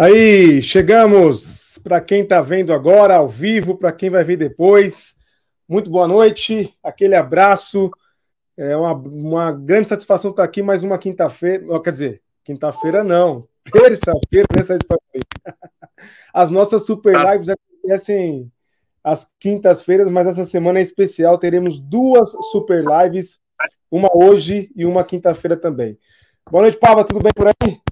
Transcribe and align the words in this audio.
Aí, 0.00 0.62
chegamos 0.62 1.76
para 1.82 2.00
quem 2.00 2.22
está 2.22 2.40
vendo 2.40 2.72
agora, 2.72 3.16
ao 3.16 3.28
vivo, 3.28 3.76
para 3.76 3.90
quem 3.90 4.08
vai 4.08 4.22
ver 4.22 4.36
depois. 4.36 5.16
Muito 5.68 5.90
boa 5.90 6.06
noite, 6.06 6.72
aquele 6.80 7.16
abraço. 7.16 7.90
É 8.56 8.76
uma, 8.76 8.92
uma 8.92 9.50
grande 9.50 9.88
satisfação 9.88 10.30
estar 10.30 10.44
aqui 10.44 10.62
mais 10.62 10.84
uma 10.84 10.98
quinta-feira. 10.98 11.64
Quer 11.82 11.90
dizer, 11.90 12.22
quinta-feira 12.44 13.02
não, 13.02 13.48
terça-feira, 13.64 14.46
terça 14.48 14.78
As 16.32 16.48
nossas 16.48 16.86
super 16.86 17.14
tá. 17.14 17.32
lives 17.32 17.48
acontecem 17.48 18.52
às 19.02 19.28
quintas-feiras, 19.40 20.06
mas 20.06 20.28
essa 20.28 20.44
semana 20.44 20.78
é 20.78 20.82
especial. 20.82 21.38
Teremos 21.38 21.80
duas 21.80 22.30
super 22.52 22.84
lives, 22.84 23.40
uma 23.90 24.08
hoje 24.14 24.70
e 24.76 24.86
uma 24.86 25.02
quinta-feira 25.02 25.56
também. 25.56 25.98
Boa 26.48 26.62
noite, 26.62 26.78
Pava, 26.78 27.04
tudo 27.04 27.20
bem 27.20 27.32
por 27.34 27.48
aí? 27.48 27.87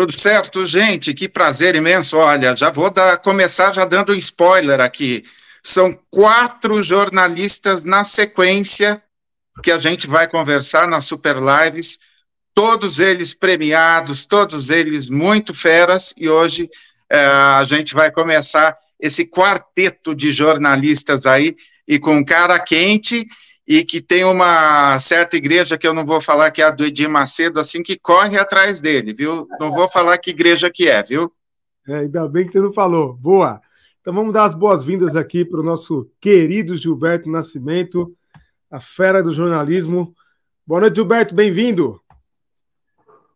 Tudo 0.00 0.18
certo, 0.18 0.66
gente? 0.66 1.12
Que 1.12 1.28
prazer 1.28 1.74
imenso. 1.74 2.16
Olha, 2.16 2.56
já 2.56 2.70
vou 2.70 2.88
dar, 2.88 3.18
começar 3.18 3.70
já 3.74 3.84
dando 3.84 4.12
um 4.12 4.14
spoiler 4.14 4.80
aqui. 4.80 5.22
São 5.62 5.92
quatro 6.10 6.82
jornalistas 6.82 7.84
na 7.84 8.02
sequência 8.02 9.02
que 9.62 9.70
a 9.70 9.78
gente 9.78 10.06
vai 10.06 10.26
conversar 10.26 10.88
nas 10.88 11.04
Super 11.04 11.36
Lives, 11.36 11.98
todos 12.54 12.98
eles 12.98 13.34
premiados, 13.34 14.24
todos 14.24 14.70
eles 14.70 15.06
muito 15.06 15.52
feras, 15.52 16.14
e 16.16 16.30
hoje 16.30 16.70
é, 17.10 17.22
a 17.26 17.64
gente 17.64 17.92
vai 17.92 18.10
começar 18.10 18.74
esse 18.98 19.26
quarteto 19.26 20.14
de 20.14 20.32
jornalistas 20.32 21.26
aí, 21.26 21.54
e 21.86 21.98
com 21.98 22.24
cara 22.24 22.58
quente 22.58 23.26
e 23.70 23.84
que 23.84 24.00
tem 24.00 24.24
uma 24.24 24.98
certa 24.98 25.36
igreja 25.36 25.78
que 25.78 25.86
eu 25.86 25.94
não 25.94 26.04
vou 26.04 26.20
falar 26.20 26.50
que 26.50 26.60
é 26.60 26.64
a 26.64 26.70
do 26.70 26.84
Edir 26.84 27.08
Macedo, 27.08 27.60
assim, 27.60 27.84
que 27.84 27.96
corre 27.96 28.36
atrás 28.36 28.80
dele, 28.80 29.14
viu? 29.14 29.46
Não 29.60 29.70
vou 29.70 29.88
falar 29.88 30.18
que 30.18 30.30
igreja 30.30 30.68
que 30.68 30.88
é, 30.88 31.00
viu? 31.04 31.30
É, 31.86 31.98
ainda 31.98 32.28
bem 32.28 32.44
que 32.44 32.50
você 32.50 32.58
não 32.58 32.72
falou. 32.72 33.14
Boa. 33.14 33.62
Então 34.00 34.12
vamos 34.12 34.32
dar 34.32 34.46
as 34.46 34.56
boas-vindas 34.56 35.14
aqui 35.14 35.44
para 35.44 35.60
o 35.60 35.62
nosso 35.62 36.10
querido 36.20 36.76
Gilberto 36.76 37.30
Nascimento, 37.30 38.12
a 38.68 38.80
fera 38.80 39.22
do 39.22 39.30
jornalismo. 39.30 40.16
Boa 40.66 40.80
noite, 40.80 40.96
Gilberto, 40.96 41.32
bem-vindo. 41.32 42.02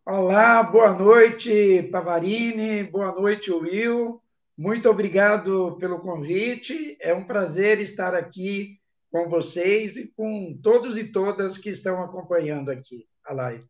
Olá, 0.05 0.61
boa 0.63 0.91
noite, 0.91 1.87
Pavarini, 1.93 2.83
boa 2.83 3.13
noite, 3.13 3.53
Will. 3.53 4.21
Muito 4.57 4.89
obrigado 4.89 5.77
pelo 5.79 5.99
convite. 5.99 6.97
É 6.99 7.13
um 7.13 7.23
prazer 7.23 7.79
estar 7.79 8.13
aqui 8.13 8.77
com 9.15 9.29
vocês 9.29 9.95
e 9.95 10.11
com 10.13 10.59
todos 10.61 10.97
e 10.97 11.05
todas 11.05 11.57
que 11.57 11.69
estão 11.69 12.03
acompanhando 12.03 12.69
aqui 12.69 13.07
a 13.25 13.33
live. 13.33 13.63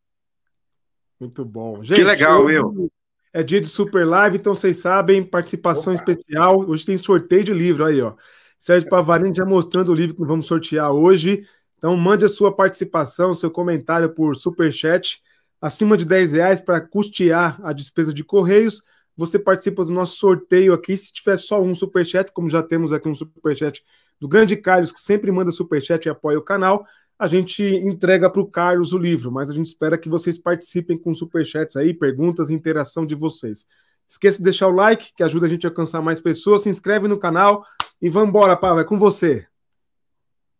Muito 1.19 1.45
bom. 1.45 1.83
Gente, 1.83 1.97
que 1.97 2.03
legal, 2.03 2.45
Will. 2.45 2.91
É 3.31 3.43
dia 3.43 3.61
de 3.61 3.67
Super 3.67 4.07
Live, 4.07 4.37
então 4.37 4.55
vocês 4.55 4.79
sabem, 4.79 5.23
participação 5.23 5.93
Opa. 5.93 6.01
especial. 6.01 6.67
Hoje 6.67 6.83
tem 6.83 6.97
sorteio 6.97 7.43
de 7.43 7.53
livro 7.53 7.85
aí, 7.85 8.01
ó. 8.01 8.15
Sérgio 8.57 8.89
Pavarini 8.89 9.35
já 9.35 9.45
mostrando 9.45 9.91
o 9.91 9.93
livro 9.93 10.15
que 10.15 10.25
vamos 10.25 10.47
sortear 10.47 10.91
hoje. 10.91 11.47
Então 11.77 11.95
mande 11.95 12.25
a 12.25 12.29
sua 12.29 12.51
participação, 12.51 13.35
seu 13.35 13.51
comentário 13.51 14.09
por 14.09 14.35
super 14.35 14.73
chat 14.73 15.21
acima 15.61 15.95
de 15.95 16.05
10 16.05 16.31
reais 16.31 16.59
para 16.59 16.81
custear 16.81 17.59
a 17.63 17.71
despesa 17.71 18.11
de 18.11 18.23
correios. 18.23 18.81
Você 19.15 19.37
participa 19.37 19.85
do 19.85 19.91
nosso 19.91 20.17
sorteio 20.17 20.73
aqui. 20.73 20.97
Se 20.97 21.13
tiver 21.13 21.37
só 21.37 21.61
um 21.61 21.75
superchat, 21.75 22.31
como 22.31 22.49
já 22.49 22.63
temos 22.63 22.91
aqui 22.91 23.07
um 23.07 23.13
superchat 23.13 23.85
do 24.19 24.27
grande 24.27 24.55
Carlos, 24.55 24.91
que 24.91 24.99
sempre 24.99 25.31
manda 25.31 25.51
superchat 25.51 26.05
e 26.05 26.09
apoia 26.09 26.37
o 26.37 26.43
canal, 26.43 26.85
a 27.17 27.27
gente 27.27 27.63
entrega 27.63 28.29
para 28.29 28.41
o 28.41 28.47
Carlos 28.47 28.91
o 28.91 28.97
livro, 28.97 29.31
mas 29.31 29.49
a 29.49 29.53
gente 29.53 29.67
espera 29.67 29.97
que 29.97 30.09
vocês 30.09 30.37
participem 30.37 30.97
com 30.97 31.13
superchats 31.13 31.77
aí, 31.77 31.93
perguntas, 31.93 32.49
interação 32.49 33.05
de 33.05 33.15
vocês. 33.15 33.65
Esqueça 34.07 34.37
de 34.37 34.43
deixar 34.43 34.67
o 34.67 34.71
like, 34.71 35.13
que 35.15 35.23
ajuda 35.23 35.45
a 35.45 35.49
gente 35.49 35.65
a 35.65 35.69
alcançar 35.69 36.01
mais 36.01 36.19
pessoas, 36.19 36.63
se 36.63 36.69
inscreve 36.69 37.07
no 37.07 37.17
canal 37.17 37.65
e 38.01 38.09
vamos 38.09 38.29
embora, 38.29 38.57
Paulo, 38.57 38.81
é 38.81 38.83
com 38.83 38.99
você. 38.99 39.47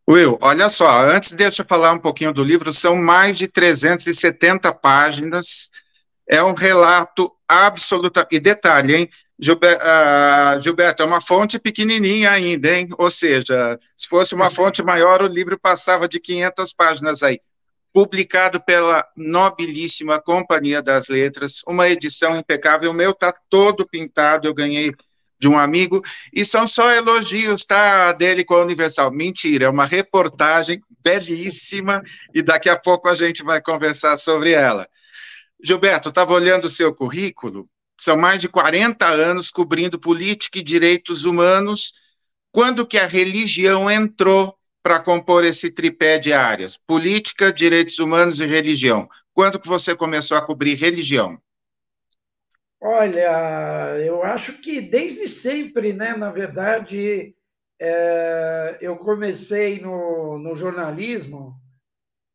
Will, 0.10 0.38
olha 0.42 0.70
só, 0.70 1.02
antes 1.02 1.32
deixa 1.32 1.64
eu 1.64 1.66
falar 1.66 1.92
um 1.92 2.00
pouquinho 2.00 2.32
do 2.32 2.44
livro, 2.44 2.72
são 2.72 2.96
mais 2.96 3.38
de 3.38 3.48
370 3.48 4.72
páginas, 4.74 5.70
é 6.30 6.44
um 6.44 6.54
relato 6.54 7.32
absoluta, 7.48 8.28
e 8.32 8.40
detalhe, 8.40 8.96
hein, 8.96 9.10
Gilberto, 9.38 9.86
uh, 9.86 10.60
Gilberto, 10.60 11.04
é 11.04 11.06
uma 11.06 11.20
fonte 11.20 11.60
pequenininha 11.60 12.32
ainda, 12.32 12.74
hein? 12.74 12.88
Ou 12.98 13.12
seja, 13.12 13.78
se 13.96 14.08
fosse 14.08 14.34
uma 14.34 14.50
fonte 14.50 14.82
maior, 14.82 15.22
o 15.22 15.28
livro 15.28 15.60
passava 15.60 16.08
de 16.08 16.20
500 16.20 16.74
páginas 16.74 17.22
aí. 17.22 17.40
Publicado 17.94 18.62
pela 18.62 19.06
nobilíssima 19.16 20.22
Companhia 20.22 20.82
das 20.82 21.08
Letras, 21.08 21.62
uma 21.68 21.88
edição 21.90 22.38
impecável. 22.38 22.92
O 22.92 22.94
meu 22.94 23.12
está 23.12 23.34
todo 23.50 23.88
pintado, 23.88 24.48
eu 24.48 24.54
ganhei 24.54 24.94
de 25.38 25.50
um 25.50 25.60
amigo, 25.60 26.02
e 26.34 26.46
são 26.46 26.66
só 26.66 26.90
elogios, 26.94 27.66
tá, 27.66 28.14
dele 28.14 28.44
com 28.44 28.56
a 28.56 28.62
Universal. 28.62 29.12
Mentira, 29.12 29.66
é 29.66 29.70
uma 29.70 29.86
reportagem 29.86 30.82
belíssima, 31.04 32.02
e 32.34 32.42
daqui 32.42 32.70
a 32.70 32.78
pouco 32.78 33.10
a 33.10 33.16
gente 33.16 33.44
vai 33.44 33.62
conversar 33.62 34.18
sobre 34.18 34.52
ela. 34.52 34.88
Gilberto, 35.62 36.10
estava 36.10 36.34
olhando 36.34 36.66
o 36.66 36.70
seu 36.70 36.94
currículo, 36.94 37.68
são 38.00 38.18
mais 38.18 38.42
de 38.42 38.50
40 38.50 39.08
anos 39.08 39.50
cobrindo 39.50 40.00
política 40.00 40.60
e 40.60 40.64
direitos 40.64 41.26
humanos. 41.26 41.94
Quando 42.52 42.86
que 42.86 42.98
a 42.98 43.08
religião 43.08 43.90
entrou 43.90 44.58
para 44.84 45.00
compor 45.00 45.44
esse 45.44 45.72
tripé 45.72 46.20
de 46.20 46.32
áreas? 46.34 46.78
Política, 46.78 47.52
direitos 47.52 48.00
humanos 48.00 48.40
e 48.40 48.46
religião. 48.46 49.10
Quando 49.34 49.60
que 49.60 49.68
você 49.68 49.96
começou 49.96 50.38
a 50.38 50.46
cobrir 50.46 50.76
religião? 50.76 51.40
Olha, 52.80 53.98
eu 54.06 54.24
acho 54.24 54.54
que 54.62 54.80
desde 54.80 55.28
sempre, 55.28 55.92
né? 55.92 56.16
Na 56.16 56.32
verdade, 56.32 57.36
é, 57.80 58.78
eu 58.80 58.96
comecei 58.96 59.80
no, 59.80 60.38
no 60.38 60.56
jornalismo 60.56 61.60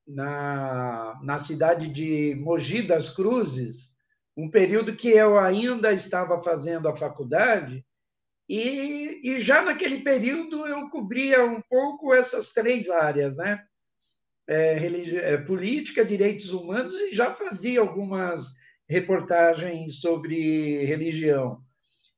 na, 0.06 1.18
na 1.22 1.38
cidade 1.38 1.88
de 1.88 2.34
Mogi 2.40 2.82
das 2.82 3.08
Cruzes, 3.08 3.96
um 4.36 4.50
período 4.50 4.96
que 4.96 5.08
eu 5.10 5.38
ainda 5.38 5.92
estava 5.92 6.40
fazendo 6.40 6.88
a 6.88 6.96
faculdade, 6.96 7.84
e, 8.48 9.20
e 9.22 9.40
já 9.40 9.62
naquele 9.62 10.00
período 10.00 10.66
eu 10.66 10.90
cobria 10.90 11.44
um 11.44 11.60
pouco 11.62 12.12
essas 12.12 12.50
três 12.50 12.90
áreas, 12.90 13.36
né? 13.36 13.64
É, 14.48 15.34
é, 15.34 15.36
política, 15.36 16.04
direitos 16.04 16.52
humanos, 16.52 16.92
e 16.92 17.12
já 17.12 17.32
fazia 17.32 17.80
algumas 17.80 18.48
reportagens 18.88 20.00
sobre 20.00 20.84
religião. 20.84 21.62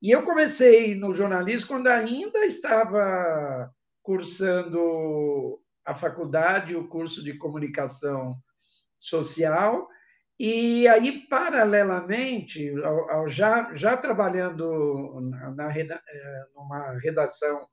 E 0.00 0.10
eu 0.10 0.22
comecei 0.22 0.94
no 0.94 1.12
jornalismo 1.12 1.68
quando 1.68 1.88
ainda 1.88 2.46
estava 2.46 3.70
cursando 4.02 5.60
a 5.84 5.94
faculdade, 5.94 6.74
o 6.74 6.88
curso 6.88 7.22
de 7.22 7.34
comunicação 7.34 8.34
social, 8.98 9.86
e 10.44 10.88
aí, 10.88 11.24
paralelamente, 11.28 12.68
ao, 12.82 13.10
ao 13.12 13.28
já, 13.28 13.72
já 13.74 13.96
trabalhando 13.96 15.20
na, 15.20 15.50
na, 15.52 15.78
eh, 15.78 16.44
numa 16.52 16.98
redação 16.98 17.64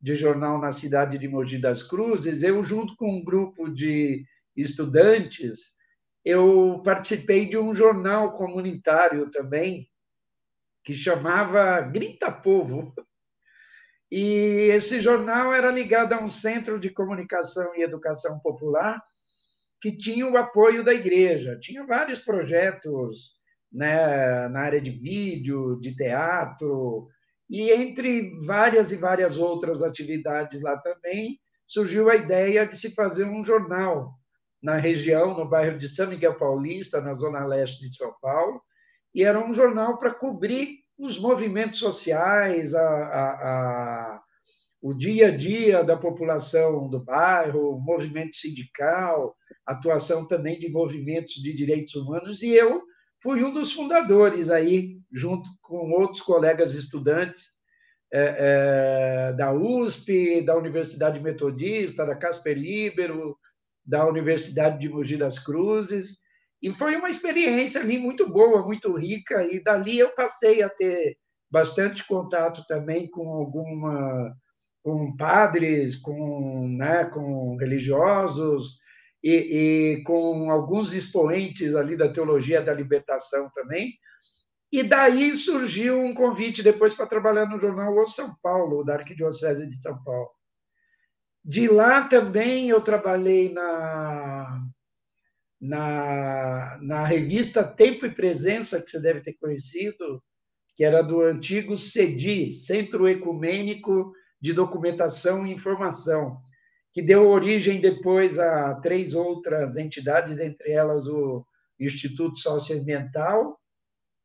de 0.00 0.16
jornal 0.16 0.58
na 0.58 0.72
cidade 0.72 1.18
de 1.18 1.28
Mogi 1.28 1.58
das 1.58 1.82
Cruzes, 1.82 2.42
eu, 2.42 2.62
junto 2.62 2.96
com 2.96 3.18
um 3.18 3.22
grupo 3.22 3.68
de 3.68 4.24
estudantes, 4.56 5.76
eu 6.24 6.80
participei 6.82 7.46
de 7.50 7.58
um 7.58 7.74
jornal 7.74 8.32
comunitário 8.32 9.30
também, 9.30 9.86
que 10.82 10.94
chamava 10.94 11.82
Grita 11.82 12.32
Povo. 12.32 12.94
E 14.10 14.70
esse 14.72 15.02
jornal 15.02 15.52
era 15.52 15.70
ligado 15.70 16.14
a 16.14 16.18
um 16.18 16.30
centro 16.30 16.80
de 16.80 16.88
comunicação 16.88 17.74
e 17.74 17.82
educação 17.82 18.38
popular, 18.38 19.02
que 19.80 19.92
tinha 19.96 20.26
o 20.26 20.36
apoio 20.36 20.84
da 20.84 20.94
igreja. 20.94 21.58
Tinha 21.60 21.84
vários 21.86 22.20
projetos 22.20 23.36
né, 23.72 24.48
na 24.48 24.60
área 24.60 24.80
de 24.80 24.90
vídeo, 24.90 25.78
de 25.80 25.94
teatro, 25.94 27.08
e 27.48 27.70
entre 27.70 28.34
várias 28.44 28.90
e 28.90 28.96
várias 28.96 29.38
outras 29.38 29.82
atividades 29.82 30.60
lá 30.62 30.76
também, 30.78 31.38
surgiu 31.66 32.08
a 32.08 32.16
ideia 32.16 32.66
de 32.66 32.76
se 32.76 32.94
fazer 32.94 33.24
um 33.24 33.42
jornal 33.42 34.12
na 34.62 34.76
região, 34.76 35.36
no 35.36 35.48
bairro 35.48 35.78
de 35.78 35.88
São 35.88 36.08
Miguel 36.08 36.36
Paulista, 36.36 37.00
na 37.00 37.14
zona 37.14 37.44
leste 37.44 37.88
de 37.88 37.94
São 37.94 38.14
Paulo, 38.20 38.60
e 39.14 39.22
era 39.22 39.38
um 39.38 39.52
jornal 39.52 39.98
para 39.98 40.14
cobrir 40.14 40.78
os 40.98 41.18
movimentos 41.18 41.78
sociais, 41.78 42.74
a, 42.74 42.80
a, 42.80 43.30
a, 43.30 44.15
o 44.86 44.94
dia 44.94 45.26
a 45.26 45.36
dia 45.36 45.82
da 45.82 45.96
população 45.96 46.88
do 46.88 47.02
bairro, 47.02 47.80
movimento 47.80 48.36
sindical, 48.36 49.34
atuação 49.66 50.28
também 50.28 50.60
de 50.60 50.70
movimentos 50.70 51.34
de 51.34 51.52
direitos 51.52 51.96
humanos, 51.96 52.40
e 52.40 52.52
eu 52.52 52.84
fui 53.20 53.42
um 53.42 53.52
dos 53.52 53.72
fundadores 53.72 54.48
aí, 54.48 55.00
junto 55.12 55.50
com 55.60 55.90
outros 55.90 56.20
colegas 56.22 56.76
estudantes 56.76 57.46
é, 58.14 58.36
é, 58.38 59.32
da 59.32 59.52
USP, 59.52 60.40
da 60.42 60.56
Universidade 60.56 61.18
Metodista, 61.18 62.06
da 62.06 62.14
Casper 62.14 62.56
Libero, 62.56 63.36
da 63.84 64.06
Universidade 64.06 64.78
de 64.78 64.88
Mogi 64.88 65.16
das 65.16 65.36
Cruzes, 65.36 66.18
E 66.62 66.72
foi 66.72 66.94
uma 66.94 67.10
experiência 67.10 67.80
ali 67.80 67.98
muito 67.98 68.28
boa, 68.28 68.64
muito 68.64 68.96
rica, 68.96 69.42
e 69.52 69.60
dali 69.60 69.98
eu 69.98 70.14
passei 70.14 70.62
a 70.62 70.68
ter 70.68 71.16
bastante 71.50 72.06
contato 72.06 72.64
também 72.68 73.10
com 73.10 73.28
alguma 73.30 74.32
com 74.86 75.16
padres, 75.16 75.96
com, 75.96 76.68
né, 76.68 77.06
com 77.06 77.56
religiosos 77.56 78.78
e, 79.20 79.32
e, 79.34 80.02
com 80.04 80.48
alguns 80.48 80.92
expoentes 80.92 81.74
ali 81.74 81.96
da 81.96 82.08
teologia 82.08 82.62
da 82.62 82.72
libertação 82.72 83.50
também. 83.52 83.94
E 84.70 84.84
daí 84.84 85.34
surgiu 85.34 86.00
um 86.00 86.14
convite 86.14 86.62
depois 86.62 86.94
para 86.94 87.08
trabalhar 87.08 87.46
no 87.46 87.58
jornal 87.58 87.98
O 87.98 88.06
São 88.06 88.36
Paulo, 88.40 88.84
da 88.84 88.94
Arquidiocese 88.94 89.68
de 89.68 89.82
São 89.82 90.00
Paulo. 90.04 90.30
De 91.44 91.66
lá 91.66 92.06
também 92.06 92.68
eu 92.68 92.80
trabalhei 92.80 93.52
na, 93.52 94.68
na, 95.60 96.78
na 96.80 97.04
revista 97.04 97.64
Tempo 97.64 98.06
e 98.06 98.14
Presença, 98.14 98.80
que 98.80 98.88
você 98.88 99.02
deve 99.02 99.20
ter 99.20 99.32
conhecido, 99.32 100.22
que 100.76 100.84
era 100.84 101.02
do 101.02 101.22
antigo 101.22 101.76
CEDI, 101.76 102.52
Centro 102.52 103.08
Ecumênico 103.08 104.12
de 104.46 104.52
Documentação 104.52 105.44
e 105.44 105.52
Informação, 105.52 106.40
que 106.92 107.02
deu 107.02 107.28
origem 107.28 107.80
depois 107.80 108.38
a 108.38 108.76
três 108.76 109.12
outras 109.12 109.76
entidades, 109.76 110.38
entre 110.38 110.70
elas 110.70 111.08
o 111.08 111.44
Instituto 111.80 112.38
Socioambiental, 112.38 113.60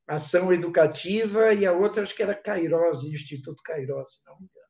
Ação 0.07 0.53
Educativa 0.53 1.55
e 1.55 1.65
a 1.65 1.73
outra 1.73 2.03
acho 2.03 2.15
que 2.15 2.21
era 2.21 2.35
Cairós, 2.35 3.03
Instituto 3.03 3.63
Cairós, 3.63 4.13
se 4.13 4.25
não 4.27 4.39
me 4.39 4.45
engano. 4.45 4.67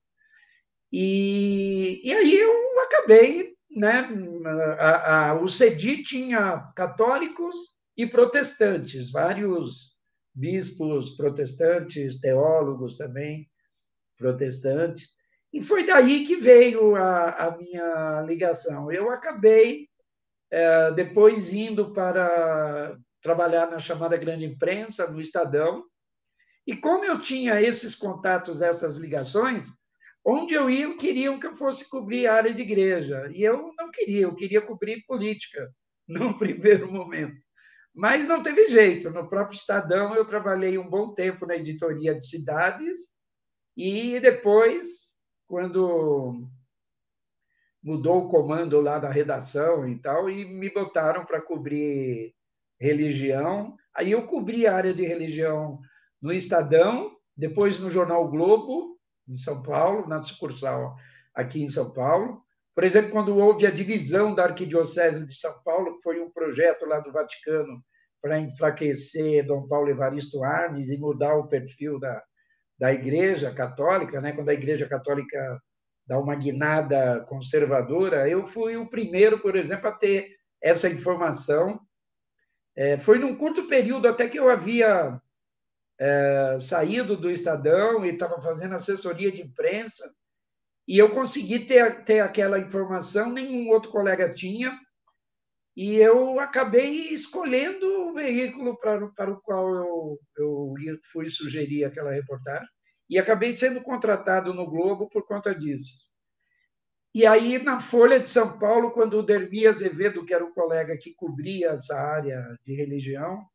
E, 0.90 2.02
e 2.02 2.14
aí 2.14 2.40
eu 2.40 2.80
acabei, 2.84 3.54
né? 3.76 4.08
A, 4.80 5.32
a, 5.32 5.34
o 5.42 5.50
CEDI 5.50 6.04
tinha 6.04 6.72
católicos 6.78 7.76
e 7.98 8.08
protestantes, 8.08 9.12
vários 9.12 9.98
bispos 10.34 11.12
protestantes, 11.18 12.22
teólogos 12.22 12.96
também 12.96 13.50
protestantes. 14.18 15.10
E 15.54 15.62
foi 15.62 15.86
daí 15.86 16.26
que 16.26 16.38
veio 16.38 16.96
a, 16.96 17.30
a 17.32 17.58
minha 17.58 18.22
ligação. 18.22 18.92
Eu 18.92 19.12
acabei 19.12 19.90
é, 20.50 20.92
depois 20.92 21.54
indo 21.54 21.94
para 21.94 22.98
trabalhar 23.22 23.70
na 23.70 23.80
chamada 23.80 24.18
grande 24.18 24.46
imprensa, 24.46 25.10
no 25.12 25.22
Estadão. 25.22 25.84
E 26.66 26.76
como 26.76 27.04
eu 27.04 27.20
tinha 27.20 27.62
esses 27.62 27.96
contatos, 27.96 28.62
essas 28.62 28.98
ligações, 28.98 29.68
onde 30.24 30.54
eu 30.54 30.70
ia, 30.70 30.96
queriam 30.98 31.40
que 31.40 31.48
eu 31.48 31.56
fosse 31.56 31.90
cobrir 31.90 32.28
a 32.28 32.36
área 32.36 32.54
de 32.54 32.62
igreja. 32.62 33.30
E 33.34 33.44
eu 33.44 33.74
não 33.78 33.92
queria, 33.92 34.22
eu 34.22 34.36
queria 34.36 34.62
cobrir 34.62 35.04
política, 35.06 35.72
no 36.08 36.38
primeiro 36.38 36.92
momento. 36.92 37.44
Mas 37.94 38.26
não 38.26 38.42
teve 38.42 38.70
jeito. 38.70 39.10
No 39.10 39.28
próprio 39.28 39.58
Estadão, 39.58 40.16
eu 40.16 40.26
trabalhei 40.26 40.78
um 40.78 40.90
bom 40.90 41.14
tempo 41.14 41.46
na 41.46 41.56
editoria 41.56 42.16
de 42.16 42.26
cidades 42.26 42.98
e 43.76 44.20
depois 44.20 45.11
quando 45.52 46.48
mudou 47.84 48.20
o 48.20 48.30
comando 48.30 48.80
lá 48.80 48.98
da 49.00 49.12
redação 49.12 49.86
e 49.86 50.00
tal, 50.00 50.30
e 50.30 50.46
me 50.46 50.70
botaram 50.70 51.26
para 51.26 51.42
cobrir 51.42 52.34
religião. 52.80 53.76
Aí 53.94 54.12
eu 54.12 54.26
cobri 54.26 54.66
a 54.66 54.74
área 54.74 54.94
de 54.94 55.06
religião 55.06 55.78
no 56.22 56.32
Estadão, 56.32 57.12
depois 57.36 57.78
no 57.78 57.90
Jornal 57.90 58.30
Globo, 58.30 58.98
em 59.28 59.36
São 59.36 59.62
Paulo, 59.62 60.08
na 60.08 60.24
sucursal 60.24 60.96
aqui 61.36 61.62
em 61.62 61.68
São 61.68 61.92
Paulo. 61.92 62.42
Por 62.74 62.86
exemplo, 62.86 63.12
quando 63.12 63.36
houve 63.36 63.68
a 63.68 63.72
divisão 63.72 64.34
da 64.34 64.46
Arquidiocese 64.46 65.28
de 65.28 65.38
São 65.38 65.62
Paulo, 65.66 65.98
que 65.98 66.04
foi 66.04 66.22
um 66.22 66.32
projeto 66.32 66.86
lá 66.86 67.02
do 67.02 67.12
Vaticano 67.12 67.84
para 68.22 68.40
enfraquecer 68.40 69.46
Dom 69.46 69.68
Paulo 69.68 69.90
Evaristo 69.90 70.46
Arnes 70.46 70.88
e 70.88 70.98
mudar 70.98 71.36
o 71.36 71.50
perfil 71.50 72.00
da, 72.00 72.24
da 72.82 72.92
Igreja 72.92 73.54
Católica, 73.54 74.20
né? 74.20 74.32
quando 74.32 74.50
a 74.50 74.56
Igreja 74.56 74.90
Católica 74.90 75.62
dá 76.08 76.18
uma 76.18 76.34
guinada 76.34 77.20
conservadora, 77.30 78.28
eu 78.28 78.48
fui 78.48 78.76
o 78.76 78.90
primeiro, 78.90 79.38
por 79.38 79.56
exemplo, 79.56 79.88
a 79.88 79.92
ter 79.92 80.36
essa 80.60 80.90
informação. 80.90 81.80
É, 82.76 82.98
foi 82.98 83.20
num 83.20 83.36
curto 83.36 83.68
período 83.68 84.08
até 84.08 84.28
que 84.28 84.40
eu 84.40 84.50
havia 84.50 85.22
é, 86.00 86.58
saído 86.60 87.16
do 87.16 87.30
Estadão 87.30 88.04
e 88.04 88.10
estava 88.10 88.42
fazendo 88.42 88.74
assessoria 88.74 89.32
de 89.32 89.44
imprensa, 89.44 90.04
e 90.88 90.98
eu 90.98 91.12
consegui 91.12 91.60
ter, 91.60 92.04
ter 92.04 92.22
aquela 92.22 92.58
informação, 92.58 93.32
nenhum 93.32 93.70
outro 93.70 93.92
colega 93.92 94.34
tinha, 94.34 94.76
e 95.76 95.96
eu 95.96 96.40
acabei 96.40 97.10
escolhendo 97.10 97.86
o 98.10 98.14
veículo 98.14 98.78
para, 98.78 99.08
para 99.10 99.32
o 99.32 99.42
qual 99.42 99.74
eu, 99.74 100.20
eu 100.38 100.74
fui 101.12 101.30
sugerir 101.30 101.86
aquela 101.86 102.12
reportagem 102.12 102.68
e 103.10 103.18
acabei 103.18 103.54
sendo 103.54 103.82
contratado 103.82 104.54
no 104.54 104.70
Globo 104.70 105.10
por 105.10 105.26
conta 105.26 105.54
disso. 105.54 106.10
E 107.14 107.26
aí, 107.26 107.62
na 107.62 107.80
Folha 107.80 108.20
de 108.20 108.30
São 108.30 108.58
Paulo, 108.58 108.92
quando 108.92 109.16
o 109.16 109.24
Dermi 109.24 109.68
Azevedo, 109.68 110.26
que 110.26 110.34
era 110.34 110.46
o 110.46 110.54
colega 110.54 110.98
que 110.98 111.14
cobria 111.14 111.72
essa 111.72 111.96
área 111.96 112.42
de 112.66 112.74
religião, 112.74 113.46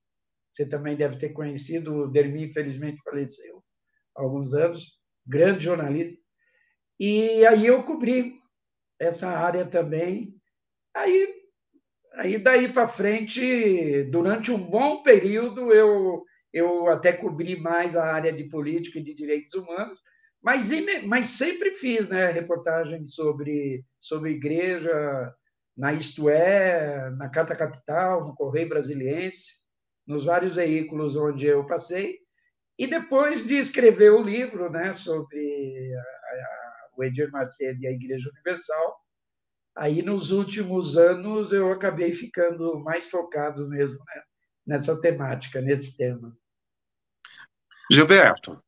você 0.53 0.69
também 0.69 0.95
deve 0.95 1.17
ter 1.17 1.31
conhecido, 1.31 1.95
o 1.95 2.09
Dermi, 2.09 2.45
infelizmente, 2.45 3.03
faleceu 3.03 3.63
há 4.15 4.23
alguns 4.23 4.53
anos, 4.53 5.01
grande 5.27 5.65
jornalista, 5.65 6.17
e 6.99 7.45
aí 7.47 7.67
eu 7.67 7.83
cobri 7.83 8.39
essa 8.99 9.29
área 9.29 9.67
também. 9.67 10.35
Aí 10.95 11.36
Aí 12.17 12.39
daí 12.39 12.73
para 12.73 12.89
frente, 12.89 14.05
durante 14.05 14.51
um 14.51 14.59
bom 14.59 15.03
período, 15.03 15.71
eu, 15.71 16.25
eu 16.51 16.89
até 16.89 17.13
cobri 17.13 17.61
mais 17.61 17.95
a 17.95 18.07
área 18.07 18.33
de 18.33 18.45
política 18.45 18.99
e 18.99 19.03
de 19.03 19.15
direitos 19.15 19.53
humanos, 19.53 20.01
mas, 20.43 20.71
mas 21.05 21.27
sempre 21.27 21.73
fiz 21.73 22.09
né, 22.09 22.31
reportagens 22.31 23.15
sobre, 23.15 23.85
sobre 24.01 24.31
igreja 24.31 25.35
na 25.77 25.93
Isto 25.93 26.31
É, 26.31 27.11
na 27.19 27.29
Carta 27.29 27.55
Capital, 27.55 28.27
no 28.27 28.35
Correio 28.35 28.71
Brasiliense, 28.71 29.67
nos 30.07 30.25
vários 30.25 30.57
veículos 30.57 31.17
onde 31.17 31.45
eu 31.45 31.67
passei. 31.67 32.17
E 32.79 32.87
depois 32.87 33.47
de 33.47 33.57
escrever 33.57 34.13
o 34.13 34.23
livro 34.23 34.71
né, 34.71 34.91
sobre 34.95 35.95
a, 35.95 36.01
a, 36.01 36.89
o 36.97 37.05
Edir 37.05 37.31
Macedo 37.31 37.83
e 37.83 37.87
a 37.87 37.93
Igreja 37.93 38.31
Universal, 38.31 39.06
Aí, 39.77 40.01
nos 40.01 40.31
últimos 40.31 40.97
anos, 40.97 41.53
eu 41.53 41.71
acabei 41.71 42.13
ficando 42.13 42.79
mais 42.81 43.11
focado 43.11 43.69
mesmo 43.69 43.99
né, 43.99 44.23
nessa 44.67 44.99
temática, 45.01 45.61
nesse 45.61 45.97
tema. 45.97 46.35
Gilberto, 47.91 48.59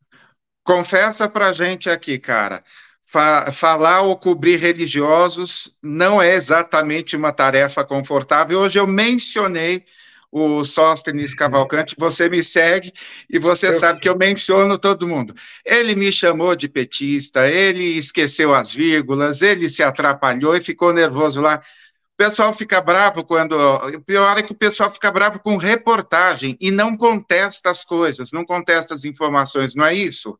confessa 0.62 1.28
para 1.28 1.52
gente 1.52 1.88
aqui, 1.88 2.18
cara, 2.18 2.60
fa 3.06 3.50
falar 3.50 4.02
ou 4.02 4.18
cobrir 4.18 4.56
religiosos 4.56 5.76
não 5.82 6.20
é 6.20 6.34
exatamente 6.34 7.16
uma 7.16 7.32
tarefa 7.32 7.82
confortável. 7.82 8.60
Hoje 8.60 8.78
eu 8.78 8.86
mencionei 8.86 9.84
o 10.30 10.64
Sóstenes 10.64 11.34
Cavalcante, 11.34 11.94
você 11.98 12.28
me 12.28 12.42
segue 12.42 12.92
e 13.30 13.38
você 13.38 13.68
eu... 13.68 13.72
sabe 13.72 14.00
que 14.00 14.08
eu 14.08 14.16
menciono 14.16 14.78
todo 14.78 15.08
mundo. 15.08 15.34
Ele 15.64 15.94
me 15.94 16.12
chamou 16.12 16.54
de 16.54 16.68
petista, 16.68 17.48
ele 17.48 17.84
esqueceu 17.84 18.54
as 18.54 18.74
vírgulas, 18.74 19.42
ele 19.42 19.68
se 19.68 19.82
atrapalhou 19.82 20.56
e 20.56 20.60
ficou 20.60 20.92
nervoso 20.92 21.40
lá. 21.40 21.56
O 21.56 22.16
pessoal 22.18 22.52
fica 22.52 22.80
bravo 22.80 23.24
quando. 23.24 23.54
O 23.54 24.00
pior 24.02 24.36
é 24.36 24.42
que 24.42 24.52
o 24.52 24.56
pessoal 24.56 24.90
fica 24.90 25.10
bravo 25.10 25.38
com 25.40 25.56
reportagem 25.56 26.56
e 26.60 26.70
não 26.70 26.96
contesta 26.96 27.70
as 27.70 27.84
coisas, 27.84 28.32
não 28.32 28.44
contesta 28.44 28.92
as 28.92 29.04
informações, 29.04 29.74
não 29.74 29.84
é 29.84 29.94
isso? 29.94 30.38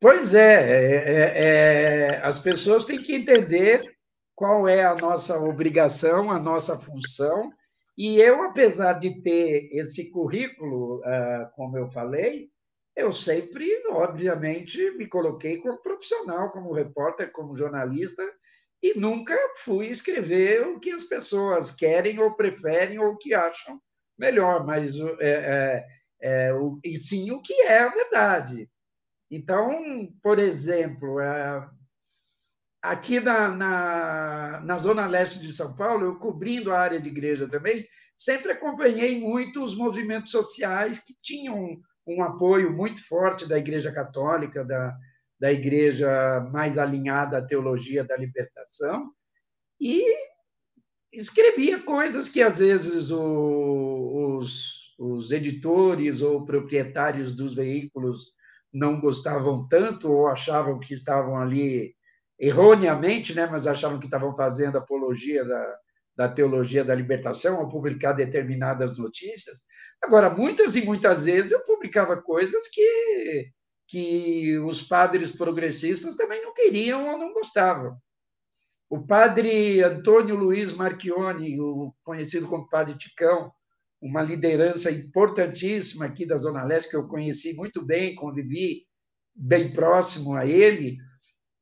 Pois 0.00 0.32
é, 0.32 0.54
é, 0.54 0.94
é, 0.94 1.40
é 2.14 2.20
as 2.22 2.38
pessoas 2.38 2.84
têm 2.84 3.02
que 3.02 3.16
entender 3.16 3.82
qual 4.36 4.68
é 4.68 4.84
a 4.84 4.94
nossa 4.94 5.36
obrigação, 5.36 6.30
a 6.30 6.38
nossa 6.38 6.78
função, 6.78 7.52
e 7.98 8.20
eu, 8.20 8.44
apesar 8.44 8.94
de 8.94 9.20
ter 9.22 9.68
esse 9.72 10.08
currículo, 10.10 11.02
ah, 11.04 11.50
como 11.56 11.76
eu 11.76 11.88
falei, 11.88 12.48
eu 12.94 13.12
sempre, 13.12 13.68
obviamente, 13.90 14.90
me 14.92 15.08
coloquei 15.08 15.58
como 15.58 15.82
profissional, 15.82 16.52
como 16.52 16.72
repórter, 16.72 17.32
como 17.32 17.56
jornalista, 17.56 18.22
e 18.80 18.96
nunca 18.96 19.36
fui 19.56 19.88
escrever 19.88 20.64
o 20.64 20.78
que 20.78 20.92
as 20.92 21.02
pessoas 21.02 21.72
querem 21.72 22.20
ou 22.20 22.36
preferem 22.36 23.00
ou 23.00 23.16
que 23.16 23.34
acham 23.34 23.80
melhor, 24.16 24.64
mas 24.64 24.94
é, 25.20 25.30
é, 25.30 25.86
é, 26.20 26.54
o, 26.54 26.78
e 26.84 26.96
sim 26.96 27.32
o 27.32 27.42
que 27.42 27.54
é 27.62 27.80
a 27.80 27.88
verdade. 27.88 28.70
Então, 29.28 30.08
por 30.22 30.38
exemplo, 30.38 31.18
é, 31.20 31.68
aqui 32.82 33.20
na, 33.20 33.48
na, 33.48 34.60
na, 34.60 34.78
Zona 34.78 35.06
Leste 35.06 35.40
de 35.40 35.52
São 35.52 35.74
Paulo, 35.76 36.06
eu 36.06 36.16
cobrindo 36.16 36.72
a 36.72 36.78
área 36.78 37.00
de 37.00 37.08
igreja 37.08 37.48
também, 37.48 37.86
sempre 38.16 38.52
acompanhei 38.52 39.20
muito 39.20 39.62
os 39.62 39.74
movimentos 39.74 40.30
sociais 40.30 40.98
que 40.98 41.14
tinham 41.22 41.80
um 42.06 42.22
apoio 42.22 42.72
muito 42.72 43.06
forte 43.06 43.46
da 43.46 43.58
Igreja 43.58 43.92
Católica, 43.92 44.64
da, 44.64 44.96
da 45.38 45.52
Igreja 45.52 46.40
mais 46.52 46.78
alinhada 46.78 47.38
à 47.38 47.42
teologia 47.42 48.02
da 48.02 48.16
libertação, 48.16 49.12
e 49.80 50.02
escrevia 51.12 51.80
coisas 51.80 52.28
que 52.28 52.42
às 52.42 52.58
vezes 52.58 53.10
o, 53.10 54.38
os, 54.38 54.94
os 54.98 55.30
editores 55.30 56.22
ou 56.22 56.44
proprietários 56.44 57.34
dos 57.34 57.54
veículos 57.54 58.32
não 58.72 59.00
gostavam 59.00 59.66
tanto 59.68 60.10
ou 60.10 60.28
achavam 60.28 60.78
que 60.78 60.92
estavam 60.92 61.36
ali 61.36 61.94
erroneamente, 62.38 63.34
né, 63.34 63.46
mas 63.46 63.66
achavam 63.66 63.98
que 63.98 64.06
estavam 64.06 64.34
fazendo 64.34 64.78
apologia 64.78 65.44
da, 65.44 65.78
da 66.16 66.28
teologia 66.28 66.84
da 66.84 66.94
libertação 66.94 67.58
ao 67.58 67.68
publicar 67.68 68.12
determinadas 68.12 68.96
notícias. 68.96 69.62
Agora, 70.02 70.30
muitas 70.30 70.76
e 70.76 70.84
muitas 70.84 71.24
vezes 71.24 71.52
eu 71.52 71.60
publicava 71.60 72.20
coisas 72.20 72.68
que, 72.68 73.50
que 73.88 74.58
os 74.58 74.82
padres 74.82 75.32
progressistas 75.32 76.16
também 76.16 76.42
não 76.42 76.54
queriam 76.54 77.08
ou 77.10 77.18
não 77.18 77.32
gostavam. 77.32 77.96
O 78.88 79.04
padre 79.04 79.82
Antônio 79.82 80.34
Luiz 80.34 80.72
Marchione, 80.72 81.60
o 81.60 81.92
conhecido 82.02 82.48
como 82.48 82.68
Padre 82.68 82.96
Ticão, 82.96 83.52
uma 84.00 84.22
liderança 84.22 84.90
importantíssima 84.90 86.06
aqui 86.06 86.24
da 86.24 86.38
Zona 86.38 86.64
Leste, 86.64 86.90
que 86.90 86.96
eu 86.96 87.06
conheci 87.06 87.54
muito 87.54 87.84
bem, 87.84 88.14
convivi 88.14 88.86
bem 89.34 89.72
próximo 89.72 90.34
a 90.34 90.46
ele. 90.46 90.96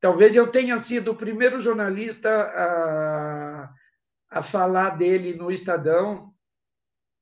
Talvez 0.06 0.36
eu 0.36 0.46
tenha 0.46 0.78
sido 0.78 1.10
o 1.10 1.16
primeiro 1.16 1.58
jornalista 1.58 2.30
a, 2.30 3.74
a 4.30 4.40
falar 4.40 4.90
dele 4.90 5.34
no 5.34 5.50
Estadão, 5.50 6.32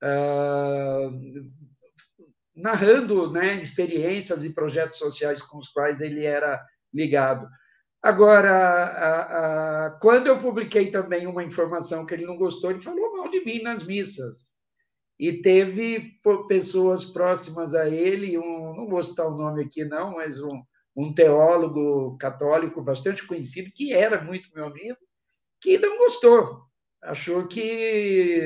uh, 0.02 1.10
narrando 2.54 3.32
né, 3.32 3.54
experiências 3.54 4.44
e 4.44 4.52
projetos 4.52 4.98
sociais 4.98 5.40
com 5.40 5.56
os 5.56 5.68
quais 5.68 6.02
ele 6.02 6.26
era 6.26 6.62
ligado. 6.92 7.48
Agora, 8.02 8.52
a, 8.52 9.86
a, 9.86 9.90
quando 9.92 10.26
eu 10.26 10.38
publiquei 10.38 10.90
também 10.90 11.26
uma 11.26 11.42
informação 11.42 12.04
que 12.04 12.12
ele 12.12 12.26
não 12.26 12.36
gostou, 12.36 12.70
ele 12.70 12.82
falou 12.82 13.16
mal 13.16 13.30
de 13.30 13.42
mim 13.46 13.62
nas 13.62 13.82
missas. 13.82 14.58
E 15.18 15.40
teve 15.40 16.20
pessoas 16.48 17.06
próximas 17.06 17.74
a 17.74 17.88
ele, 17.88 18.36
um, 18.36 18.76
não 18.76 18.86
vou 18.86 19.02
citar 19.02 19.26
o 19.26 19.38
nome 19.38 19.62
aqui 19.62 19.86
não, 19.86 20.16
mas 20.16 20.38
um, 20.38 20.62
um 20.96 21.12
teólogo 21.12 22.16
católico 22.18 22.80
bastante 22.82 23.26
conhecido, 23.26 23.70
que 23.74 23.92
era 23.92 24.22
muito 24.22 24.50
meu 24.54 24.66
amigo, 24.66 24.98
que 25.60 25.78
não 25.78 25.98
gostou, 25.98 26.62
achou 27.02 27.46
que 27.46 28.40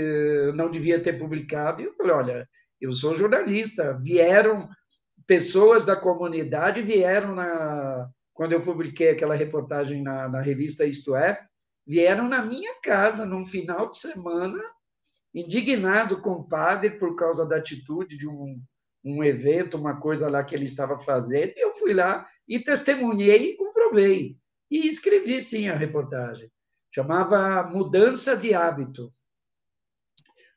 não 0.55 0.71
devia 0.71 1.03
ter 1.03 1.19
publicado. 1.19 1.83
E 1.83 1.85
eu 1.85 1.95
falei: 1.95 2.13
olha, 2.13 2.49
eu 2.81 2.93
sou 2.93 3.15
jornalista, 3.15 3.99
vieram 4.01 4.69
pessoas 5.27 5.85
da 5.85 5.95
comunidade, 5.95 6.81
vieram 6.81 7.35
na, 7.35 8.09
quando 8.33 8.53
eu 8.53 8.63
publiquei 8.63 9.11
aquela 9.11 9.35
reportagem 9.35 10.03
na, 10.03 10.29
na 10.29 10.41
revista 10.41 10.85
Isto 10.85 11.17
É, 11.17 11.45
vieram 11.87 12.29
na 12.29 12.45
minha 12.45 12.81
casa 12.81 13.27
num 13.27 13.45
final 13.45 13.91
de 13.91 13.99
semana, 13.99 14.63
indignado 15.35 16.21
com 16.21 16.31
o 16.31 16.49
padre 16.49 16.91
por 16.91 17.17
causa 17.17 17.45
da 17.45 17.57
atitude 17.57 18.17
de 18.17 18.29
um, 18.29 18.63
um 19.05 19.25
evento, 19.25 19.77
uma 19.77 20.01
coisa 20.01 20.29
lá 20.29 20.45
que 20.45 20.55
ele 20.55 20.65
estava 20.65 21.01
fazendo. 21.01 21.53
Eu 21.57 21.75
fui 21.89 21.95
lá 21.95 22.29
e 22.47 22.59
testemunhei 22.59 23.53
e 23.53 23.57
comprovei. 23.57 24.37
E 24.71 24.87
escrevi, 24.87 25.41
sim, 25.41 25.69
a 25.69 25.75
reportagem. 25.75 26.51
Chamava 26.95 27.63
Mudança 27.63 28.37
de 28.37 28.53
Hábito. 28.53 29.11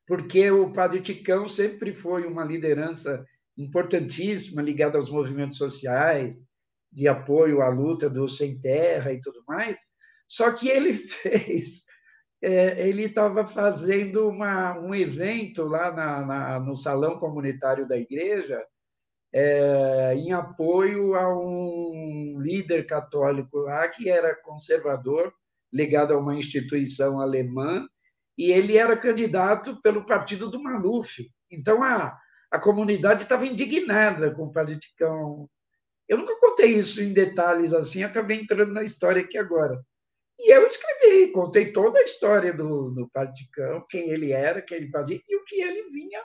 Porque 0.05 0.51
o 0.51 0.73
padre 0.73 1.00
Ticão 1.00 1.47
sempre 1.47 1.93
foi 1.93 2.25
uma 2.25 2.43
liderança 2.43 3.25
importantíssima 3.57 4.61
ligada 4.61 4.97
aos 4.97 5.09
movimentos 5.09 5.57
sociais, 5.57 6.45
de 6.91 7.07
apoio 7.07 7.61
à 7.61 7.69
luta 7.69 8.09
do 8.09 8.27
sem 8.27 8.59
terra 8.59 9.13
e 9.13 9.21
tudo 9.21 9.41
mais. 9.47 9.79
Só 10.27 10.51
que 10.51 10.67
ele 10.67 10.91
fez, 10.93 11.81
é, 12.41 12.89
ele 12.89 13.03
estava 13.03 13.45
fazendo 13.45 14.27
uma, 14.27 14.77
um 14.77 14.93
evento 14.93 15.63
lá 15.63 15.93
na, 15.93 16.25
na, 16.25 16.59
no 16.59 16.75
salão 16.75 17.17
comunitário 17.17 17.88
da 17.88 17.97
igreja 17.97 18.61
é, 19.33 20.13
em 20.15 20.31
apoio 20.33 21.15
a 21.15 21.33
um 21.33 22.39
líder 22.39 22.85
católico 22.85 23.59
lá 23.59 23.88
que 23.88 24.09
era 24.09 24.35
conservador, 24.35 25.33
ligado 25.71 26.13
a 26.13 26.17
uma 26.17 26.35
instituição 26.35 27.19
alemã, 27.19 27.88
e 28.38 28.51
ele 28.51 28.77
era 28.77 28.97
candidato 28.97 29.81
pelo 29.81 30.05
partido 30.05 30.50
do 30.50 30.61
Maluf. 30.61 31.29
Então 31.50 31.83
a, 31.83 32.17
a 32.50 32.59
comunidade 32.59 33.23
estava 33.23 33.45
indignada 33.45 34.31
com 34.31 34.43
o 34.43 34.51
Padre 34.51 34.79
Ticão 34.79 35.50
eu 36.11 36.17
nunca 36.17 36.35
contei 36.41 36.77
isso 36.77 37.01
em 37.01 37.13
detalhes 37.13 37.71
assim, 37.71 38.03
acabei 38.03 38.41
entrando 38.41 38.73
na 38.73 38.83
história 38.83 39.21
aqui 39.21 39.38
agora. 39.38 39.81
E 40.38 40.53
eu 40.53 40.67
escrevi, 40.67 41.31
contei 41.31 41.71
toda 41.71 42.00
a 42.00 42.03
história 42.03 42.53
do, 42.53 42.89
do 42.91 43.09
Paticão, 43.11 43.85
quem 43.89 44.09
ele 44.09 44.33
era, 44.33 44.61
quem 44.61 44.75
ele 44.75 44.89
fazia 44.89 45.21
e 45.25 45.35
o 45.38 45.45
que 45.45 45.61
ele 45.61 45.83
vinha 45.83 46.21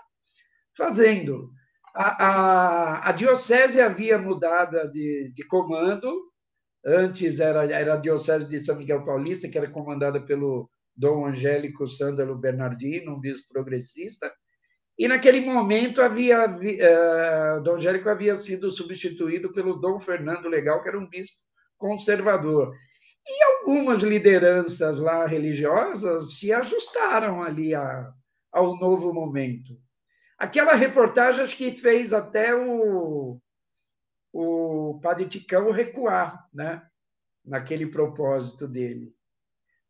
fazendo. 0.77 1.53
A, 1.99 3.09
a, 3.09 3.13
diocese 3.13 3.81
havia 3.81 4.19
mudado 4.19 4.91
de, 4.91 5.33
de 5.35 5.47
comando, 5.47 6.13
antes 6.85 7.41
era, 7.41 7.65
era 7.65 7.95
a 7.95 7.97
diocese 7.97 8.49
de 8.49 8.59
São 8.59 8.77
Miguel 8.77 9.03
Paulista, 9.03 9.49
que 9.49 9.57
era 9.57 9.71
comandada 9.71 10.21
pelo 10.21 10.69
Dom 10.95 11.27
Angélico 11.27 11.89
Sândalo 11.89 12.37
Bernardino, 12.37 13.15
um 13.15 13.21
bispo 13.21 13.49
progressista, 13.51 14.31
e 14.99 15.09
naquele 15.09 15.41
momento 15.41 16.03
havia 16.03 16.47
uh, 16.47 17.63
Dom 17.63 17.77
Angélico 17.77 18.09
havia 18.09 18.37
sido 18.37 18.71
substituído 18.71 19.53
pelo 19.53 19.77
Dom 19.77 19.99
Fernando 19.99 20.49
Legal, 20.49 20.83
que 20.83 20.89
era 20.89 20.99
um 20.99 21.09
bispo 21.09 21.37
conservador. 21.79 22.75
E 23.27 23.43
algumas 23.43 24.03
lideranças 24.03 25.01
lá 25.01 25.27
religiosas 25.27 26.39
se 26.39 26.53
ajustaram 26.53 27.43
ali 27.43 27.75
a, 27.75 28.11
ao 28.53 28.77
novo 28.79 29.13
momento. 29.13 29.86
Aquela 30.39 30.75
reportagem 30.75 31.47
que 31.47 31.77
fez 31.77 32.13
até 32.13 32.55
o, 32.55 33.41
o 34.33 35.01
Padre 35.03 35.29
Ticão 35.29 35.71
recuar, 35.71 36.47
né? 36.53 36.87
naquele 37.45 37.87
propósito 37.87 38.67
dele. 38.67 39.15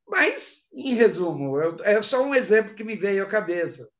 Mas, 0.06 0.70
em 0.74 0.94
resumo, 0.94 1.58
eu, 1.58 1.76
é 1.82 2.00
só 2.02 2.22
um 2.22 2.34
exemplo 2.34 2.74
que 2.74 2.84
me 2.84 2.94
veio 2.94 3.24
à 3.24 3.26
cabeça 3.26 3.90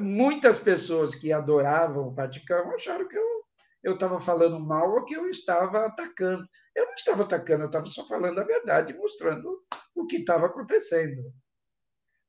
muitas 0.00 0.60
pessoas 0.60 1.14
que 1.14 1.32
adoravam 1.32 2.08
o 2.08 2.14
Vaticano 2.14 2.74
acharam 2.74 3.08
que 3.08 3.16
eu 3.16 3.36
eu 3.82 3.94
estava 3.94 4.18
falando 4.18 4.58
mal 4.58 4.94
ou 4.94 5.04
que 5.04 5.14
eu 5.14 5.28
estava 5.28 5.86
atacando. 5.86 6.44
Eu 6.74 6.86
não 6.86 6.94
estava 6.94 7.22
atacando, 7.22 7.62
eu 7.62 7.66
estava 7.66 7.86
só 7.86 8.04
falando 8.08 8.40
a 8.40 8.42
verdade, 8.42 8.92
mostrando 8.94 9.62
o 9.94 10.06
que 10.06 10.16
estava 10.16 10.46
acontecendo. 10.46 11.32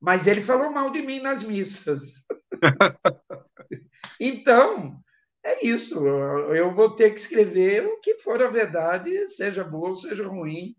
Mas 0.00 0.26
ele 0.26 0.42
falou 0.42 0.70
mal 0.70 0.90
de 0.90 1.02
mim 1.02 1.20
nas 1.20 1.42
missas. 1.42 2.24
então, 4.20 5.00
é 5.44 5.66
isso. 5.66 6.06
Eu 6.06 6.74
vou 6.74 6.94
ter 6.94 7.10
que 7.10 7.20
escrever 7.20 7.86
o 7.86 8.00
que 8.00 8.18
for 8.18 8.42
a 8.42 8.50
verdade, 8.50 9.26
seja 9.26 9.64
boa, 9.64 9.96
seja 9.96 10.26
ruim, 10.26 10.76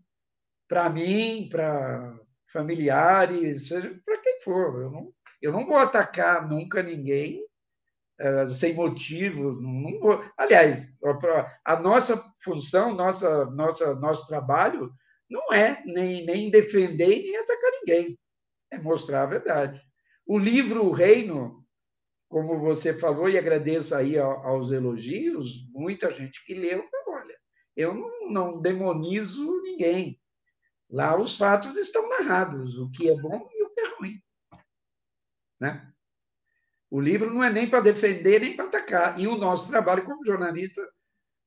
para 0.68 0.88
mim, 0.88 1.48
para 1.50 2.18
familiares, 2.52 3.68
seja 3.68 3.94
para 4.04 4.18
quem 4.18 4.40
for. 4.40 4.82
Eu 4.82 4.90
não, 4.90 5.12
eu 5.42 5.52
não 5.52 5.66
vou 5.66 5.76
atacar 5.76 6.48
nunca 6.48 6.82
ninguém 6.82 7.44
uh, 8.20 8.48
sem 8.54 8.74
motivo. 8.74 9.60
Não 9.60 9.98
vou... 9.98 10.24
Aliás, 10.36 10.96
a, 11.04 11.72
a 11.72 11.80
nossa 11.80 12.16
função, 12.42 12.94
nossa, 12.94 13.46
nossa, 13.46 13.94
nosso 13.94 14.26
trabalho 14.26 14.92
não 15.28 15.52
é 15.52 15.82
nem, 15.84 16.26
nem 16.26 16.50
defender 16.50 17.22
nem 17.22 17.36
atacar 17.36 17.70
ninguém, 17.80 18.18
é 18.70 18.78
mostrar 18.78 19.22
a 19.22 19.26
verdade. 19.26 19.80
O 20.26 20.38
livro 20.38 20.84
O 20.84 20.92
Reino, 20.92 21.66
como 22.28 22.58
você 22.60 22.96
falou, 22.96 23.28
e 23.28 23.36
agradeço 23.36 23.94
aí 23.94 24.18
aos 24.18 24.70
elogios, 24.70 25.68
muita 25.72 26.12
gente 26.12 26.44
que 26.44 26.54
leu, 26.54 26.88
olha, 27.08 27.36
eu 27.76 27.94
não, 27.94 28.30
não 28.30 28.60
demonizo 28.60 29.60
ninguém. 29.62 30.20
Lá 30.88 31.18
os 31.20 31.36
fatos 31.36 31.76
estão 31.76 32.08
narrados, 32.08 32.78
o 32.78 32.90
que 32.90 33.08
é 33.08 33.16
bom 33.16 33.48
e 33.52 33.62
o 33.62 33.70
que 33.70 33.80
é 33.80 33.88
ruim. 33.96 34.22
Né? 35.60 35.92
O 36.90 37.00
livro 37.00 37.32
não 37.32 37.44
é 37.44 37.50
nem 37.50 37.70
para 37.70 37.80
defender 37.80 38.40
nem 38.40 38.56
para 38.56 38.64
atacar. 38.64 39.18
E 39.18 39.28
o 39.28 39.36
nosso 39.36 39.68
trabalho 39.68 40.04
como 40.04 40.24
jornalista 40.24 40.82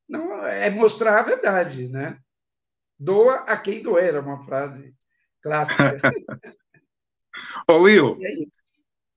não 0.08 0.46
é 0.46 0.70
mostrar 0.70 1.20
a 1.20 1.24
verdade, 1.24 1.89
né? 1.89 2.18
Doa 2.98 3.36
a 3.42 3.58
quem 3.58 3.82
doer, 3.82 4.15
é 4.15 4.20
uma 4.20 4.46
frase 4.46 4.96
clássica. 5.42 6.00
Ô, 7.68 7.80
Will, 7.80 8.18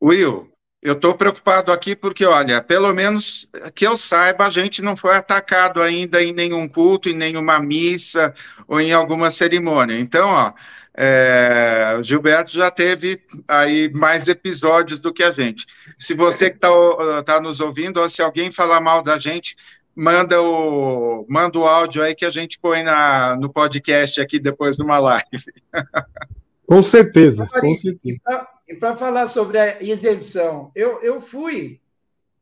Will, 0.03 0.51
eu 0.83 0.93
estou 0.93 1.17
preocupado 1.17 1.73
aqui 1.73 1.97
porque, 1.97 2.25
olha, 2.25 2.63
pelo 2.63 2.95
menos 2.95 3.49
que 3.75 3.87
eu 3.87 3.97
saiba, 3.97 4.47
a 4.47 4.51
gente 4.51 4.83
não 4.83 4.95
foi 4.95 5.17
atacado 5.17 5.83
ainda 5.83 6.23
em 6.23 6.33
nenhum 6.33 6.69
culto, 6.69 7.09
em 7.09 7.15
nenhuma 7.15 7.59
missa 7.59 8.35
ou 8.69 8.81
em 8.81 8.93
alguma 8.93 9.31
cerimônia. 9.31 9.99
Então, 9.99 10.29
ó, 10.29 10.53
é, 10.97 11.97
o 11.99 12.03
Gilberto 12.03 12.53
já 12.53 12.71
teve 12.71 13.21
aí 13.49 13.93
mais 13.95 14.29
episódios 14.29 15.01
do 15.01 15.13
que 15.13 15.23
a 15.23 15.31
gente. 15.31 15.67
Se 15.99 16.15
você 16.15 16.51
que 16.51 16.57
está 16.57 17.23
tá 17.25 17.41
nos 17.41 17.61
ouvindo, 17.61 18.01
ou 18.01 18.09
se 18.09 18.23
alguém 18.23 18.51
falar 18.51 18.81
mal 18.81 19.03
da 19.03 19.19
gente, 19.19 19.57
manda 19.95 20.41
o, 20.41 21.27
manda 21.29 21.59
o 21.59 21.67
áudio 21.67 22.03
aí 22.03 22.15
que 22.15 22.25
a 22.25 22.31
gente 22.31 22.59
põe 22.59 22.83
na, 22.83 23.37
no 23.37 23.53
podcast 23.53 24.21
aqui 24.21 24.39
depois 24.39 24.77
de 24.77 24.83
uma 24.83 24.99
live. 24.99 25.25
Com 26.67 26.83
certeza, 26.83 27.47
com 27.49 27.75
certeza. 27.75 28.21
E 28.69 28.75
para 28.75 28.97
falar 28.97 29.27
sobre 29.27 29.59
a 29.59 29.81
isenção, 29.81 30.73
eu, 30.75 31.01
eu 31.01 31.21
fui 31.21 31.81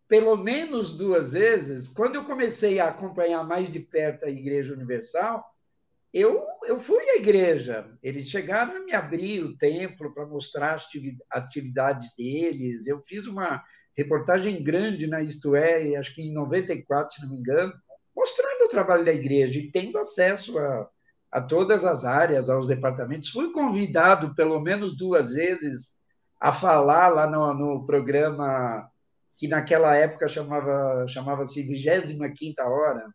pelo 0.08 0.36
menos 0.36 0.96
duas 0.96 1.32
vezes, 1.32 1.88
quando 1.88 2.16
eu 2.16 2.24
comecei 2.24 2.78
a 2.78 2.88
acompanhar 2.88 3.42
mais 3.42 3.72
de 3.72 3.80
perto 3.80 4.24
a 4.24 4.30
Igreja 4.30 4.72
Universal, 4.72 5.44
eu, 6.12 6.46
eu 6.66 6.78
fui 6.78 7.02
à 7.10 7.16
igreja. 7.16 7.90
Eles 8.00 8.28
chegaram 8.28 8.76
a 8.76 8.80
me 8.80 8.92
abrir 8.92 9.42
o 9.42 9.56
templo 9.56 10.14
para 10.14 10.24
mostrar 10.24 10.74
as 10.74 10.86
atividades 11.32 12.14
deles. 12.16 12.86
Eu 12.86 13.00
fiz 13.00 13.26
uma 13.26 13.60
reportagem 13.96 14.62
grande 14.62 15.08
na 15.08 15.20
Isto 15.20 15.56
É, 15.56 15.96
acho 15.96 16.14
que 16.14 16.22
em 16.22 16.32
94, 16.32 17.16
se 17.16 17.22
não 17.22 17.32
me 17.32 17.40
engano, 17.40 17.72
mostrando 18.14 18.64
o 18.64 18.68
trabalho 18.68 19.04
da 19.04 19.12
igreja 19.12 19.58
e 19.58 19.72
tendo 19.72 19.98
acesso 19.98 20.56
a, 20.56 20.88
a 21.34 21.40
todas 21.40 21.84
as 21.84 22.04
áreas, 22.04 22.48
aos 22.48 22.68
departamentos. 22.68 23.28
Fui 23.28 23.50
convidado 23.50 24.36
pelo 24.36 24.60
menos 24.60 24.96
duas 24.96 25.34
vezes 25.34 25.94
a 26.40 26.52
falar 26.52 27.08
lá 27.08 27.26
no, 27.26 27.52
no 27.52 27.84
programa 27.84 28.88
que 29.36 29.48
naquela 29.48 29.96
época 29.96 30.28
chamava 30.28 31.04
chamava-se 31.08 31.60
25 31.60 32.62
Hora. 32.62 33.06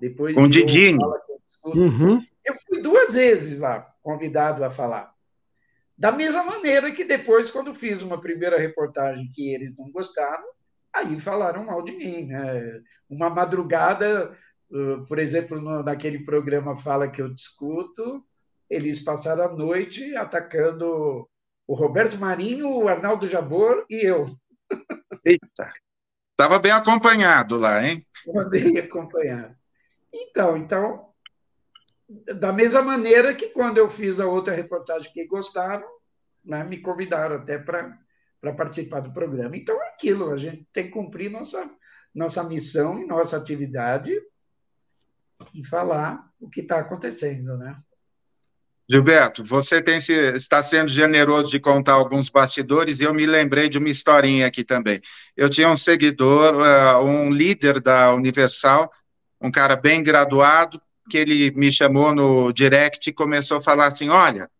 Depois 0.00 0.34
Com 0.34 0.48
Didini. 0.48 0.98
Uhum. 1.62 2.24
Eu 2.42 2.54
fui 2.66 2.80
duas 2.80 3.12
vezes 3.12 3.60
lá, 3.60 3.86
convidado 4.02 4.64
a 4.64 4.70
falar. 4.70 5.12
Da 5.96 6.10
mesma 6.10 6.42
maneira 6.42 6.90
que 6.90 7.04
depois, 7.04 7.50
quando 7.50 7.74
fiz 7.74 8.00
uma 8.00 8.18
primeira 8.18 8.58
reportagem 8.58 9.30
que 9.34 9.52
eles 9.54 9.76
não 9.76 9.90
gostaram, 9.90 10.46
aí 10.90 11.20
falaram 11.20 11.66
mal 11.66 11.82
de 11.82 11.92
mim. 11.92 12.28
Né? 12.28 12.80
Uma 13.10 13.28
madrugada, 13.28 14.34
por 15.06 15.18
exemplo, 15.18 15.60
naquele 15.82 16.24
programa 16.24 16.76
Fala 16.76 17.08
que 17.08 17.22
eu 17.22 17.32
discuto, 17.32 18.24
eles 18.68 19.02
passaram 19.02 19.44
a 19.44 19.52
noite 19.52 20.14
atacando 20.14 21.28
o 21.66 21.74
Roberto 21.74 22.18
Marinho, 22.18 22.70
o 22.70 22.88
Arnaldo 22.88 23.26
Jabor 23.26 23.84
e 23.88 24.06
eu. 24.06 24.26
Eita! 25.24 25.72
Estava 26.32 26.58
bem 26.58 26.72
acompanhado 26.72 27.56
lá, 27.56 27.84
hein? 27.84 28.06
Bem 28.50 28.78
acompanhado. 28.78 29.56
Então, 30.12 30.56
então, 30.56 31.08
da 32.36 32.52
mesma 32.52 32.82
maneira 32.82 33.34
que 33.34 33.48
quando 33.48 33.78
eu 33.78 33.88
fiz 33.88 34.20
a 34.20 34.26
outra 34.26 34.54
reportagem 34.54 35.12
que 35.12 35.26
gostaram, 35.26 35.86
né, 36.44 36.62
me 36.64 36.78
convidaram 36.78 37.36
até 37.36 37.58
para 37.58 37.98
participar 38.56 39.00
do 39.00 39.12
programa. 39.12 39.56
Então 39.56 39.82
é 39.82 39.88
aquilo, 39.88 40.30
a 40.30 40.36
gente 40.36 40.66
tem 40.72 40.84
que 40.84 40.90
cumprir 40.90 41.30
nossa, 41.30 41.70
nossa 42.14 42.44
missão 42.44 42.98
e 43.00 43.06
nossa 43.06 43.36
atividade 43.36 44.14
falar 45.64 46.24
o 46.40 46.48
que 46.48 46.60
está 46.60 46.78
acontecendo, 46.78 47.56
né? 47.56 47.76
Gilberto, 48.90 49.44
você 49.44 49.82
tem, 49.82 49.98
está 49.98 50.62
sendo 50.62 50.88
generoso 50.88 51.50
de 51.50 51.60
contar 51.60 51.92
alguns 51.92 52.30
bastidores 52.30 53.00
e 53.00 53.04
eu 53.04 53.12
me 53.12 53.26
lembrei 53.26 53.68
de 53.68 53.76
uma 53.76 53.90
historinha 53.90 54.46
aqui 54.46 54.64
também. 54.64 54.98
Eu 55.36 55.50
tinha 55.50 55.68
um 55.68 55.76
seguidor, 55.76 56.54
uh, 56.54 57.04
um 57.04 57.30
líder 57.30 57.80
da 57.80 58.14
Universal, 58.14 58.90
um 59.38 59.50
cara 59.50 59.76
bem 59.76 60.02
graduado, 60.02 60.80
que 61.10 61.18
ele 61.18 61.50
me 61.50 61.70
chamou 61.70 62.14
no 62.14 62.50
direct 62.50 63.10
e 63.10 63.12
começou 63.12 63.58
a 63.58 63.62
falar 63.62 63.88
assim: 63.88 64.08
olha, 64.08 64.50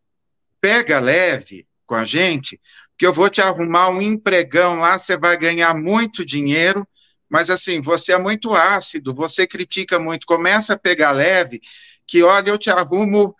pega 0.61 1.00
leve 1.00 1.66
com 1.87 1.94
a 1.94 2.04
gente, 2.04 2.61
que 2.98 3.06
eu 3.06 3.14
vou 3.14 3.30
te 3.30 3.40
arrumar 3.40 3.88
um 3.88 4.02
empregão 4.02 4.76
lá, 4.76 4.98
você 4.98 5.16
vai 5.16 5.38
ganhar 5.38 5.74
muito 5.74 6.22
dinheiro, 6.22 6.87
mas 7.28 7.50
assim, 7.50 7.80
você 7.80 8.12
é 8.12 8.18
muito 8.18 8.54
ácido, 8.54 9.14
você 9.14 9.46
critica 9.46 9.98
muito, 9.98 10.26
começa 10.26 10.74
a 10.74 10.78
pegar 10.78 11.12
leve, 11.12 11.60
que 12.06 12.22
olha, 12.22 12.50
eu 12.50 12.58
te 12.58 12.70
arrumo. 12.70 13.34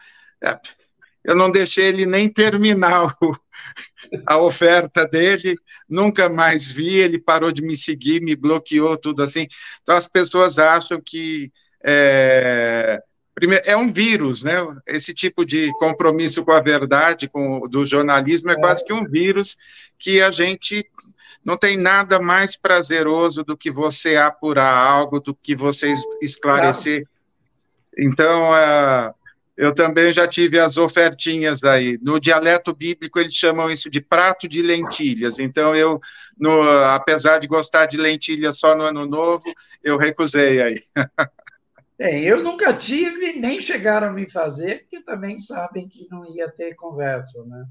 É, 0.45 0.59
eu 1.25 1.35
não 1.35 1.51
deixei 1.51 1.87
ele 1.87 2.07
nem 2.07 2.29
terminar 2.29 3.15
o, 3.21 3.37
a 4.27 4.39
oferta 4.39 5.07
dele, 5.07 5.57
nunca 5.89 6.29
mais 6.29 6.71
vi, 6.71 6.97
ele 6.97 7.19
parou 7.19 7.53
de 7.53 7.63
me 7.63 7.77
seguir, 7.77 8.23
me 8.23 8.37
bloqueou, 8.37 8.97
tudo 8.97 9.23
assim. 9.23 9.47
Então 9.83 9.97
as 9.97 10.09
pessoas 10.09 10.59
acham 10.59 11.01
que 11.05 11.53
é, 11.85 13.01
primeiro, 13.35 13.65
é 13.67 13.77
um 13.77 13.91
vírus, 13.93 14.43
né? 14.43 14.55
Esse 14.87 15.15
tipo 15.15 15.45
de 15.45 15.71
compromisso 15.79 16.45
com 16.45 16.53
a 16.53 16.61
verdade, 16.61 17.29
com 17.29 17.61
do 17.69 17.87
jornalismo, 17.87 18.51
é, 18.51 18.55
é 18.55 18.57
quase 18.57 18.85
que 18.85 18.93
um 18.93 19.05
vírus 19.05 19.57
que 19.99 20.21
a 20.21 20.31
gente 20.31 20.85
não 21.45 21.57
tem 21.57 21.77
nada 21.77 22.21
mais 22.21 22.57
prazeroso 22.57 23.45
do 23.45 23.57
que 23.57 23.71
você 23.71 24.17
apurar 24.17 24.75
algo, 24.75 25.21
do 25.21 25.35
que 25.35 25.55
você 25.55 25.93
esclarecer. 26.21 27.07
Então, 27.97 28.51
uh, 28.51 29.15
eu 29.57 29.75
também 29.75 30.13
já 30.13 30.29
tive 30.29 30.59
as 30.59 30.77
ofertinhas 30.77 31.65
aí. 31.65 31.99
No 32.01 32.21
dialeto 32.21 32.73
bíblico, 32.73 33.19
eles 33.19 33.35
chamam 33.35 33.69
isso 33.69 33.91
de 33.91 34.01
prato 34.01 34.49
de 34.49 34.63
lentilhas. 34.63 35.39
Então, 35.41 35.75
eu, 35.75 35.99
no, 36.39 36.63
apesar 36.63 37.39
de 37.39 37.49
gostar 37.49 37.87
de 37.87 37.97
lentilhas 37.97 38.59
só 38.61 38.77
no 38.77 38.85
ano 38.85 39.05
novo, 39.05 39.43
eu 39.83 39.97
recusei 39.97 40.63
aí. 40.63 40.83
Bem, 41.99 42.23
eu 42.23 42.45
nunca 42.45 42.73
tive, 42.73 43.33
nem 43.33 43.59
chegaram 43.59 44.07
a 44.07 44.13
me 44.13 44.31
fazer, 44.31 44.83
porque 44.83 45.03
também 45.03 45.37
sabem 45.37 45.89
que 45.89 46.07
não 46.09 46.25
ia 46.25 46.49
ter 46.49 46.77
conversa, 46.77 47.45
né? 47.45 47.65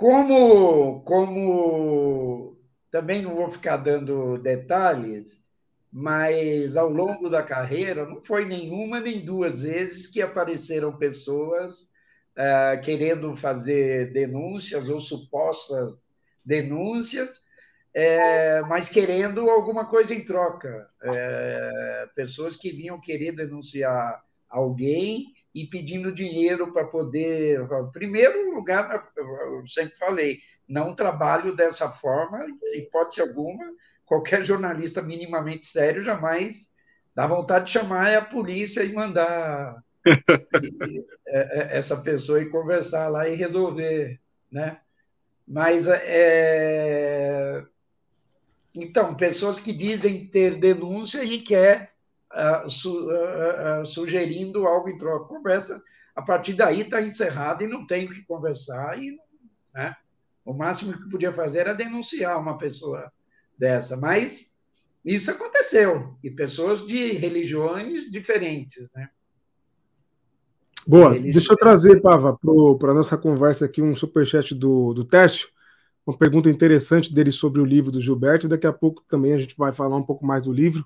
Como, 0.00 1.02
como 1.02 2.56
também 2.90 3.20
não 3.20 3.34
vou 3.34 3.50
ficar 3.50 3.76
dando 3.76 4.38
detalhes, 4.38 5.44
mas 5.92 6.74
ao 6.74 6.88
longo 6.88 7.28
da 7.28 7.42
carreira 7.42 8.06
não 8.06 8.18
foi 8.22 8.46
nenhuma 8.46 8.98
nem 8.98 9.22
duas 9.22 9.60
vezes 9.60 10.06
que 10.06 10.22
apareceram 10.22 10.96
pessoas 10.96 11.82
uh, 12.32 12.80
querendo 12.82 13.36
fazer 13.36 14.10
denúncias 14.10 14.88
ou 14.88 14.98
supostas 14.98 16.00
denúncias 16.42 17.44
é, 17.92 18.62
mas 18.62 18.88
querendo 18.88 19.50
alguma 19.50 19.84
coisa 19.84 20.14
em 20.14 20.24
troca. 20.24 20.88
É, 21.02 22.08
pessoas 22.14 22.56
que 22.56 22.70
vinham 22.70 22.98
querer 22.98 23.32
denunciar 23.32 24.24
alguém 24.48 25.34
e 25.54 25.66
pedindo 25.66 26.12
dinheiro 26.12 26.72
para 26.72 26.84
poder. 26.84 27.66
Primeiro 27.92 28.54
lugar, 28.54 29.10
eu 29.16 29.66
sempre 29.66 29.96
falei, 29.96 30.38
não 30.68 30.94
trabalho 30.94 31.54
dessa 31.54 31.88
forma, 31.90 32.46
hipótese 32.74 33.20
alguma. 33.20 33.64
Qualquer 34.04 34.44
jornalista 34.44 35.02
minimamente 35.02 35.66
sério 35.66 36.02
jamais 36.02 36.70
dá 37.14 37.26
vontade 37.26 37.66
de 37.66 37.72
chamar 37.72 38.14
a 38.14 38.24
polícia 38.24 38.82
e 38.82 38.92
mandar 38.92 39.82
é, 40.06 40.12
é, 41.74 41.78
essa 41.78 42.00
pessoa 42.00 42.40
e 42.40 42.48
conversar 42.48 43.08
lá 43.08 43.28
e 43.28 43.34
resolver, 43.34 44.20
né? 44.50 44.78
Mas 45.46 45.86
é, 45.88 47.64
então, 48.74 49.14
pessoas 49.14 49.58
que 49.58 49.72
dizem 49.72 50.26
ter 50.26 50.58
denúncia 50.58 51.24
e 51.24 51.40
quer 51.40 51.92
uh, 52.32 52.68
su, 52.68 53.06
uh, 53.06 53.84
sugerindo 53.84 54.66
algo 54.66 54.88
em 54.88 54.98
troca. 54.98 55.26
Conversa, 55.26 55.82
a 56.14 56.22
partir 56.22 56.54
daí 56.54 56.82
está 56.82 57.00
encerrada 57.00 57.64
e 57.64 57.68
não 57.68 57.86
tem 57.86 58.06
o 58.06 58.10
que 58.10 58.22
conversar. 58.24 59.02
E, 59.02 59.18
né? 59.74 59.94
O 60.44 60.52
máximo 60.52 60.92
que 60.92 61.10
podia 61.10 61.32
fazer 61.32 61.60
era 61.60 61.74
denunciar 61.74 62.38
uma 62.38 62.58
pessoa 62.58 63.10
dessa. 63.58 63.96
Mas 63.96 64.56
isso 65.04 65.30
aconteceu, 65.30 66.16
e 66.22 66.30
pessoas 66.30 66.86
de 66.86 67.12
religiões 67.12 68.10
diferentes. 68.10 68.90
Né? 68.94 69.08
Boa, 70.86 71.18
deixa 71.18 71.52
eu 71.52 71.56
trazer, 71.56 72.00
Pava, 72.00 72.38
para 72.78 72.90
a 72.90 72.94
nossa 72.94 73.16
conversa 73.16 73.64
aqui 73.64 73.80
um 73.80 73.94
superchat 73.94 74.54
do, 74.54 74.92
do 74.92 75.04
Tércio 75.04 75.48
uma 76.06 76.16
pergunta 76.16 76.50
interessante 76.50 77.12
dele 77.12 77.30
sobre 77.30 77.60
o 77.60 77.64
livro 77.64 77.92
do 77.92 78.00
Gilberto. 78.00 78.48
Daqui 78.48 78.66
a 78.66 78.72
pouco 78.72 79.02
também 79.08 79.32
a 79.32 79.38
gente 79.38 79.56
vai 79.56 79.72
falar 79.72 79.96
um 79.96 80.02
pouco 80.02 80.26
mais 80.26 80.42
do 80.42 80.52
livro, 80.52 80.84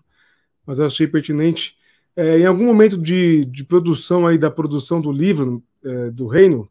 mas 0.67 0.79
eu 0.79 0.87
achei 0.87 1.07
pertinente. 1.07 1.77
É, 2.17 2.39
em 2.39 2.47
algum 2.47 2.65
momento 2.65 2.97
de, 2.97 3.45
de, 3.45 3.65
produção 3.65 4.27
aí 4.27 4.39
da 4.39 4.51
produção 4.51 5.01
do 5.01 5.11
livro 5.11 5.63
é, 5.85 6.11
do 6.11 6.27
Reino, 6.27 6.71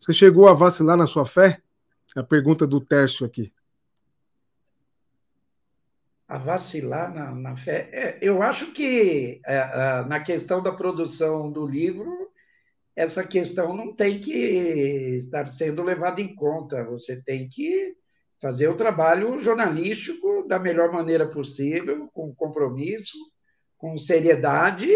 você 0.00 0.12
chegou 0.12 0.48
a 0.48 0.54
vacilar 0.54 0.96
na 0.96 1.06
sua 1.06 1.26
fé? 1.26 1.60
A 2.14 2.22
pergunta 2.22 2.66
do 2.66 2.80
Tércio 2.80 3.26
aqui. 3.26 3.52
A 6.28 6.38
vacilar 6.38 7.12
na, 7.12 7.34
na 7.34 7.56
fé? 7.56 7.88
É, 7.92 8.18
eu 8.22 8.42
acho 8.42 8.72
que 8.72 9.40
é, 9.44 10.04
na 10.04 10.20
questão 10.20 10.62
da 10.62 10.72
produção 10.72 11.50
do 11.50 11.66
livro, 11.66 12.30
essa 12.94 13.26
questão 13.26 13.76
não 13.76 13.92
tem 13.92 14.20
que 14.20 14.32
estar 15.16 15.46
sendo 15.46 15.82
levada 15.82 16.20
em 16.20 16.34
conta. 16.34 16.84
Você 16.84 17.20
tem 17.20 17.48
que 17.48 17.96
fazer 18.40 18.68
o 18.68 18.76
trabalho 18.76 19.38
jornalístico 19.38 20.46
da 20.46 20.58
melhor 20.58 20.92
maneira 20.92 21.26
possível, 21.26 22.08
com 22.12 22.34
compromisso, 22.34 23.16
com 23.84 23.98
seriedade 23.98 24.88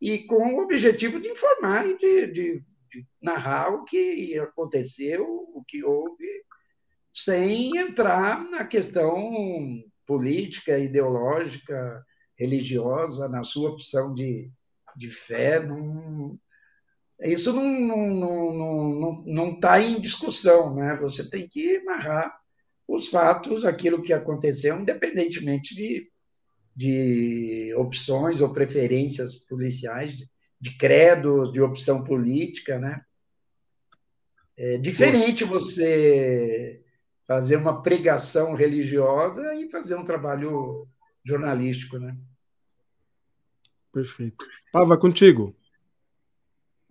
e 0.00 0.20
com 0.20 0.54
o 0.54 0.62
objetivo 0.62 1.18
de 1.18 1.30
informar 1.30 1.84
e 1.84 1.98
de, 1.98 2.26
de, 2.28 2.62
de 2.88 3.06
narrar 3.20 3.74
o 3.74 3.84
que 3.84 4.38
aconteceu, 4.38 5.26
o 5.52 5.64
que 5.66 5.82
houve, 5.84 6.28
sem 7.12 7.76
entrar 7.76 8.48
na 8.48 8.64
questão 8.64 9.82
política, 10.06 10.78
ideológica, 10.78 12.06
religiosa, 12.38 13.28
na 13.28 13.42
sua 13.42 13.70
opção 13.70 14.14
de, 14.14 14.48
de 14.96 15.10
fé. 15.10 15.58
Não, 15.66 16.38
isso 17.22 17.52
não 17.52 17.68
está 17.68 17.96
não, 17.96 18.54
não, 18.54 18.92
não, 18.92 19.24
não 19.26 19.58
tá 19.58 19.80
em 19.80 20.00
discussão, 20.00 20.72
né? 20.76 20.96
Você 21.00 21.28
tem 21.28 21.48
que 21.48 21.80
narrar 21.80 22.32
os 22.86 23.08
fatos, 23.08 23.64
aquilo 23.64 24.04
que 24.04 24.12
aconteceu, 24.12 24.78
independentemente 24.78 25.74
de, 25.74 26.08
de 26.74 27.74
opções 27.76 28.40
ou 28.40 28.52
preferências 28.52 29.34
policiais, 29.34 30.16
de, 30.16 30.28
de 30.60 30.76
credo, 30.76 31.50
de 31.52 31.60
opção 31.60 32.04
política, 32.04 32.78
né? 32.78 33.02
É 34.56 34.76
diferente 34.76 35.44
você 35.44 36.82
fazer 37.26 37.56
uma 37.56 37.82
pregação 37.82 38.54
religiosa 38.54 39.54
e 39.54 39.70
fazer 39.70 39.94
um 39.94 40.04
trabalho 40.04 40.86
jornalístico, 41.24 41.98
né? 41.98 42.16
Perfeito. 43.92 44.44
Pava, 44.72 44.98
contigo. 44.98 45.56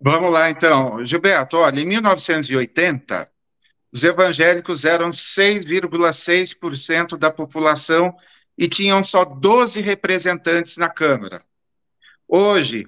Vamos 0.00 0.32
lá, 0.32 0.50
então. 0.50 1.04
Gilberto, 1.04 1.58
olha, 1.58 1.80
em 1.80 1.86
1980, 1.86 3.30
os 3.92 4.02
evangélicos 4.02 4.84
eram 4.84 5.10
6,6% 5.10 7.16
da 7.16 7.30
população 7.30 8.12
e 8.56 8.68
tinham 8.68 9.02
só 9.02 9.24
12 9.24 9.80
representantes 9.80 10.76
na 10.76 10.88
Câmara. 10.88 11.42
Hoje, 12.28 12.86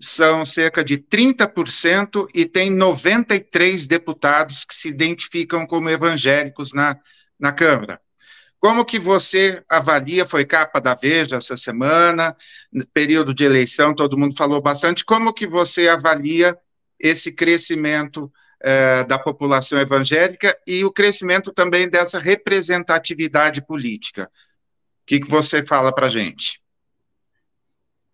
são 0.00 0.44
cerca 0.44 0.82
de 0.82 0.98
30% 0.98 2.26
e 2.34 2.44
tem 2.44 2.70
93 2.70 3.86
deputados 3.86 4.64
que 4.64 4.74
se 4.74 4.88
identificam 4.88 5.66
como 5.66 5.88
evangélicos 5.88 6.72
na, 6.72 6.98
na 7.38 7.52
Câmara. 7.52 8.00
Como 8.58 8.84
que 8.84 8.98
você 8.98 9.62
avalia, 9.68 10.24
foi 10.24 10.44
capa 10.44 10.80
da 10.80 10.94
Veja 10.94 11.36
essa 11.36 11.56
semana, 11.56 12.36
período 12.94 13.34
de 13.34 13.44
eleição, 13.44 13.94
todo 13.94 14.16
mundo 14.16 14.36
falou 14.36 14.62
bastante, 14.62 15.04
como 15.04 15.32
que 15.32 15.48
você 15.48 15.88
avalia 15.88 16.56
esse 16.98 17.32
crescimento 17.32 18.32
eh, 18.62 19.04
da 19.04 19.18
população 19.18 19.80
evangélica 19.80 20.56
e 20.64 20.84
o 20.84 20.92
crescimento 20.92 21.52
também 21.52 21.88
dessa 21.88 22.20
representatividade 22.20 23.66
política? 23.66 24.30
O 25.02 25.06
que, 25.06 25.20
que 25.20 25.28
você 25.28 25.66
fala 25.66 25.92
para 25.92 26.06
a 26.06 26.10
gente? 26.10 26.62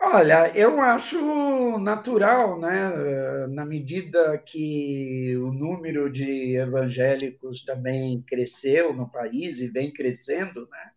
Olha, 0.00 0.50
eu 0.56 0.80
acho 0.80 1.78
natural, 1.78 2.58
né? 2.58 3.46
Na 3.48 3.66
medida 3.66 4.38
que 4.38 5.36
o 5.36 5.52
número 5.52 6.10
de 6.10 6.56
evangélicos 6.56 7.62
também 7.64 8.22
cresceu 8.22 8.94
no 8.94 9.10
país 9.10 9.60
e 9.60 9.68
vem 9.68 9.92
crescendo, 9.92 10.66
né? 10.70 10.90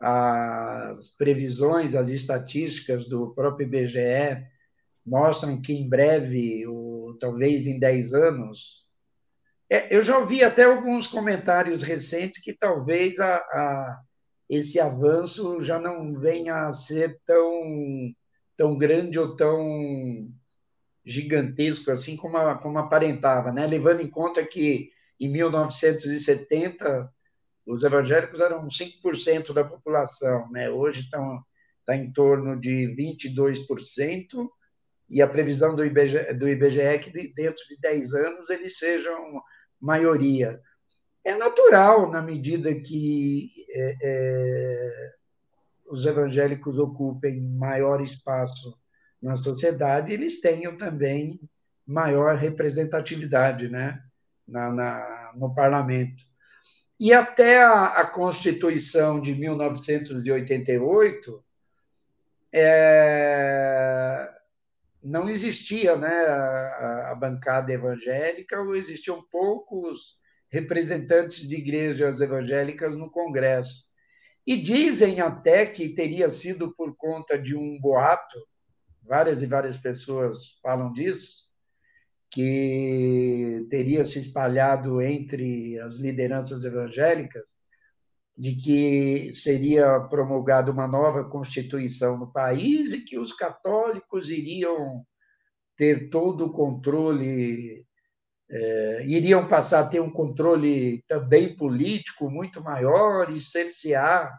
As 0.00 1.10
previsões, 1.10 1.94
as 1.94 2.08
estatísticas 2.08 3.06
do 3.06 3.32
próprio 3.34 3.66
IBGE 3.66 4.44
mostram 5.06 5.60
que 5.62 5.72
em 5.72 5.88
breve, 5.88 6.66
ou 6.66 7.16
talvez 7.18 7.66
em 7.68 7.78
10 7.78 8.12
anos, 8.12 8.90
é, 9.70 9.94
eu 9.94 10.02
já 10.02 10.18
ouvi 10.18 10.42
até 10.42 10.64
alguns 10.64 11.06
comentários 11.06 11.82
recentes 11.82 12.42
que 12.42 12.52
talvez 12.52 13.20
a, 13.20 13.36
a 13.36 14.00
esse 14.48 14.78
avanço 14.80 15.60
já 15.62 15.78
não 15.78 16.18
venha 16.18 16.66
a 16.66 16.72
ser 16.72 17.20
tão, 17.24 18.14
tão 18.56 18.76
grande 18.76 19.18
ou 19.18 19.34
tão 19.36 20.30
gigantesco 21.04 21.90
assim 21.90 22.16
como, 22.16 22.36
a, 22.36 22.56
como 22.56 22.78
aparentava, 22.78 23.52
né? 23.52 23.66
levando 23.66 24.00
em 24.00 24.08
conta 24.08 24.44
que 24.44 24.90
em 25.20 25.28
1970 25.30 27.10
os 27.66 27.82
evangélicos 27.82 28.40
eram 28.40 28.66
5% 28.68 29.52
da 29.52 29.64
população, 29.64 30.50
né? 30.50 30.70
hoje 30.70 31.02
estão 31.02 31.42
está 31.84 31.94
em 31.94 32.10
torno 32.10 32.58
de 32.58 32.92
22%, 32.98 34.48
e 35.08 35.20
a 35.20 35.28
previsão 35.28 35.76
do 35.76 35.84
IBGE, 35.84 36.32
do 36.32 36.48
IBGE 36.48 36.80
é 36.80 36.98
que 36.98 37.10
dentro 37.10 37.62
de 37.68 37.78
10 37.78 38.14
anos 38.14 38.50
eles 38.50 38.78
sejam 38.78 39.40
maioria 39.78 40.58
é 41.24 41.34
natural 41.34 42.10
na 42.10 42.20
medida 42.20 42.74
que 42.74 43.50
é, 43.70 43.96
é, 44.02 45.12
os 45.86 46.04
evangélicos 46.04 46.78
ocupem 46.78 47.40
maior 47.40 48.02
espaço 48.02 48.78
na 49.20 49.34
sociedade, 49.34 50.12
eles 50.12 50.40
tenham 50.40 50.76
também 50.76 51.40
maior 51.86 52.36
representatividade 52.36 53.68
né, 53.68 54.02
na, 54.46 54.70
na 54.70 55.32
no 55.34 55.54
parlamento. 55.54 56.22
E 56.98 57.12
até 57.12 57.62
a, 57.62 57.86
a, 57.86 58.06
Constituição 58.06 59.20
de 59.20 59.34
1988 59.34 61.44
é, 62.52 64.32
não 65.02 65.28
existia 65.28 65.96
né, 65.96 66.08
a, 66.08 67.10
a 67.10 67.14
bancada 67.14 67.72
evangélica, 67.72 68.60
ou 68.60 68.76
existiam 68.76 69.22
poucos 69.22 70.22
representantes 70.54 71.48
de 71.48 71.56
igrejas 71.56 72.20
evangélicas 72.20 72.96
no 72.96 73.10
Congresso. 73.10 73.88
E 74.46 74.56
dizem 74.56 75.20
até 75.20 75.66
que 75.66 75.88
teria 75.88 76.30
sido 76.30 76.72
por 76.76 76.94
conta 76.96 77.36
de 77.36 77.56
um 77.56 77.76
boato, 77.80 78.38
várias 79.02 79.42
e 79.42 79.46
várias 79.46 79.76
pessoas 79.76 80.60
falam 80.62 80.92
disso, 80.92 81.42
que 82.30 83.66
teria 83.68 84.04
se 84.04 84.20
espalhado 84.20 85.02
entre 85.02 85.78
as 85.80 85.98
lideranças 85.98 86.64
evangélicas, 86.64 87.48
de 88.36 88.54
que 88.54 89.32
seria 89.32 90.00
promulgada 90.00 90.70
uma 90.70 90.86
nova 90.86 91.24
constituição 91.24 92.16
no 92.16 92.32
país 92.32 92.92
e 92.92 93.00
que 93.00 93.18
os 93.18 93.32
católicos 93.32 94.30
iriam 94.30 95.04
ter 95.76 96.10
todo 96.10 96.46
o 96.46 96.52
controle 96.52 97.84
é, 98.50 99.04
iriam 99.06 99.48
passar 99.48 99.80
a 99.80 99.86
ter 99.86 100.00
um 100.00 100.10
controle 100.10 101.02
também 101.08 101.56
político 101.56 102.30
muito 102.30 102.62
maior 102.62 103.30
e 103.30 103.40
cercear 103.40 104.32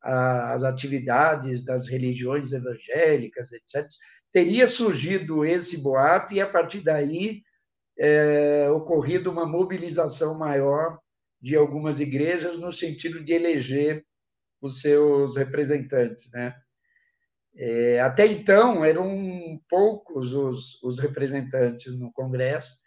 as 0.00 0.64
atividades 0.64 1.64
das 1.64 1.88
religiões 1.88 2.52
evangélicas, 2.52 3.52
etc. 3.52 3.86
Teria 4.32 4.66
surgido 4.66 5.44
esse 5.44 5.80
boato 5.80 6.34
e, 6.34 6.40
a 6.40 6.48
partir 6.48 6.80
daí, 6.80 7.42
é, 7.96 8.68
ocorrido 8.70 9.30
uma 9.30 9.46
mobilização 9.46 10.36
maior 10.36 10.98
de 11.40 11.54
algumas 11.54 12.00
igrejas 12.00 12.58
no 12.58 12.72
sentido 12.72 13.22
de 13.22 13.32
eleger 13.32 14.04
os 14.60 14.80
seus 14.80 15.36
representantes. 15.36 16.30
Né? 16.32 16.54
É, 17.54 18.00
até 18.00 18.26
então, 18.26 18.84
eram 18.84 19.60
poucos 19.68 20.34
os, 20.34 20.82
os 20.82 20.98
representantes 20.98 21.98
no 21.98 22.12
Congresso, 22.12 22.81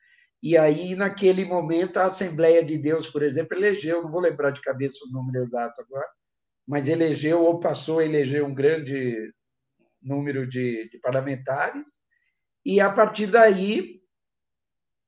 e 0.46 0.56
aí, 0.56 0.94
naquele 0.94 1.44
momento, 1.44 1.98
a 1.98 2.06
Assembleia 2.06 2.64
de 2.64 2.78
Deus, 2.78 3.10
por 3.10 3.24
exemplo, 3.24 3.58
elegeu, 3.58 4.04
não 4.04 4.12
vou 4.12 4.22
lembrar 4.22 4.52
de 4.52 4.62
cabeça 4.62 5.00
o 5.04 5.12
número 5.12 5.44
exato 5.44 5.82
agora, 5.82 6.08
mas 6.68 6.88
elegeu 6.88 7.42
ou 7.42 7.60
passou 7.60 7.98
a 7.98 8.06
eleger 8.06 8.44
um 8.44 8.54
grande 8.54 9.34
número 10.00 10.48
de, 10.48 10.88
de 10.88 11.00
parlamentares, 11.00 11.88
e 12.64 12.80
a 12.80 12.92
partir 12.92 13.26
daí, 13.26 14.00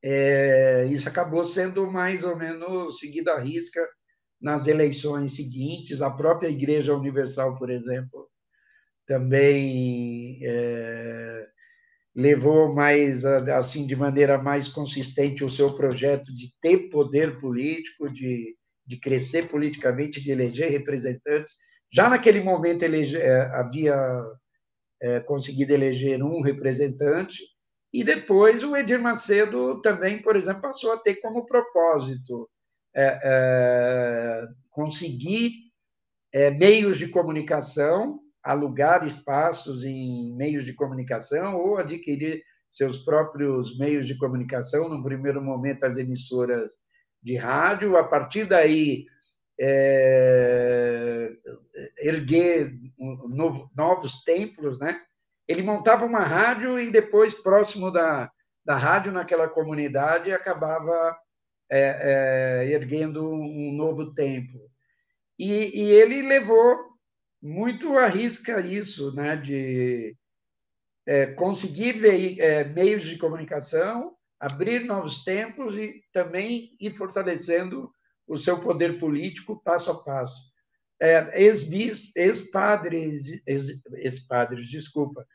é, 0.01 0.85
isso 0.85 1.07
acabou 1.07 1.45
sendo 1.45 1.85
mais 1.85 2.23
ou 2.23 2.35
menos 2.35 2.97
seguido 2.97 3.29
à 3.29 3.39
risca 3.39 3.87
nas 4.41 4.65
eleições 4.65 5.35
seguintes. 5.35 6.01
A 6.01 6.09
própria 6.09 6.49
Igreja 6.49 6.95
Universal, 6.95 7.55
por 7.59 7.69
exemplo, 7.69 8.27
também 9.05 10.39
é, 10.41 11.47
levou 12.17 12.73
mais 12.73 13.23
assim 13.23 13.85
de 13.85 13.95
maneira 13.95 14.41
mais 14.41 14.67
consistente 14.67 15.43
o 15.43 15.49
seu 15.49 15.75
projeto 15.75 16.33
de 16.33 16.51
ter 16.59 16.89
poder 16.89 17.39
político, 17.39 18.09
de, 18.09 18.57
de 18.83 18.99
crescer 18.99 19.47
politicamente, 19.47 20.19
de 20.19 20.31
eleger 20.31 20.71
representantes. 20.71 21.53
Já 21.93 22.09
naquele 22.09 22.41
momento 22.41 22.81
elege, 22.81 23.17
é, 23.17 23.41
havia 23.53 23.95
é, 24.99 25.19
conseguido 25.19 25.73
eleger 25.73 26.23
um 26.23 26.41
representante 26.41 27.43
e 27.93 28.03
depois 28.03 28.63
o 28.63 28.75
Edir 28.75 28.99
Macedo 28.99 29.79
também, 29.81 30.19
por 30.19 30.35
exemplo, 30.35 30.63
passou 30.63 30.93
a 30.93 30.97
ter 30.97 31.17
como 31.17 31.45
propósito 31.45 32.49
é, 32.95 33.19
é 33.23 34.47
conseguir 34.71 35.51
é, 36.33 36.49
meios 36.49 36.97
de 36.97 37.09
comunicação 37.09 38.19
alugar 38.47 39.05
espaços 39.05 39.83
em 39.83 40.33
meios 40.35 40.63
de 40.63 40.73
comunicação 40.73 41.57
ou 41.57 41.77
adquirir 41.77 42.41
seus 42.69 42.97
próprios 42.97 43.77
meios 43.77 44.07
de 44.07 44.17
comunicação, 44.17 44.87
no 44.87 45.03
primeiro 45.03 45.41
momento 45.41 45.85
as 45.85 45.97
emissoras 45.97 46.71
de 47.21 47.35
rádio, 47.35 47.97
a 47.97 48.05
partir 48.05 48.45
daí 48.45 49.05
é, 49.59 51.29
erguer 51.99 52.71
novo, 52.97 53.69
novos 53.75 54.23
templos, 54.23 54.79
né? 54.79 55.01
Ele 55.45 55.61
montava 55.61 56.05
uma 56.05 56.23
rádio 56.23 56.79
e 56.79 56.89
depois, 56.89 57.35
próximo 57.35 57.91
da, 57.91 58.31
da 58.65 58.77
rádio 58.77 59.11
naquela 59.11 59.49
comunidade, 59.49 60.31
acabava 60.31 61.17
é, 61.69 62.63
é, 62.63 62.71
erguendo 62.71 63.29
um 63.29 63.73
novo 63.73 64.13
templo. 64.13 64.61
E, 65.37 65.83
e 65.83 65.91
ele 65.91 66.21
levou 66.21 66.96
muito 67.41 67.97
arrisca 67.97 68.59
isso, 68.59 69.13
né, 69.13 69.35
de 69.35 70.15
é, 71.05 71.27
conseguir 71.27 71.93
ver, 71.93 72.39
é, 72.39 72.63
meios 72.65 73.03
de 73.03 73.17
comunicação, 73.17 74.15
abrir 74.39 74.85
novos 74.85 75.23
tempos 75.23 75.75
e 75.75 76.03
também 76.11 76.75
ir 76.79 76.91
fortalecendo 76.91 77.89
o 78.27 78.37
seu 78.37 78.59
poder 78.59 78.99
político 78.99 79.61
passo 79.63 79.91
a 79.91 80.03
passo. 80.03 80.51
É, 80.99 81.41
ex-padres, 82.15 83.41
ex-padres, 83.45 84.67
desculpa, 84.67 85.25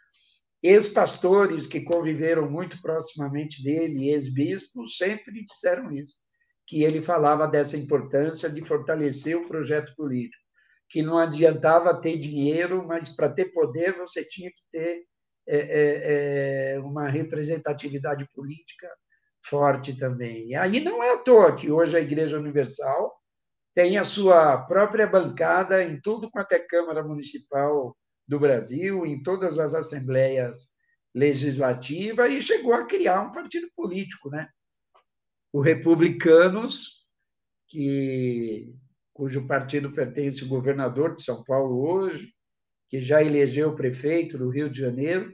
ex-pastores 0.63 1.67
que 1.67 1.81
conviveram 1.81 2.51
muito 2.51 2.81
proximamente 2.83 3.63
dele, 3.63 4.11
ex-bispos, 4.11 4.97
sempre 4.97 5.45
disseram 5.45 5.91
isso, 5.93 6.19
que 6.67 6.83
ele 6.83 7.01
falava 7.01 7.49
dessa 7.49 7.77
importância 7.77 8.51
de 8.51 8.61
fortalecer 8.63 9.37
o 9.37 9.49
projeto 9.49 9.95
político, 9.97 10.42
que 10.93 11.03
não 11.03 11.17
adiantava 11.17 11.99
ter 11.99 12.19
dinheiro, 12.19 12.87
mas 12.87 13.09
para 13.09 13.31
ter 13.31 13.47
poder 13.47 13.97
você 13.97 14.23
tinha 14.23 14.51
que 14.51 14.63
ter 14.71 15.07
é, 15.49 15.57
é, 15.57 16.75
é, 16.75 16.81
uma 16.81 17.09
representatividade 17.09 18.29
política 18.35 18.87
forte 19.43 19.97
também. 19.97 20.49
E 20.49 20.55
aí 20.55 20.81
não 20.81 21.03
é 21.03 21.15
à 21.15 21.17
toa 21.17 21.57
que 21.57 21.71
hoje 21.71 21.97
a 21.97 22.01
Igreja 22.01 22.39
Universal 22.39 23.11
tem 23.75 23.97
a 23.97 24.05
sua 24.05 24.59
própria 24.59 25.07
bancada 25.07 25.83
em 25.83 25.99
tudo 25.99 26.31
quanto 26.31 26.53
é 26.53 26.59
Câmara 26.59 27.03
Municipal 27.03 27.97
do 28.29 28.39
Brasil, 28.39 29.07
em 29.07 29.23
todas 29.23 29.59
as 29.59 29.75
assembleias 29.75 30.71
legislativas, 31.15 32.31
e 32.31 32.43
chegou 32.43 32.75
a 32.75 32.85
criar 32.85 33.23
um 33.23 33.33
partido 33.33 33.67
político, 33.75 34.29
né? 34.29 34.47
O 35.51 35.61
Republicanos, 35.61 37.07
que, 37.67 38.75
cujo 39.13 39.47
partido 39.47 39.93
pertence 39.93 40.43
ao 40.43 40.49
governador 40.49 41.15
de 41.15 41.23
São 41.23 41.43
Paulo 41.45 41.87
hoje, 41.87 42.33
que 42.89 43.01
já 43.01 43.23
elegeu 43.23 43.71
o 43.71 43.77
prefeito 43.77 44.37
do 44.37 44.49
Rio 44.49 44.69
de 44.69 44.79
Janeiro. 44.79 45.33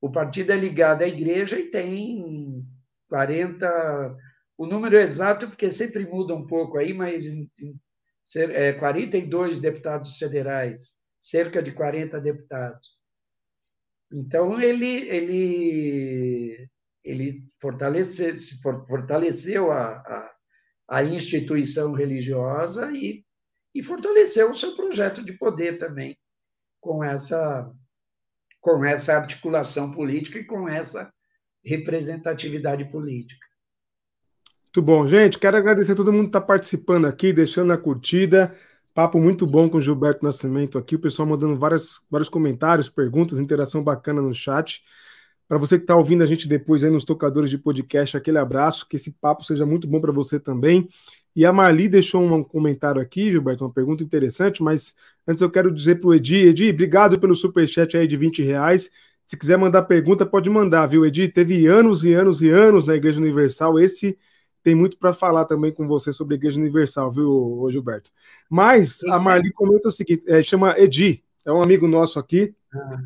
O 0.00 0.10
partido 0.10 0.52
é 0.52 0.56
ligado 0.56 1.02
à 1.02 1.08
igreja 1.08 1.58
e 1.58 1.70
tem 1.70 2.64
40, 3.08 4.16
o 4.56 4.66
número 4.66 4.96
exato, 4.96 5.48
porque 5.48 5.70
sempre 5.70 6.06
muda 6.06 6.34
um 6.34 6.46
pouco 6.46 6.78
aí, 6.78 6.92
mas 6.92 7.24
é, 8.36 8.72
42 8.74 9.58
deputados 9.58 10.16
federais, 10.18 10.94
cerca 11.18 11.62
de 11.62 11.72
40 11.72 12.20
deputados. 12.20 12.96
Então, 14.12 14.60
ele, 14.60 15.08
ele, 15.08 16.68
ele 17.04 17.44
fortaleceu, 17.60 18.34
fortaleceu 18.88 19.72
a, 19.72 19.96
a, 19.96 20.35
a 20.88 21.02
instituição 21.02 21.92
religiosa 21.92 22.90
e, 22.92 23.24
e 23.74 23.82
fortaleceu 23.82 24.50
o 24.50 24.56
seu 24.56 24.76
projeto 24.76 25.24
de 25.24 25.32
poder 25.32 25.78
também 25.78 26.16
com 26.80 27.02
essa, 27.02 27.70
com 28.60 28.84
essa 28.84 29.14
articulação 29.14 29.92
política 29.92 30.38
e 30.38 30.44
com 30.44 30.68
essa 30.68 31.12
representatividade 31.64 32.84
política. 32.90 33.44
Muito 34.64 34.82
bom, 34.82 35.08
gente. 35.08 35.38
Quero 35.38 35.56
agradecer 35.56 35.92
a 35.92 35.96
todo 35.96 36.12
mundo 36.12 36.24
que 36.24 36.28
está 36.28 36.40
participando 36.40 37.06
aqui, 37.06 37.32
deixando 37.32 37.72
a 37.72 37.78
curtida. 37.78 38.54
Papo 38.94 39.18
muito 39.18 39.46
bom 39.46 39.68
com 39.68 39.78
o 39.78 39.80
Gilberto 39.80 40.24
Nascimento 40.24 40.78
aqui. 40.78 40.96
O 40.96 40.98
pessoal 40.98 41.26
mandando 41.26 41.58
vários, 41.58 42.06
vários 42.10 42.28
comentários, 42.28 42.88
perguntas, 42.88 43.38
interação 43.38 43.82
bacana 43.82 44.20
no 44.22 44.34
chat. 44.34 44.82
Para 45.48 45.58
você 45.58 45.78
que 45.78 45.84
está 45.84 45.94
ouvindo 45.94 46.24
a 46.24 46.26
gente 46.26 46.48
depois 46.48 46.82
aí 46.82 46.90
nos 46.90 47.04
tocadores 47.04 47.48
de 47.48 47.56
podcast, 47.56 48.16
aquele 48.16 48.38
abraço, 48.38 48.86
que 48.88 48.96
esse 48.96 49.12
papo 49.12 49.44
seja 49.44 49.64
muito 49.64 49.86
bom 49.86 50.00
para 50.00 50.10
você 50.10 50.40
também. 50.40 50.88
E 51.36 51.44
a 51.46 51.52
Marli 51.52 51.88
deixou 51.88 52.22
um 52.22 52.42
comentário 52.42 53.00
aqui, 53.00 53.30
Gilberto, 53.30 53.64
uma 53.64 53.72
pergunta 53.72 54.02
interessante, 54.02 54.62
mas 54.62 54.94
antes 55.26 55.42
eu 55.42 55.50
quero 55.50 55.72
dizer 55.72 56.00
para 56.00 56.08
o 56.08 56.14
Edi, 56.14 56.48
Edi, 56.48 56.70
obrigado 56.70 57.20
pelo 57.20 57.36
superchat 57.36 57.96
aí 57.96 58.08
de 58.08 58.16
20 58.16 58.42
reais. 58.42 58.90
Se 59.24 59.36
quiser 59.36 59.56
mandar 59.56 59.82
pergunta, 59.82 60.26
pode 60.26 60.50
mandar, 60.50 60.86
viu, 60.86 61.06
Edi? 61.06 61.28
Teve 61.28 61.66
anos 61.66 62.04
e 62.04 62.12
anos 62.12 62.42
e 62.42 62.48
anos 62.48 62.86
na 62.86 62.96
Igreja 62.96 63.20
Universal. 63.20 63.78
Esse 63.78 64.18
tem 64.64 64.74
muito 64.74 64.98
para 64.98 65.12
falar 65.12 65.44
também 65.44 65.72
com 65.72 65.86
você 65.86 66.12
sobre 66.12 66.34
a 66.34 66.38
Igreja 66.38 66.58
Universal, 66.58 67.08
viu, 67.10 67.68
Gilberto? 67.70 68.10
Mas 68.50 69.04
a 69.04 69.18
Marli 69.18 69.52
comenta 69.52 69.88
o 69.88 69.92
seguinte: 69.92 70.24
é, 70.26 70.42
chama 70.42 70.76
Edi, 70.76 71.22
é 71.44 71.52
um 71.52 71.62
amigo 71.62 71.86
nosso 71.86 72.18
aqui 72.18 72.52
ah. 72.74 72.98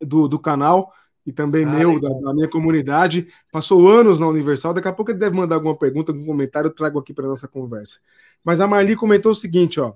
do, 0.00 0.28
do 0.28 0.38
canal 0.38 0.92
e 1.26 1.32
também 1.32 1.64
ah, 1.64 1.68
meu, 1.68 2.00
da, 2.00 2.08
da, 2.08 2.32
minha 2.32 2.48
comunidade, 2.48 3.26
passou 3.50 3.88
anos 3.88 4.20
na 4.20 4.28
Universal. 4.28 4.72
Daqui 4.72 4.86
a 4.86 4.92
pouco 4.92 5.10
ele 5.10 5.18
deve 5.18 5.34
mandar 5.34 5.56
alguma 5.56 5.76
pergunta, 5.76 6.12
algum 6.12 6.24
comentário, 6.24 6.68
eu 6.68 6.72
trago 6.72 7.00
aqui 7.00 7.12
para 7.12 7.26
nossa 7.26 7.48
conversa. 7.48 7.98
Mas 8.44 8.60
a 8.60 8.66
Marli 8.68 8.94
comentou 8.94 9.32
o 9.32 9.34
seguinte, 9.34 9.80
ó. 9.80 9.94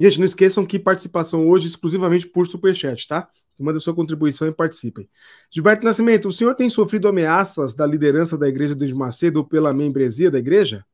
Gente, 0.00 0.18
não 0.18 0.24
esqueçam 0.24 0.66
que 0.66 0.78
participação 0.78 1.48
hoje 1.48 1.68
exclusivamente 1.68 2.26
por 2.26 2.46
Superchat, 2.46 3.06
tá? 3.06 3.28
Manda 3.58 3.80
sua 3.80 3.94
contribuição 3.94 4.46
e 4.46 4.52
participem. 4.52 5.08
Gilberto 5.50 5.84
Nascimento, 5.84 6.28
o 6.28 6.32
senhor 6.32 6.54
tem 6.54 6.68
sofrido 6.68 7.08
ameaças 7.08 7.74
da 7.74 7.84
liderança 7.84 8.36
da 8.38 8.48
Igreja 8.48 8.74
de 8.74 8.94
Macedo 8.94 9.44
pela 9.44 9.72
membresia 9.72 10.30
da 10.30 10.38
igreja? 10.38 10.84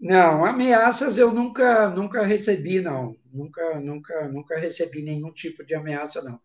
Não, 0.00 0.44
ameaças 0.44 1.18
eu 1.18 1.32
nunca, 1.32 1.90
nunca 1.90 2.24
recebi, 2.24 2.80
não. 2.80 3.16
Nunca, 3.32 3.80
nunca, 3.80 4.28
nunca 4.28 4.56
recebi 4.56 5.02
nenhum 5.02 5.32
tipo 5.32 5.64
de 5.64 5.74
ameaça, 5.74 6.22
não. 6.22 6.38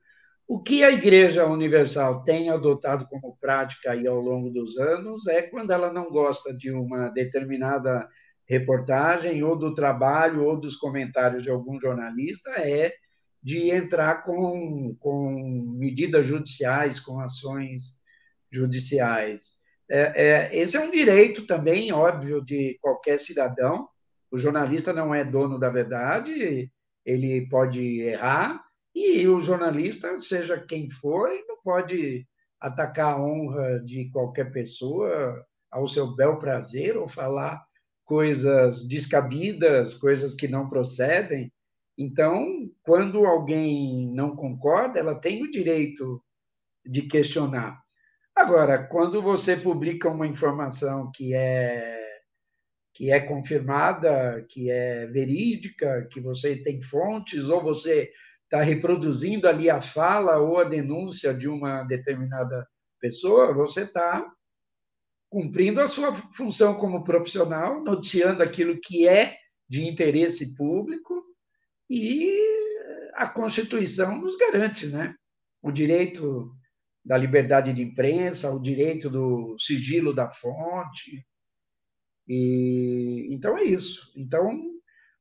O 0.47 0.61
que 0.61 0.83
a 0.83 0.91
Igreja 0.91 1.45
Universal 1.45 2.23
tem 2.23 2.49
adotado 2.49 3.05
como 3.07 3.37
prática 3.39 3.91
aí 3.91 4.05
ao 4.05 4.19
longo 4.19 4.49
dos 4.49 4.77
anos 4.77 5.25
é 5.27 5.41
quando 5.41 5.71
ela 5.71 5.91
não 5.91 6.09
gosta 6.09 6.53
de 6.53 6.71
uma 6.71 7.09
determinada 7.09 8.07
reportagem 8.47 9.41
ou 9.43 9.57
do 9.57 9.73
trabalho 9.73 10.43
ou 10.43 10.59
dos 10.59 10.75
comentários 10.75 11.43
de 11.43 11.49
algum 11.49 11.79
jornalista, 11.79 12.51
é 12.51 12.93
de 13.41 13.71
entrar 13.71 14.21
com, 14.21 14.95
com 14.99 15.75
medidas 15.77 16.25
judiciais, 16.25 16.99
com 16.99 17.19
ações 17.19 18.01
judiciais. 18.51 19.57
É, 19.89 20.27
é, 20.27 20.57
esse 20.57 20.77
é 20.77 20.79
um 20.79 20.91
direito 20.91 21.45
também, 21.45 21.91
óbvio, 21.91 22.43
de 22.43 22.77
qualquer 22.81 23.17
cidadão. 23.17 23.87
O 24.31 24.37
jornalista 24.37 24.93
não 24.93 25.13
é 25.13 25.23
dono 25.23 25.59
da 25.59 25.69
verdade, 25.69 26.71
ele 27.05 27.47
pode 27.49 28.01
errar, 28.01 28.63
e 28.93 29.27
o 29.27 29.41
jornalista, 29.41 30.17
seja 30.17 30.59
quem 30.59 30.89
for, 30.89 31.29
não 31.47 31.57
pode 31.63 32.27
atacar 32.59 33.13
a 33.13 33.21
honra 33.21 33.79
de 33.79 34.09
qualquer 34.09 34.51
pessoa 34.51 35.45
ao 35.71 35.87
seu 35.87 36.15
bel 36.15 36.37
prazer 36.37 36.95
ou 36.95 37.07
falar 37.07 37.63
coisas 38.05 38.87
descabidas, 38.87 39.93
coisas 39.93 40.33
que 40.33 40.47
não 40.47 40.69
procedem. 40.69 41.51
Então, 41.97 42.69
quando 42.83 43.25
alguém 43.25 44.07
não 44.13 44.35
concorda, 44.35 44.99
ela 44.99 45.15
tem 45.15 45.43
o 45.43 45.51
direito 45.51 46.23
de 46.85 47.03
questionar. 47.03 47.81
Agora, 48.35 48.83
quando 48.87 49.21
você 49.21 49.55
publica 49.55 50.09
uma 50.09 50.27
informação 50.27 51.11
que 51.11 51.33
é 51.33 52.01
que 52.95 53.11
é 53.11 53.19
confirmada, 53.19 54.45
que 54.49 54.69
é 54.69 55.07
verídica, 55.07 56.07
que 56.11 56.21
você 56.21 56.55
tem 56.57 56.79
fontes 56.79 57.49
ou 57.49 57.59
você 57.59 58.11
está 58.53 58.61
reproduzindo 58.61 59.47
ali 59.47 59.67
a 59.67 59.81
fala 59.81 60.37
ou 60.37 60.59
a 60.59 60.63
denúncia 60.63 61.33
de 61.33 61.49
uma 61.49 61.81
determinada 61.85 62.67
pessoa, 62.99 63.51
você 63.51 63.81
está 63.81 64.31
cumprindo 65.27 65.81
a 65.81 65.87
sua 65.87 66.13
função 66.13 66.75
como 66.75 67.03
profissional, 67.03 67.83
noticiando 67.83 68.43
aquilo 68.43 68.79
que 68.79 69.07
é 69.07 69.35
de 69.67 69.83
interesse 69.87 70.55
público 70.55 71.23
e 71.89 72.29
a 73.15 73.27
Constituição 73.27 74.19
nos 74.19 74.37
garante, 74.37 74.85
né? 74.85 75.15
O 75.59 75.71
direito 75.71 76.55
da 77.03 77.17
liberdade 77.17 77.73
de 77.73 77.81
imprensa, 77.81 78.53
o 78.53 78.61
direito 78.61 79.09
do 79.09 79.57
sigilo 79.57 80.13
da 80.13 80.29
fonte. 80.29 81.25
E 82.27 83.29
então 83.31 83.57
é 83.57 83.63
isso. 83.63 84.13
Então 84.15 84.72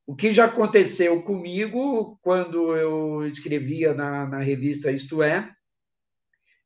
o 0.05 0.15
que 0.15 0.31
já 0.31 0.45
aconteceu 0.45 1.21
comigo 1.23 2.17
quando 2.21 2.75
eu 2.75 3.25
escrevia 3.25 3.93
na, 3.93 4.27
na 4.27 4.39
revista 4.39 4.91
Isto 4.91 5.23
É, 5.23 5.49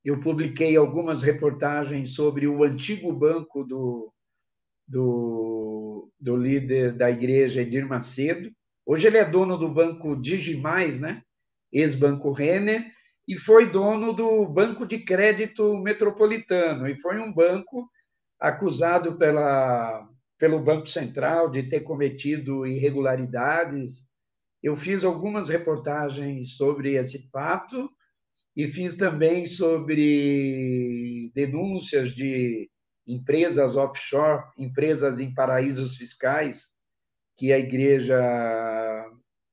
eu 0.03 0.19
publiquei 0.19 0.75
algumas 0.77 1.21
reportagens 1.21 2.11
sobre 2.11 2.47
o 2.47 2.63
antigo 2.63 3.11
banco 3.11 3.63
do, 3.63 4.11
do, 4.87 6.09
do 6.19 6.37
líder 6.37 6.93
da 6.93 7.11
igreja, 7.11 7.61
Edir 7.61 7.85
Macedo. 7.87 8.51
Hoje 8.85 9.07
ele 9.07 9.17
é 9.17 9.29
dono 9.29 9.57
do 9.57 9.67
banco 9.67 10.15
Digimais, 10.15 10.99
né? 10.99 11.21
ex-banco 11.71 12.31
Renner, 12.31 12.85
e 13.27 13.37
foi 13.37 13.69
dono 13.69 14.13
do 14.13 14.45
Banco 14.45 14.85
de 14.85 14.99
Crédito 14.99 15.77
Metropolitano, 15.77 16.87
e 16.87 16.99
foi 16.99 17.19
um 17.19 17.31
banco 17.31 17.89
acusado 18.39 19.17
pela 19.17 20.07
pelo 20.37 20.59
Banco 20.59 20.87
Central 20.87 21.49
de 21.49 21.63
ter 21.63 21.81
cometido 21.81 22.65
irregularidades. 22.65 24.07
Eu 24.61 24.75
fiz 24.75 25.03
algumas 25.03 25.49
reportagens 25.49 26.55
sobre 26.55 26.95
esse 26.95 27.29
fato 27.29 27.89
e 28.55 28.67
fiz 28.67 28.95
também 28.95 29.45
sobre 29.45 31.31
denúncias 31.35 32.13
de 32.13 32.69
empresas 33.05 33.75
offshore, 33.77 34.43
empresas 34.57 35.19
em 35.19 35.33
paraísos 35.33 35.95
fiscais, 35.97 36.75
que 37.37 37.53
a 37.53 37.59
igreja 37.59 38.19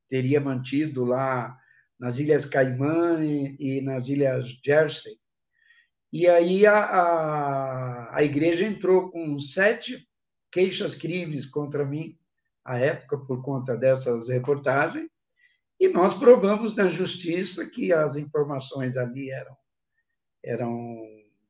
teria 0.08 0.40
mantido 0.40 1.04
lá 1.04 1.56
nas 1.98 2.18
Ilhas 2.18 2.44
Caimã 2.46 3.18
e 3.22 3.80
nas 3.82 4.08
Ilhas 4.08 4.48
Jersey, 4.64 5.16
E 6.12 6.26
aí 6.28 6.66
a, 6.66 6.78
a, 6.78 8.16
a 8.16 8.22
igreja 8.24 8.66
entrou 8.66 9.10
com 9.10 9.38
sete 9.38 10.06
queixas-crimes 10.54 11.46
contra 11.46 11.84
mim, 11.84 12.16
à 12.64 12.78
época, 12.78 13.18
por 13.18 13.42
conta 13.42 13.76
dessas 13.76 14.28
reportagens, 14.28 15.10
e 15.80 15.88
nós 15.88 16.14
provamos 16.14 16.76
na 16.76 16.88
justiça 16.88 17.66
que 17.66 17.92
as 17.92 18.14
informações 18.14 18.96
ali 18.96 19.30
eram, 19.32 19.56
eram 20.44 21.04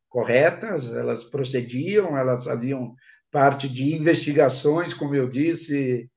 corretas, 0.08 0.90
elas 0.90 1.22
procediam, 1.22 2.16
elas 2.16 2.46
faziam 2.46 2.96
parte 3.30 3.68
de 3.68 3.94
investigações, 3.94 4.94
como 4.94 5.14
eu 5.14 5.28
disse, 5.28 6.10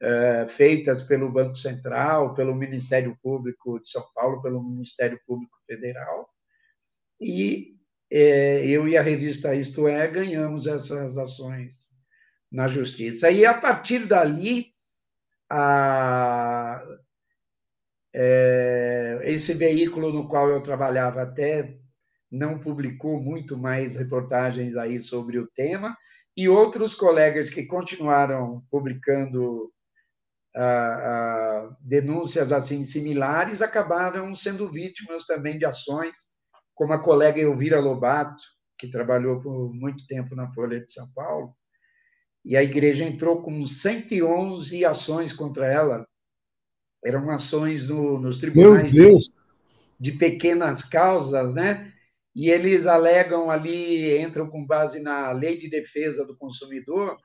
é, 0.00 0.44
feitas 0.48 1.00
pelo 1.00 1.30
Banco 1.30 1.56
Central, 1.56 2.34
pelo 2.34 2.56
Ministério 2.56 3.16
Público 3.22 3.78
de 3.78 3.88
São 3.88 4.04
Paulo, 4.12 4.42
pelo 4.42 4.60
Ministério 4.60 5.20
Público 5.24 5.56
Federal, 5.64 6.28
e 7.20 7.76
é, 8.10 8.66
eu 8.66 8.88
e 8.88 8.96
a 8.96 9.02
revista 9.02 9.54
Isto 9.54 9.86
É 9.86 10.08
ganhamos 10.08 10.66
essas 10.66 11.16
ações 11.16 11.91
na 12.52 12.68
justiça. 12.68 13.30
E 13.30 13.46
a 13.46 13.54
partir 13.54 14.06
dali, 14.06 14.74
a, 15.50 16.84
é, 18.12 19.20
esse 19.24 19.54
veículo 19.54 20.12
no 20.12 20.28
qual 20.28 20.50
eu 20.50 20.62
trabalhava 20.62 21.22
até 21.22 21.78
não 22.30 22.58
publicou 22.58 23.20
muito 23.20 23.56
mais 23.56 23.96
reportagens 23.96 24.76
aí 24.76 25.00
sobre 25.00 25.38
o 25.38 25.46
tema, 25.48 25.96
e 26.36 26.48
outros 26.48 26.94
colegas 26.94 27.50
que 27.50 27.66
continuaram 27.66 28.62
publicando 28.70 29.72
denúncias 31.80 32.52
assim 32.52 32.82
similares 32.82 33.62
acabaram 33.62 34.34
sendo 34.36 34.70
vítimas 34.70 35.24
também 35.24 35.56
de 35.58 35.64
ações, 35.64 36.34
como 36.74 36.92
a 36.92 37.02
colega 37.02 37.40
Elvira 37.40 37.80
Lobato, 37.80 38.42
que 38.78 38.90
trabalhou 38.90 39.40
por 39.40 39.72
muito 39.72 40.06
tempo 40.06 40.34
na 40.34 40.52
Folha 40.52 40.78
de 40.78 40.92
São 40.92 41.10
Paulo, 41.14 41.54
e 42.44 42.56
a 42.56 42.62
igreja 42.62 43.04
entrou 43.04 43.40
com 43.40 43.64
111 43.64 44.84
ações 44.84 45.32
contra 45.32 45.66
ela. 45.66 46.06
Eram 47.04 47.30
ações 47.30 47.88
no, 47.88 48.18
nos 48.18 48.38
tribunais 48.38 48.92
de, 48.92 49.18
de 49.98 50.12
pequenas 50.12 50.82
causas, 50.82 51.52
né? 51.54 51.92
E 52.34 52.50
eles 52.50 52.86
alegam 52.86 53.50
ali, 53.50 54.18
entram 54.18 54.48
com 54.48 54.64
base 54.64 55.00
na 55.00 55.30
lei 55.32 55.58
de 55.58 55.68
defesa 55.68 56.24
do 56.24 56.36
consumidor, 56.36 57.16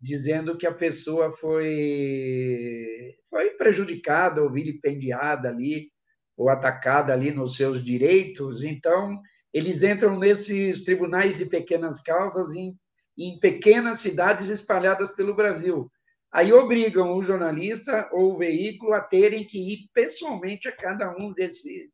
dizendo 0.00 0.56
que 0.56 0.66
a 0.66 0.72
pessoa 0.72 1.32
foi, 1.32 3.14
foi 3.28 3.50
prejudicada 3.50 4.42
ou 4.42 4.50
vilipendiada 4.50 5.48
ali, 5.48 5.90
ou 6.36 6.48
atacada 6.48 7.12
ali 7.12 7.30
nos 7.30 7.56
seus 7.56 7.82
direitos. 7.82 8.62
Então, 8.62 9.20
eles 9.52 9.82
entram 9.82 10.18
nesses 10.18 10.84
tribunais 10.84 11.36
de 11.36 11.46
pequenas 11.46 12.00
causas 12.00 12.54
em, 12.54 12.76
em 13.16 13.38
pequenas 13.38 14.00
cidades 14.00 14.48
espalhadas 14.48 15.12
pelo 15.12 15.34
Brasil. 15.34 15.90
Aí 16.32 16.52
obrigam 16.52 17.12
o 17.12 17.22
jornalista 17.22 18.08
ou 18.12 18.34
o 18.34 18.38
veículo 18.38 18.92
a 18.92 19.00
terem 19.00 19.46
que 19.46 19.72
ir 19.72 19.88
pessoalmente 19.94 20.66
a 20.66 20.76
cada 20.76 21.16
um 21.16 21.32
desse, 21.32 21.90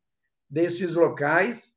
desses 0.48 0.94
locais 0.94 1.74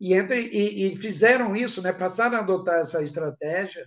e, 0.00 0.14
entre, 0.14 0.40
e, 0.48 0.92
e 0.92 0.96
fizeram 0.96 1.54
isso, 1.54 1.82
né? 1.82 1.92
passaram 1.92 2.38
a 2.38 2.40
adotar 2.40 2.80
essa 2.80 3.02
estratégia 3.02 3.84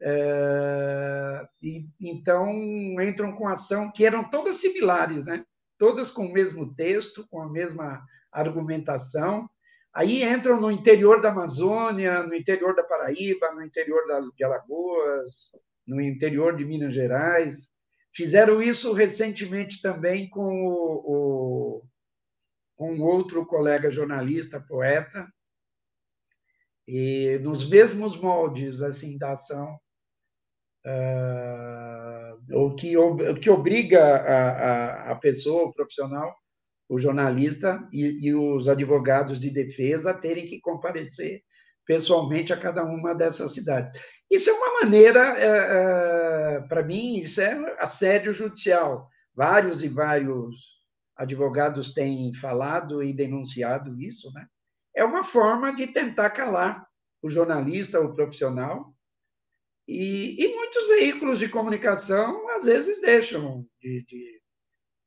é, 0.00 1.46
e, 1.62 1.88
então, 2.00 2.52
entram 3.00 3.32
com 3.32 3.48
ação 3.48 3.90
que 3.90 4.04
eram 4.04 4.28
todas 4.28 4.56
similares, 4.56 5.24
né? 5.24 5.44
todas 5.78 6.10
com 6.10 6.26
o 6.26 6.32
mesmo 6.32 6.74
texto, 6.74 7.26
com 7.28 7.40
a 7.40 7.50
mesma 7.50 8.04
argumentação. 8.30 9.48
Aí 9.94 10.24
entram 10.24 10.60
no 10.60 10.70
interior 10.70 11.22
da 11.22 11.30
Amazônia, 11.30 12.22
no 12.24 12.34
interior 12.34 12.74
da 12.74 12.82
Paraíba, 12.82 13.52
no 13.52 13.62
interior 13.62 14.06
da, 14.06 14.20
de 14.20 14.44
Alagoas, 14.44 15.52
no 15.86 16.00
interior 16.00 16.56
de 16.56 16.64
Minas 16.64 16.94
Gerais. 16.94 17.74
Fizeram 18.12 18.60
isso 18.60 18.92
recentemente 18.92 19.80
também 19.80 20.28
com 20.28 20.66
o, 20.66 21.02
o 21.06 21.82
com 22.76 23.00
outro 23.00 23.46
colega 23.46 23.88
jornalista, 23.90 24.60
poeta, 24.60 25.28
e 26.86 27.38
nos 27.42 27.68
mesmos 27.68 28.16
moldes 28.16 28.82
assim 28.82 29.16
da 29.16 29.30
ação 29.30 29.78
uh, 30.84 32.56
o 32.64 32.74
que, 32.74 32.94
que 33.40 33.48
obriga 33.48 34.04
a, 34.04 34.50
a, 34.50 35.12
a, 35.12 35.14
pessoa, 35.16 35.64
o 35.64 35.72
profissional, 35.72 36.34
o 36.88 36.98
jornalista 36.98 37.86
e, 37.92 38.28
e, 38.28 38.34
os 38.34 38.68
advogados 38.68 39.40
de 39.40 39.50
defesa 39.50 40.12
terem 40.12 40.46
que 40.46 40.60
comparecer 40.60 41.42
pessoalmente 41.86 42.52
a 42.52 42.56
cada 42.56 42.84
uma 42.84 43.14
dessas 43.14 43.52
cidades. 43.52 43.92
Isso 44.30 44.50
é 44.50 44.52
uma 44.52 44.80
maneira, 44.80 45.38
é, 45.38 46.56
é, 46.56 46.60
para 46.68 46.82
mim, 46.82 47.18
isso 47.18 47.40
é 47.40 47.76
assédio 47.78 48.32
judicial. 48.32 49.08
Vários 49.34 49.82
e 49.82 49.88
vários 49.88 50.82
advogados 51.16 51.92
têm 51.92 52.34
falado 52.34 53.02
e 53.02 53.14
denunciado 53.14 54.00
isso, 54.00 54.32
né? 54.32 54.46
É 54.94 55.04
uma 55.04 55.24
forma 55.24 55.74
de 55.74 55.88
tentar 55.88 56.30
calar 56.30 56.86
o 57.22 57.28
jornalista, 57.28 58.00
o 58.00 58.14
profissional, 58.14 58.94
e, 59.86 60.42
e 60.42 60.54
muitos 60.54 60.86
veículos 60.88 61.38
de 61.38 61.48
comunicação, 61.48 62.48
às 62.50 62.64
vezes, 62.64 63.00
deixam 63.00 63.66
de, 63.80 64.04
de, 64.06 64.40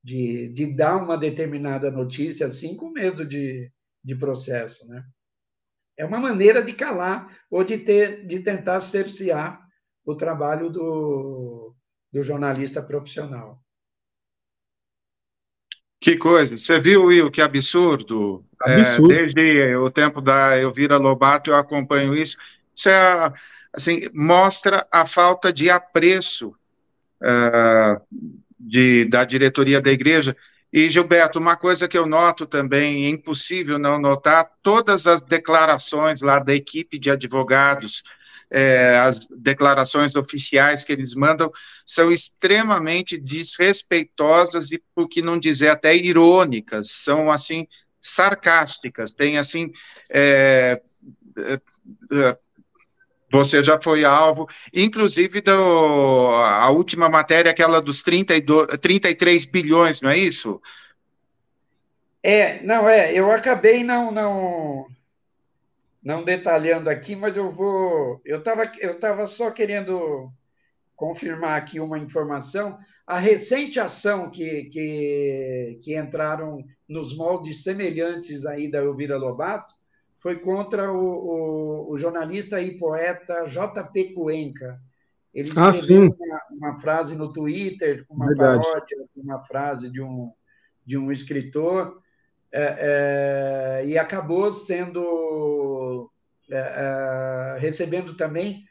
de, 0.07 0.47
de, 0.47 0.73
dar 0.73 0.95
uma 0.95 1.17
determinada 1.17 1.91
notícia 1.91 2.45
assim, 2.45 2.77
com 2.77 2.91
medo 2.91 3.27
de, 3.27 3.69
de 4.01 4.15
processo. 4.15 4.87
Né? 4.87 5.03
É 5.97 6.05
uma 6.05 6.17
maneira 6.17 6.63
de 6.63 6.71
calar 6.71 7.37
ou 7.51 7.61
de, 7.61 7.79
ter, 7.79 8.25
de 8.25 8.39
tentar 8.39 8.79
cercear 8.79 9.61
o 10.05 10.15
trabalho 10.15 10.69
do, 10.69 11.75
do 12.09 12.23
jornalista 12.23 12.81
profissional. 12.81 13.61
Que 15.99 16.15
coisa. 16.15 16.55
Você 16.55 16.79
viu, 16.79 17.07
Will, 17.07 17.29
que 17.29 17.41
absurdo. 17.41 18.45
absurdo. 18.61 19.11
É, 19.11 19.17
desde 19.17 19.75
o 19.75 19.89
tempo 19.91 20.21
da 20.21 20.57
Elvira 20.57 20.95
Lobato 20.97 21.49
eu 21.49 21.55
acompanho 21.57 22.15
isso. 22.15 22.37
Isso 22.73 22.87
é 22.87 23.29
assim, 23.73 24.09
mostra 24.13 24.87
a 24.89 25.05
falta 25.05 25.51
de 25.51 25.69
apreço 25.69 26.55
uh, 27.21 28.01
de, 28.59 29.05
da 29.05 29.23
diretoria 29.23 29.81
da 29.81 29.91
igreja. 29.91 30.35
E, 30.71 30.89
Gilberto, 30.89 31.39
uma 31.39 31.55
coisa 31.55 31.87
que 31.87 31.97
eu 31.97 32.05
noto 32.05 32.45
também, 32.45 33.05
é 33.05 33.09
impossível 33.09 33.79
não 33.79 33.99
notar, 33.99 34.45
todas 34.61 35.07
as 35.07 35.21
declarações 35.21 36.21
lá 36.21 36.39
da 36.39 36.53
equipe 36.53 36.99
de 36.99 37.09
advogados, 37.09 38.03
é, 38.51 38.97
as 38.99 39.19
declarações 39.37 40.15
oficiais 40.15 40.83
que 40.83 40.91
eles 40.91 41.15
mandam, 41.15 41.51
são 41.85 42.11
extremamente 42.11 43.17
desrespeitosas 43.17 44.71
e, 44.71 44.81
por 44.93 45.07
que 45.07 45.21
não 45.21 45.39
dizer, 45.39 45.69
até 45.69 45.95
irônicas, 45.95 46.91
são, 46.91 47.31
assim, 47.31 47.67
sarcásticas, 48.01 49.13
tem, 49.13 49.37
assim, 49.37 49.71
é, 50.11 50.81
é, 51.39 52.37
você 53.29 53.61
já 53.61 53.79
foi 53.81 54.05
alvo, 54.05 54.47
inclusive 54.73 55.41
do, 55.41 55.51
a 55.51 56.69
última 56.71 57.09
matéria, 57.09 57.51
aquela 57.51 57.81
dos 57.81 58.01
32, 58.01 58.77
33 58.79 59.45
bilhões, 59.45 60.01
não 60.01 60.09
é 60.09 60.17
isso? 60.17 60.61
É, 62.23 62.61
não, 62.63 62.89
é, 62.89 63.13
eu 63.13 63.31
acabei 63.31 63.83
não, 63.83 64.11
não, 64.11 64.87
não 66.03 66.23
detalhando 66.23 66.89
aqui, 66.89 67.15
mas 67.15 67.37
eu 67.37 67.51
vou, 67.51 68.21
eu 68.25 68.39
estava 68.39 68.71
eu 68.79 68.99
tava 68.99 69.27
só 69.27 69.51
querendo 69.51 70.31
confirmar 70.95 71.57
aqui 71.57 71.79
uma 71.79 71.99
informação, 71.99 72.77
a 73.05 73.19
recente 73.19 73.79
ação 73.79 74.29
que, 74.29 74.65
que, 74.65 75.79
que 75.83 75.97
entraram 75.97 76.65
nos 76.89 77.15
moldes 77.15 77.63
semelhantes 77.63 78.45
aí 78.45 78.69
da 78.69 78.79
Elvira 78.79 79.15
Lobato, 79.15 79.73
foi 80.19 80.39
contra 80.39 80.91
o, 80.91 80.97
o, 80.97 81.91
o 81.91 81.97
jornalista 81.97 82.61
e 82.61 82.77
poeta 82.77 83.45
J.P. 83.45 84.13
Cuenca. 84.13 84.79
Ele 85.33 85.51
ah, 85.57 85.69
escreveu 85.69 86.05
ah, 86.05 86.15
uma, 86.19 86.69
uma, 86.69 86.81
frase 86.81 87.15
no 87.15 87.31
Twitter, 87.31 88.05
uma 88.09 88.27
Verdade. 88.27 88.63
paródia, 88.63 88.97
uma 89.15 89.43
frase 89.43 89.89
de 89.89 90.01
um, 90.01 90.31
de 90.85 90.97
um 90.97 91.11
escritor, 91.11 92.01
é, 92.51 93.81
é, 93.81 93.85
e 93.87 93.97
acabou 93.97 94.51
sendo 94.51 96.09
é, 96.49 96.55
é 96.57 97.59
recebendo 97.59 98.15
também 98.15 98.65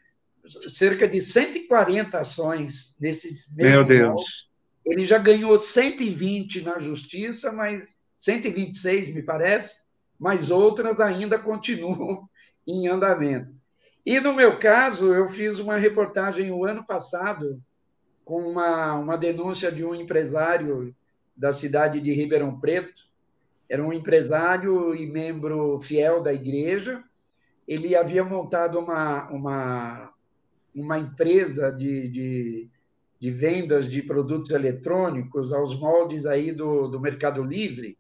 cerca 0.68 1.06
de 1.06 1.20
140 1.20 2.18
ações 2.18 2.96
nesse 3.00 3.34
Meu 3.54 3.84
Deus. 3.84 4.48
Ele 4.84 5.04
já 5.04 5.18
ganhou 5.18 5.58
120 5.58 6.62
na 6.62 6.78
justiça, 6.78 7.52
mas 7.52 7.96
126, 8.16 9.14
me 9.14 9.22
parece, 9.22 9.82
mas 10.18 10.50
outras 10.50 11.00
ainda 11.00 11.38
continuam 11.40 12.28
em 12.66 12.88
andamento. 12.88 13.54
E 14.04 14.20
no 14.20 14.32
meu 14.32 14.58
caso, 14.58 15.12
eu 15.12 15.28
fiz 15.28 15.58
uma 15.58 15.76
reportagem 15.76 16.50
o 16.52 16.64
ano 16.64 16.84
passado 16.84 17.60
com 18.24 18.40
uma, 18.40 18.94
uma 18.94 19.16
denúncia 19.16 19.70
de 19.70 19.84
um 19.84 19.94
empresário 19.94 20.94
da 21.36 21.52
cidade 21.52 22.00
de 22.00 22.12
Ribeirão 22.12 22.58
Preto. 22.58 23.04
Era 23.68 23.82
um 23.82 23.92
empresário 23.92 24.94
e 24.94 25.06
membro 25.06 25.78
fiel 25.80 26.22
da 26.22 26.32
igreja, 26.32 27.02
ele 27.66 27.96
havia 27.96 28.24
montado 28.24 28.78
uma, 28.78 29.28
uma, 29.28 30.12
uma 30.74 30.98
empresa 30.98 31.70
de, 31.70 32.08
de, 32.08 32.68
de 33.18 33.30
vendas 33.30 33.90
de 33.90 34.02
produtos 34.02 34.50
eletrônicos 34.50 35.52
aos 35.52 35.78
moldes 35.78 36.26
aí 36.26 36.52
do, 36.52 36.86
do 36.86 37.00
Mercado 37.00 37.42
Livre. 37.42 37.98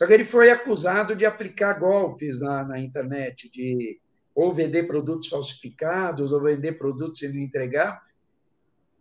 Só 0.00 0.06
que 0.06 0.14
ele 0.14 0.24
foi 0.24 0.50
acusado 0.50 1.14
de 1.14 1.26
aplicar 1.26 1.78
golpes 1.78 2.40
na, 2.40 2.64
na 2.64 2.80
internet, 2.80 3.50
de 3.50 4.00
ou 4.34 4.50
vender 4.50 4.84
produtos 4.84 5.28
falsificados, 5.28 6.32
ou 6.32 6.40
vender 6.40 6.78
produtos 6.78 7.20
e 7.20 7.28
não 7.28 7.38
entregar. 7.38 8.02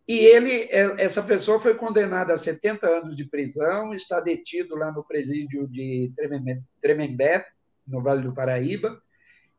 E 0.06 0.18
ele, 0.18 0.64
é, 0.64 1.02
essa 1.02 1.24
pessoa 1.24 1.58
foi 1.58 1.74
condenada 1.74 2.34
a 2.34 2.38
70 2.38 2.86
anos 2.86 3.16
de 3.16 3.24
prisão, 3.24 3.94
está 3.94 4.20
detido 4.20 4.76
lá 4.76 4.92
no 4.92 5.02
presídio 5.02 5.66
de 5.70 6.12
Tremembé, 6.82 7.46
no 7.88 8.02
Vale 8.02 8.24
do 8.24 8.34
Paraíba, 8.34 9.02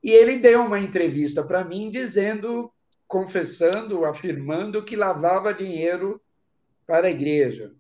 e 0.05 0.11
ele 0.11 0.37
deu 0.37 0.61
uma 0.61 0.79
entrevista 0.79 1.43
para 1.43 1.65
mim 1.65 1.91
dizendo, 1.91 2.71
confessando, 3.09 4.05
afirmando 4.05 4.85
que 4.85 4.95
lavava 4.95 5.55
dinheiro 5.55 6.21
para 6.87 7.07
a 7.07 7.11
igreja. 7.11 7.73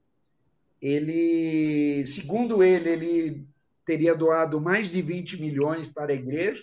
Ele, 0.80 2.06
segundo 2.06 2.62
ele, 2.62 2.88
ele 2.88 3.49
teria 3.90 4.14
doado 4.14 4.60
mais 4.60 4.88
de 4.88 5.02
20 5.02 5.40
milhões 5.40 5.88
para 5.88 6.12
a 6.12 6.14
igreja. 6.14 6.62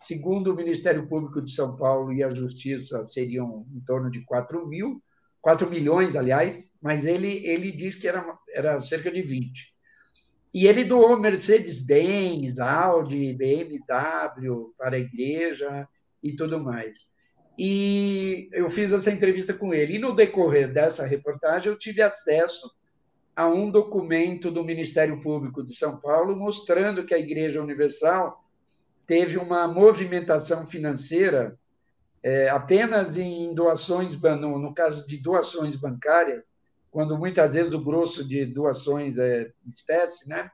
Segundo 0.00 0.52
o 0.52 0.56
Ministério 0.56 1.06
Público 1.06 1.40
de 1.40 1.52
São 1.52 1.76
Paulo 1.76 2.12
e 2.12 2.20
a 2.20 2.30
Justiça, 2.30 3.04
seriam 3.04 3.64
em 3.72 3.78
torno 3.78 4.10
de 4.10 4.24
4 4.24 4.66
mil, 4.66 5.00
4 5.40 5.70
milhões, 5.70 6.16
aliás, 6.16 6.72
mas 6.82 7.06
ele, 7.06 7.46
ele 7.46 7.70
diz 7.70 7.94
que 7.94 8.08
era, 8.08 8.36
era 8.52 8.80
cerca 8.80 9.08
de 9.08 9.22
20. 9.22 9.72
E 10.52 10.66
ele 10.66 10.82
doou 10.82 11.16
Mercedes-Benz, 11.16 12.58
Audi, 12.58 13.34
BMW 13.34 14.74
para 14.76 14.96
a 14.96 14.98
igreja 14.98 15.88
e 16.20 16.34
tudo 16.34 16.58
mais. 16.58 17.06
E 17.56 18.48
eu 18.52 18.68
fiz 18.68 18.90
essa 18.90 19.12
entrevista 19.12 19.54
com 19.54 19.72
ele. 19.72 19.94
E 19.94 19.98
no 20.00 20.12
decorrer 20.12 20.72
dessa 20.72 21.06
reportagem, 21.06 21.70
eu 21.70 21.78
tive 21.78 22.02
acesso 22.02 22.68
a 23.38 23.46
um 23.46 23.70
documento 23.70 24.50
do 24.50 24.64
Ministério 24.64 25.20
Público 25.20 25.62
de 25.62 25.72
São 25.72 25.96
Paulo 25.96 26.34
mostrando 26.34 27.06
que 27.06 27.14
a 27.14 27.20
Igreja 27.20 27.62
Universal 27.62 28.44
teve 29.06 29.38
uma 29.38 29.68
movimentação 29.68 30.66
financeira 30.66 31.56
é, 32.20 32.48
apenas 32.48 33.16
em 33.16 33.54
doações, 33.54 34.20
no, 34.20 34.58
no 34.58 34.74
caso 34.74 35.06
de 35.06 35.18
doações 35.18 35.76
bancárias, 35.76 36.50
quando 36.90 37.16
muitas 37.16 37.52
vezes 37.52 37.72
o 37.72 37.80
grosso 37.80 38.26
de 38.26 38.44
doações 38.44 39.18
é 39.18 39.52
espécie, 39.64 40.28
né? 40.28 40.50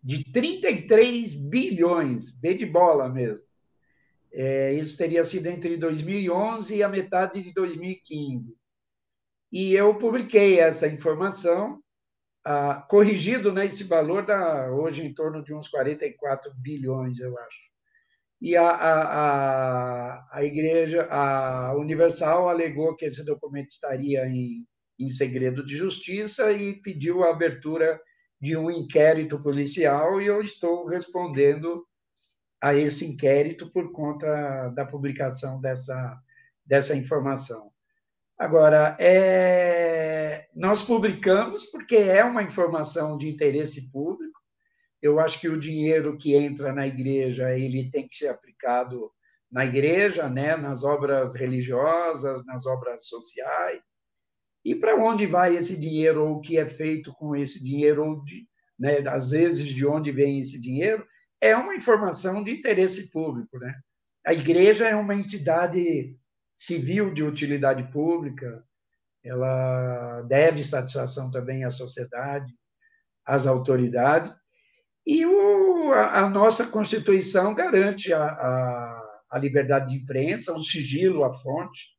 De 0.00 0.22
33 0.22 1.34
bilhões, 1.34 2.30
B 2.30 2.54
de 2.54 2.64
bola 2.64 3.08
mesmo. 3.08 3.44
É, 4.32 4.72
isso 4.72 4.96
teria 4.96 5.24
sido 5.24 5.48
entre 5.48 5.76
2011 5.76 6.76
e 6.76 6.82
a 6.84 6.88
metade 6.88 7.42
de 7.42 7.52
2015. 7.52 8.56
E 9.58 9.72
eu 9.72 9.94
publiquei 9.96 10.60
essa 10.60 10.86
informação, 10.86 11.80
ah, 12.44 12.84
corrigido 12.90 13.50
né, 13.52 13.64
esse 13.64 13.84
valor, 13.84 14.26
da, 14.26 14.70
hoje 14.70 15.02
em 15.02 15.14
torno 15.14 15.42
de 15.42 15.54
uns 15.54 15.68
44 15.68 16.52
bilhões, 16.56 17.18
eu 17.18 17.38
acho. 17.38 17.60
E 18.40 18.54
a, 18.56 18.68
a, 18.68 19.02
a, 20.12 20.28
a 20.38 20.44
Igreja, 20.44 21.08
a 21.10 21.74
Universal, 21.76 22.50
alegou 22.50 22.94
que 22.96 23.06
esse 23.06 23.24
documento 23.24 23.68
estaria 23.70 24.26
em 24.26 24.66
em 24.98 25.08
segredo 25.08 25.64
de 25.64 25.76
justiça 25.76 26.52
e 26.52 26.80
pediu 26.80 27.22
a 27.24 27.30
abertura 27.30 28.00
de 28.40 28.56
um 28.56 28.70
inquérito 28.70 29.42
policial 29.42 30.20
e 30.20 30.26
eu 30.26 30.40
estou 30.40 30.86
respondendo 30.86 31.86
a 32.60 32.74
esse 32.74 33.04
inquérito 33.06 33.70
por 33.70 33.92
conta 33.92 34.70
da 34.70 34.84
publicação 34.84 35.60
dessa, 35.60 36.18
dessa 36.64 36.96
informação. 36.96 37.70
Agora, 38.38 38.96
é, 39.00 40.46
nós 40.54 40.82
publicamos 40.82 41.64
porque 41.66 41.96
é 41.96 42.22
uma 42.22 42.42
informação 42.42 43.16
de 43.16 43.28
interesse 43.28 43.90
público. 43.90 44.38
Eu 45.00 45.18
acho 45.18 45.40
que 45.40 45.48
o 45.48 45.58
dinheiro 45.58 46.18
que 46.18 46.34
entra 46.34 46.72
na 46.72 46.86
igreja 46.86 47.56
ele 47.58 47.90
tem 47.90 48.06
que 48.06 48.14
ser 48.14 48.28
aplicado 48.28 49.10
na 49.50 49.64
igreja, 49.64 50.28
né, 50.28 50.56
nas 50.56 50.84
obras 50.84 51.34
religiosas, 51.34 52.44
nas 52.44 52.66
obras 52.66 53.06
sociais. 53.06 53.96
E 54.64 54.74
para 54.74 54.96
onde 54.96 55.26
vai 55.26 55.56
esse 55.56 55.78
dinheiro, 55.78 56.24
ou 56.24 56.36
o 56.36 56.40
que 56.40 56.58
é 56.58 56.66
feito 56.66 57.12
com 57.14 57.34
esse 57.36 57.62
dinheiro, 57.62 58.04
ou 58.04 58.24
de, 58.24 58.46
né, 58.78 58.98
às 59.08 59.30
vezes 59.30 59.66
de 59.66 59.86
onde 59.86 60.10
vem 60.10 60.40
esse 60.40 60.60
dinheiro, 60.60 61.06
é 61.40 61.56
uma 61.56 61.74
informação 61.74 62.42
de 62.42 62.50
interesse 62.50 63.10
público. 63.10 63.58
Né? 63.58 63.74
A 64.26 64.34
igreja 64.34 64.88
é 64.88 64.96
uma 64.96 65.14
entidade 65.14 66.18
civil 66.56 67.12
de 67.12 67.22
utilidade 67.22 67.82
pública, 67.92 68.64
ela 69.22 70.22
deve 70.22 70.64
satisfação 70.64 71.30
também 71.30 71.64
à 71.64 71.70
sociedade, 71.70 72.52
às 73.24 73.46
autoridades, 73.46 74.34
e 75.06 75.26
o, 75.26 75.92
a, 75.92 76.20
a, 76.20 76.30
nossa 76.30 76.66
Constituição 76.68 77.54
garante 77.54 78.12
a, 78.12 78.24
a, 78.24 79.22
a 79.30 79.38
liberdade 79.38 79.90
de 79.90 80.02
imprensa, 80.02 80.52
o 80.52 80.62
sigilo, 80.62 81.24
a 81.24 81.32
fonte, 81.32 81.94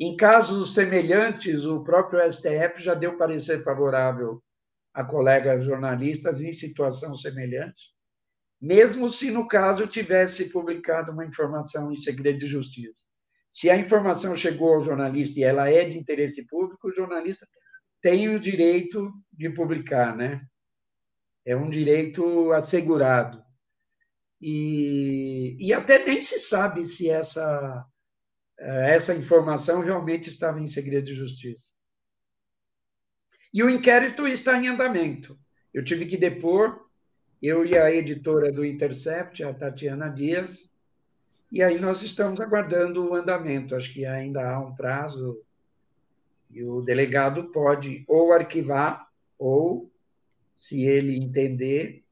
em 0.00 0.16
casos 0.16 0.74
semelhantes, 0.74 1.64
o 1.64 1.82
próprio 1.82 2.20
STF 2.32 2.80
já 2.80 2.94
deu 2.94 3.18
parecer 3.18 3.64
favorável 3.64 4.40
a 4.94 5.02
colegas 5.04 5.64
jornalistas 5.64 6.40
em 6.40 6.52
situação 6.52 7.16
semelhante, 7.16 7.92
mesmo 8.60 9.10
se 9.10 9.30
no 9.30 9.46
caso 9.48 9.86
tivesse 9.86 10.50
publicado 10.50 11.10
uma 11.10 11.24
informação 11.24 11.92
em 11.92 11.96
segredo 11.96 12.38
de 12.38 12.46
justiça. 12.46 13.04
Se 13.50 13.70
a 13.70 13.76
informação 13.76 14.36
chegou 14.36 14.74
ao 14.74 14.82
jornalista 14.82 15.40
e 15.40 15.42
ela 15.42 15.70
é 15.70 15.84
de 15.84 15.98
interesse 15.98 16.46
público, 16.46 16.88
o 16.88 16.94
jornalista 16.94 17.46
tem 18.00 18.28
o 18.28 18.38
direito 18.38 19.12
de 19.32 19.50
publicar, 19.50 20.16
né? 20.16 20.40
É 21.44 21.56
um 21.56 21.70
direito 21.70 22.52
assegurado. 22.52 23.42
E, 24.40 25.56
e 25.58 25.72
até 25.72 26.04
nem 26.04 26.20
se 26.22 26.38
sabe 26.38 26.84
se 26.84 27.10
essa 27.10 27.84
eh, 28.58 28.94
essa 28.94 29.14
informação 29.14 29.80
realmente 29.80 30.28
estava 30.28 30.60
em 30.60 30.66
segredo 30.66 31.06
de 31.06 31.14
justiça. 31.14 31.72
E 33.52 33.62
o 33.62 33.70
inquérito 33.70 34.26
está 34.26 34.58
em 34.58 34.68
andamento. 34.68 35.38
Eu 35.72 35.84
tive 35.84 36.06
que 36.06 36.16
depor, 36.16 36.86
eu 37.40 37.64
e 37.64 37.76
a 37.76 37.90
editora 37.92 38.52
do 38.52 38.64
Intercept, 38.64 39.42
a 39.42 39.54
Tatiana 39.54 40.08
Dias, 40.08 40.67
e 41.50 41.62
aí 41.62 41.78
nós 41.80 42.02
estamos 42.02 42.40
aguardando 42.40 43.08
o 43.08 43.14
andamento. 43.14 43.74
Acho 43.74 43.92
que 43.92 44.04
ainda 44.04 44.48
há 44.48 44.60
um 44.60 44.74
prazo 44.74 45.40
e 46.50 46.62
o 46.62 46.80
delegado 46.80 47.44
pode 47.44 48.04
ou 48.06 48.32
arquivar 48.32 49.08
ou, 49.38 49.90
se 50.54 50.84
ele 50.84 51.16
entender, 51.16 52.02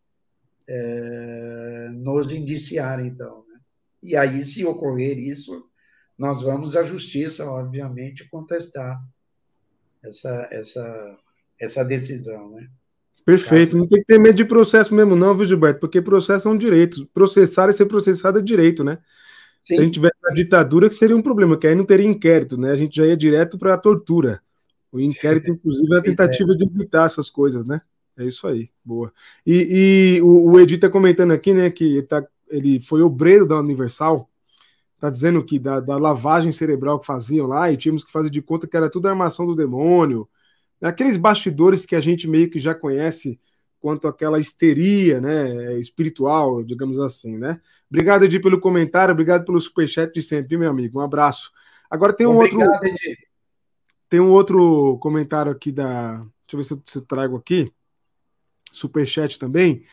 é, 0.67 1.89
nos 1.93 2.33
indiciar, 2.33 3.05
então. 3.05 3.45
Né? 3.49 3.61
E 4.03 4.17
aí, 4.17 4.45
se 4.45 4.65
ocorrer 4.65 5.19
isso, 5.19 5.69
nós 6.17 6.43
vamos 6.43 6.77
à 6.77 6.83
justiça, 6.83 7.51
obviamente, 7.51 8.29
contestar 8.29 9.03
essa, 10.03 10.49
essa, 10.51 11.19
essa 11.59 11.85
decisão, 11.85 12.51
né? 12.51 12.69
Perfeito, 13.25 13.77
não 13.77 13.89
tem 13.89 13.99
que 13.99 14.07
ter 14.07 14.21
medo 14.21 14.37
de 14.37 14.45
processo 14.45 14.95
mesmo, 14.95 15.17
não, 15.17 15.35
viu, 15.35 15.45
Gilberto? 15.45 15.81
Porque 15.81 16.01
processo 16.01 16.47
é 16.47 16.51
um 16.53 16.57
direito. 16.57 17.05
Processar 17.07 17.69
e 17.69 17.73
ser 17.73 17.87
processado 17.87 18.39
é 18.39 18.43
direito, 18.43 18.85
né? 18.85 18.99
Sim. 19.67 19.75
Se 19.75 19.81
a 19.81 19.83
gente 19.83 19.95
tivesse 19.95 20.15
a 20.25 20.33
ditadura, 20.33 20.89
que 20.89 20.95
seria 20.95 21.17
um 21.17 21.23
problema, 21.23 21.59
que 21.59 21.67
aí 21.67 21.75
não 21.75 21.85
teria 21.85 22.07
inquérito, 22.07 22.57
né? 22.57 22.71
A 22.71 22.77
gente 22.77 22.95
já 22.95 23.05
ia 23.05 23.17
direto 23.17 23.59
para 23.59 23.75
a 23.75 23.79
tortura. 23.79 24.41
O 24.93 25.01
inquérito, 25.01 25.51
inclusive, 25.51 25.93
é 25.93 25.97
a 25.97 25.99
é. 26.01 26.03
tentativa 26.03 26.55
de 26.55 26.65
evitar 26.65 27.07
essas 27.07 27.29
coisas, 27.29 27.67
né? 27.67 27.81
É 28.17 28.25
isso 28.25 28.47
aí, 28.47 28.69
boa. 28.85 29.13
E, 29.45 30.19
e 30.19 30.23
o, 30.23 30.53
o 30.53 30.61
Edi 30.61 30.77
está 30.77 30.89
comentando 30.89 31.33
aqui, 31.33 31.53
né, 31.53 31.69
que 31.69 31.97
ele, 31.97 32.03
tá, 32.03 32.25
ele 32.49 32.79
foi 32.79 33.03
obreiro 33.03 33.45
da 33.45 33.59
Universal, 33.59 34.31
Tá 34.99 35.11
dizendo 35.11 35.45
que 35.45 35.59
da, 35.59 35.79
da, 35.79 35.99
lavagem 35.99 36.51
cerebral 36.51 36.99
que 36.99 37.05
faziam 37.05 37.47
lá 37.47 37.71
e 37.71 37.77
tínhamos 37.77 38.03
que 38.03 38.11
fazer 38.11 38.31
de 38.31 38.41
conta 38.41 38.67
que 38.67 38.75
era 38.75 38.89
tudo 38.89 39.09
armação 39.09 39.47
do 39.47 39.55
demônio. 39.55 40.27
Aqueles 40.81 41.19
bastidores 41.19 41.85
que 41.85 41.95
a 41.95 42.01
gente 42.01 42.27
meio 42.27 42.49
que 42.49 42.59
já 42.59 42.75
conhece 42.75 43.39
quanto 43.87 44.09
àquela 44.09 44.41
histeria 44.41 45.21
né, 45.21 45.79
espiritual, 45.79 46.65
digamos 46.65 46.99
assim, 46.99 47.39
né? 47.39 47.61
Obrigado, 47.89 48.25
Edi, 48.25 48.41
pelo 48.41 48.59
comentário, 48.59 49.13
obrigado 49.13 49.45
pelo 49.45 49.61
superchat 49.61 50.13
de 50.13 50.23
sempre, 50.23 50.57
meu 50.57 50.69
amigo. 50.69 50.99
Um 50.99 51.03
abraço. 51.03 51.53
Agora 51.89 52.13
tem 52.13 52.27
um 52.27 52.35
obrigado, 52.35 52.69
outro. 52.69 52.89
Edi. 52.89 53.17
Tem 54.09 54.19
um 54.19 54.31
outro 54.31 54.99
comentário 54.99 55.53
aqui 55.53 55.71
da. 55.71 56.17
Deixa 56.17 56.31
eu 56.55 56.57
ver 56.57 56.65
se 56.65 56.75
eu, 56.75 56.83
se 56.85 56.99
eu 56.99 57.03
trago 57.03 57.37
aqui. 57.37 57.73
Superchat 58.73 59.39
também. 59.39 59.85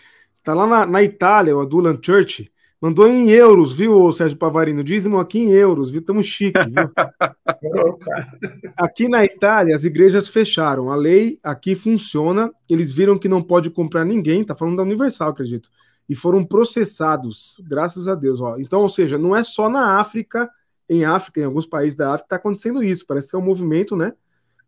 Tá 0.41 0.55
lá 0.55 0.65
na, 0.65 0.87
na 0.87 1.03
Itália, 1.03 1.55
o 1.55 1.61
Adulan 1.61 1.99
Church. 2.01 2.51
Mandou 2.84 3.07
em 3.07 3.29
euros, 3.29 3.71
viu, 3.71 4.11
Sérgio 4.11 4.38
Pavarino? 4.38 4.84
Dízimo 4.84 5.17
aqui 5.17 5.39
em 5.39 5.51
euros, 5.51 5.89
viu? 5.89 6.01
Estamos 6.01 6.25
chique, 6.25 6.59
viu? 6.69 6.91
aqui 8.75 9.07
na 9.07 9.23
Itália, 9.23 9.73
as 9.73 9.86
igrejas 9.86 10.27
fecharam. 10.27 10.91
A 10.91 10.95
lei 10.97 11.39
aqui 11.41 11.75
funciona. 11.75 12.51
Eles 12.69 12.91
viram 12.91 13.17
que 13.17 13.29
não 13.29 13.41
pode 13.41 13.69
comprar 13.69 14.03
ninguém, 14.03 14.43
tá 14.43 14.53
falando 14.53 14.75
da 14.75 14.84
Universal, 14.84 15.29
acredito. 15.29 15.69
e 16.09 16.13
foram 16.13 16.43
processados, 16.43 17.55
graças 17.65 18.09
a 18.09 18.15
Deus. 18.15 18.41
Ó. 18.41 18.57
Então, 18.57 18.81
ou 18.81 18.89
seja, 18.89 19.17
não 19.17 19.34
é 19.34 19.45
só 19.45 19.69
na 19.69 19.97
África, 19.97 20.51
em 20.89 21.05
África, 21.05 21.39
em 21.39 21.45
alguns 21.45 21.65
países 21.65 21.95
da 21.95 22.09
África, 22.09 22.25
está 22.25 22.36
acontecendo 22.36 22.84
isso. 22.84 23.07
Parece 23.07 23.29
que 23.29 23.36
é 23.38 23.39
um 23.39 23.45
movimento 23.45 23.95
né, 23.95 24.11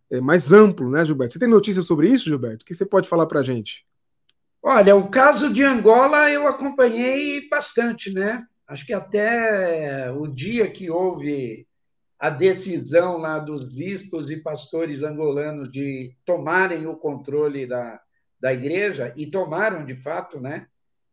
é, 0.10 0.22
mais 0.22 0.54
amplo, 0.54 0.90
né, 0.90 1.04
Gilberto? 1.04 1.34
Você 1.34 1.40
tem 1.40 1.50
notícia 1.50 1.82
sobre 1.82 2.08
isso, 2.08 2.30
Gilberto? 2.30 2.64
O 2.64 2.66
que 2.66 2.74
você 2.74 2.86
pode 2.86 3.10
falar 3.10 3.26
para 3.26 3.42
a 3.42 3.44
gente? 3.44 3.86
Olha, 4.68 4.96
o 4.96 5.12
caso 5.12 5.54
de 5.54 5.64
Angola 5.64 6.32
eu 6.32 6.48
acompanhei 6.48 7.48
bastante, 7.48 8.12
né? 8.12 8.44
Acho 8.68 8.84
que 8.84 8.94
até 8.94 10.12
o 10.12 10.26
dia 10.26 10.68
que 10.72 10.90
houve 10.90 11.68
a 12.18 12.32
decisão 12.32 13.18
lá 13.18 13.38
dos 13.38 13.64
bispos 13.64 14.32
e 14.32 14.38
pastores 14.38 15.04
angolanos 15.04 15.72
de 15.72 16.16
tomarem 16.26 16.88
o 16.88 16.98
controle 16.98 17.68
da, 17.68 18.02
da 18.40 18.52
igreja, 18.54 19.14
e 19.16 19.28
tomaram 19.28 19.86
de 19.86 19.96
fato, 19.98 20.42
né? 20.42 20.66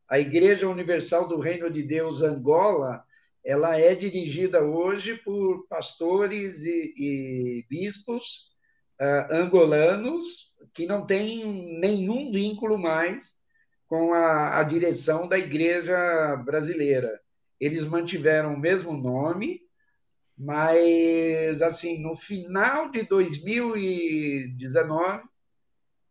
A 0.09 0.19
Igreja 0.19 0.67
Universal 0.67 1.29
do 1.29 1.39
Reino 1.39 1.69
de 1.69 1.83
Deus 1.83 2.23
Angola, 2.23 3.05
ela 3.45 3.79
é 3.79 3.95
dirigida 3.95 4.63
hoje 4.63 5.17
por 5.17 5.67
pastores 5.69 6.65
e, 6.65 6.95
e 6.97 7.67
bispos 7.69 8.51
uh, 8.99 9.31
angolanos 9.31 10.55
que 10.73 10.87
não 10.87 11.05
têm 11.05 11.79
nenhum 11.79 12.33
vínculo 12.33 12.79
mais 12.79 13.42
com 13.93 14.15
a, 14.15 14.59
a 14.59 14.63
direção 14.63 15.29
da 15.29 15.39
Igreja 15.39 16.35
brasileira. 16.47 17.21
Eles 17.61 17.85
mantiveram 17.85 18.55
o 18.55 18.59
mesmo 18.59 18.97
nome, 18.97 19.61
mas 20.35 21.61
assim 21.61 22.01
no 22.01 22.17
final 22.17 22.91
de 22.91 23.07
2019 23.07 25.25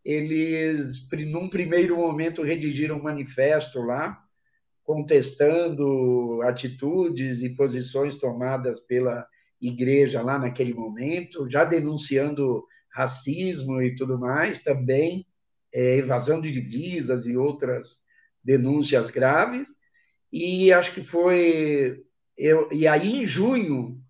eles 0.06 1.10
num 1.26 1.50
primeiro 1.50 1.98
momento 1.98 2.44
redigiram 2.44 2.98
um 2.98 3.02
manifesto 3.02 3.82
lá 3.82 4.24
contestando 4.84 6.40
atitudes 6.44 7.42
e 7.42 7.50
posições 7.50 8.16
tomadas 8.16 8.80
pela 8.82 9.26
igreja 9.60 10.22
lá 10.22 10.38
naquele 10.38 10.76
momento, 10.76 11.50
já 11.50 11.66
denunciando 11.66 12.64
racismo 12.92 13.82
e 13.82 13.96
tudo 13.96 14.20
mais, 14.20 14.62
também 14.62 15.26
é, 15.74 15.98
evasão 15.98 16.42
de 16.42 16.52
divisas 16.52 17.26
e 17.26 17.38
outras 17.38 18.00
denúncias 18.44 19.10
graves. 19.10 19.70
E 20.32 20.72
acho 20.72 20.94
que 20.94 21.04
foi. 21.04 22.04
Eu, 22.38 22.72
e 22.72 22.88
aí, 22.88 23.22
em 23.22 23.26
junho, 23.26 24.02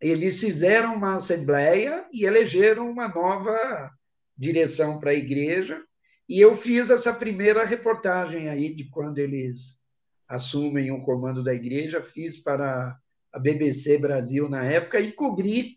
eles 0.00 0.40
fizeram 0.40 0.94
uma 0.94 1.14
assembleia 1.14 2.04
e 2.12 2.24
elegeram 2.24 2.90
uma 2.90 3.08
nova 3.08 3.90
direção 4.36 4.98
para 4.98 5.10
a 5.10 5.14
igreja. 5.14 5.80
E 6.28 6.40
eu 6.40 6.56
fiz 6.56 6.90
essa 6.90 7.12
primeira 7.12 7.64
reportagem 7.64 8.48
aí 8.48 8.74
de 8.74 8.84
quando 8.84 9.18
eles 9.18 9.82
assumem 10.28 10.90
o 10.90 11.02
comando 11.02 11.44
da 11.44 11.52
igreja, 11.52 12.02
fiz 12.02 12.38
para 12.38 12.96
a 13.32 13.38
BBC 13.38 13.98
Brasil 13.98 14.48
na 14.48 14.64
época 14.64 14.98
e 14.98 15.12
cobri, 15.12 15.76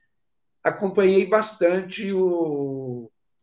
acompanhei 0.63 1.27
bastante 1.27 2.11
o, 2.11 2.19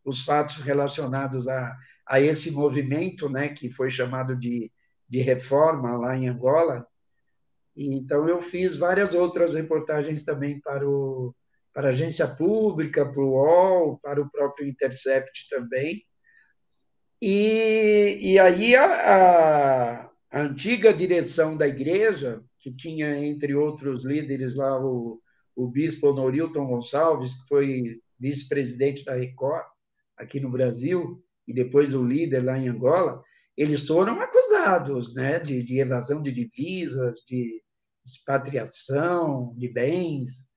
os 0.04 0.24
fatos 0.24 0.58
relacionados 0.58 1.48
a, 1.48 1.76
a 2.06 2.20
esse 2.20 2.50
movimento, 2.50 3.28
né, 3.28 3.48
que 3.48 3.70
foi 3.70 3.90
chamado 3.90 4.36
de, 4.36 4.70
de 5.08 5.20
reforma 5.20 5.96
lá 5.96 6.16
em 6.16 6.28
Angola. 6.28 6.86
Então, 7.76 8.28
eu 8.28 8.42
fiz 8.42 8.76
várias 8.76 9.14
outras 9.14 9.54
reportagens 9.54 10.24
também 10.24 10.60
para, 10.60 10.86
o, 10.86 11.34
para 11.72 11.88
a 11.88 11.90
agência 11.90 12.26
pública, 12.26 13.04
para 13.04 13.22
o 13.22 13.30
UOL, 13.30 13.98
para 14.02 14.20
o 14.20 14.30
próprio 14.30 14.68
Intercept 14.68 15.48
também. 15.48 16.02
E, 17.20 18.18
e 18.20 18.38
aí, 18.38 18.74
a, 18.74 18.84
a, 18.84 20.10
a 20.30 20.40
antiga 20.40 20.92
direção 20.92 21.56
da 21.56 21.66
igreja, 21.66 22.42
que 22.58 22.74
tinha, 22.74 23.16
entre 23.24 23.54
outros 23.54 24.04
líderes, 24.04 24.54
lá 24.54 24.78
o, 24.78 25.20
o 25.54 25.68
bispo 25.68 26.12
Norilton 26.12 26.66
Gonçalves, 26.66 27.34
que 27.34 27.48
foi 27.48 28.00
vice-presidente 28.18 29.04
da 29.04 29.14
Record, 29.14 29.64
aqui 30.22 30.40
no 30.40 30.50
Brasil, 30.50 31.22
e 31.46 31.52
depois 31.52 31.94
o 31.94 32.04
líder 32.04 32.44
lá 32.44 32.58
em 32.58 32.68
Angola, 32.68 33.22
eles 33.56 33.86
foram 33.86 34.20
acusados 34.20 35.14
né, 35.14 35.38
de, 35.38 35.62
de 35.62 35.78
evasão 35.78 36.22
de 36.22 36.32
divisas, 36.32 37.20
de 37.28 37.60
expatriação 38.04 39.54
de 39.56 39.68
bens. 39.68 40.50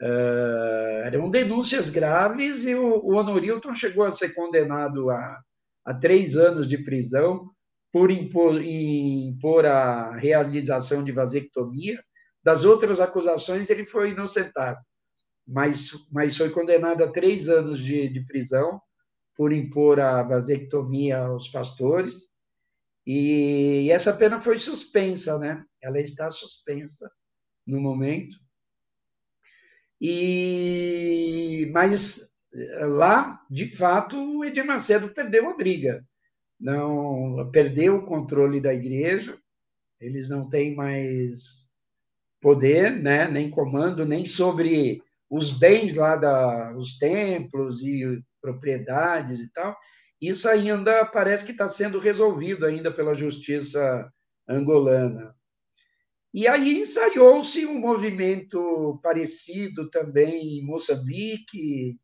Uh, 0.00 1.04
eram 1.04 1.30
denúncias 1.30 1.88
graves 1.88 2.64
e 2.64 2.74
o, 2.74 2.96
o 3.04 3.14
Honorilton 3.14 3.74
chegou 3.74 4.04
a 4.04 4.10
ser 4.10 4.34
condenado 4.34 5.10
a, 5.10 5.40
a 5.84 5.94
três 5.94 6.36
anos 6.36 6.66
de 6.66 6.78
prisão 6.78 7.48
por 7.92 8.10
impor, 8.10 8.60
impor 8.60 9.64
a 9.66 10.16
realização 10.16 11.04
de 11.04 11.12
vasectomia. 11.12 12.02
Das 12.42 12.64
outras 12.64 12.98
acusações, 12.98 13.70
ele 13.70 13.86
foi 13.86 14.10
inocentado, 14.10 14.80
mas, 15.46 15.92
mas 16.10 16.36
foi 16.36 16.50
condenado 16.50 17.04
a 17.04 17.12
três 17.12 17.48
anos 17.48 17.78
de, 17.78 18.08
de 18.08 18.26
prisão 18.26 18.80
por 19.36 19.52
impor 19.52 20.00
a 20.00 20.22
vasectomia 20.22 21.18
aos 21.18 21.48
pastores. 21.48 22.28
E, 23.06 23.88
essa 23.90 24.12
pena 24.12 24.40
foi 24.40 24.58
suspensa, 24.58 25.38
né? 25.38 25.64
Ela 25.80 26.00
está 26.00 26.30
suspensa 26.30 27.10
no 27.66 27.80
momento. 27.80 28.36
E 30.00 31.70
mas 31.72 32.34
lá, 32.80 33.40
de 33.50 33.66
fato, 33.66 34.16
o 34.16 34.44
Edir 34.44 34.64
Macedo 34.64 35.08
perdeu 35.08 35.48
a 35.48 35.56
briga. 35.56 36.04
Não 36.58 37.50
perdeu 37.52 37.96
o 37.96 38.04
controle 38.04 38.60
da 38.60 38.74
igreja. 38.74 39.38
Eles 40.00 40.28
não 40.28 40.48
têm 40.48 40.74
mais 40.74 41.70
poder, 42.40 42.90
né, 42.90 43.28
nem 43.28 43.48
comando, 43.48 44.04
nem 44.04 44.26
sobre 44.26 45.00
os 45.32 45.50
bens 45.50 45.94
lá 45.94 46.14
da 46.14 46.76
os 46.76 46.98
templos 46.98 47.82
e 47.82 48.22
propriedades 48.38 49.40
e 49.40 49.50
tal, 49.50 49.74
isso 50.20 50.46
ainda 50.46 51.06
parece 51.06 51.46
que 51.46 51.52
está 51.52 51.66
sendo 51.66 51.98
resolvido 51.98 52.66
ainda 52.66 52.92
pela 52.92 53.14
justiça 53.14 54.12
angolana. 54.46 55.34
E 56.34 56.46
aí 56.46 56.78
ensaiou-se 56.78 57.64
um 57.64 57.78
movimento 57.78 59.00
parecido 59.02 59.88
também 59.88 60.58
em 60.58 60.66
Moçambique, 60.66 61.98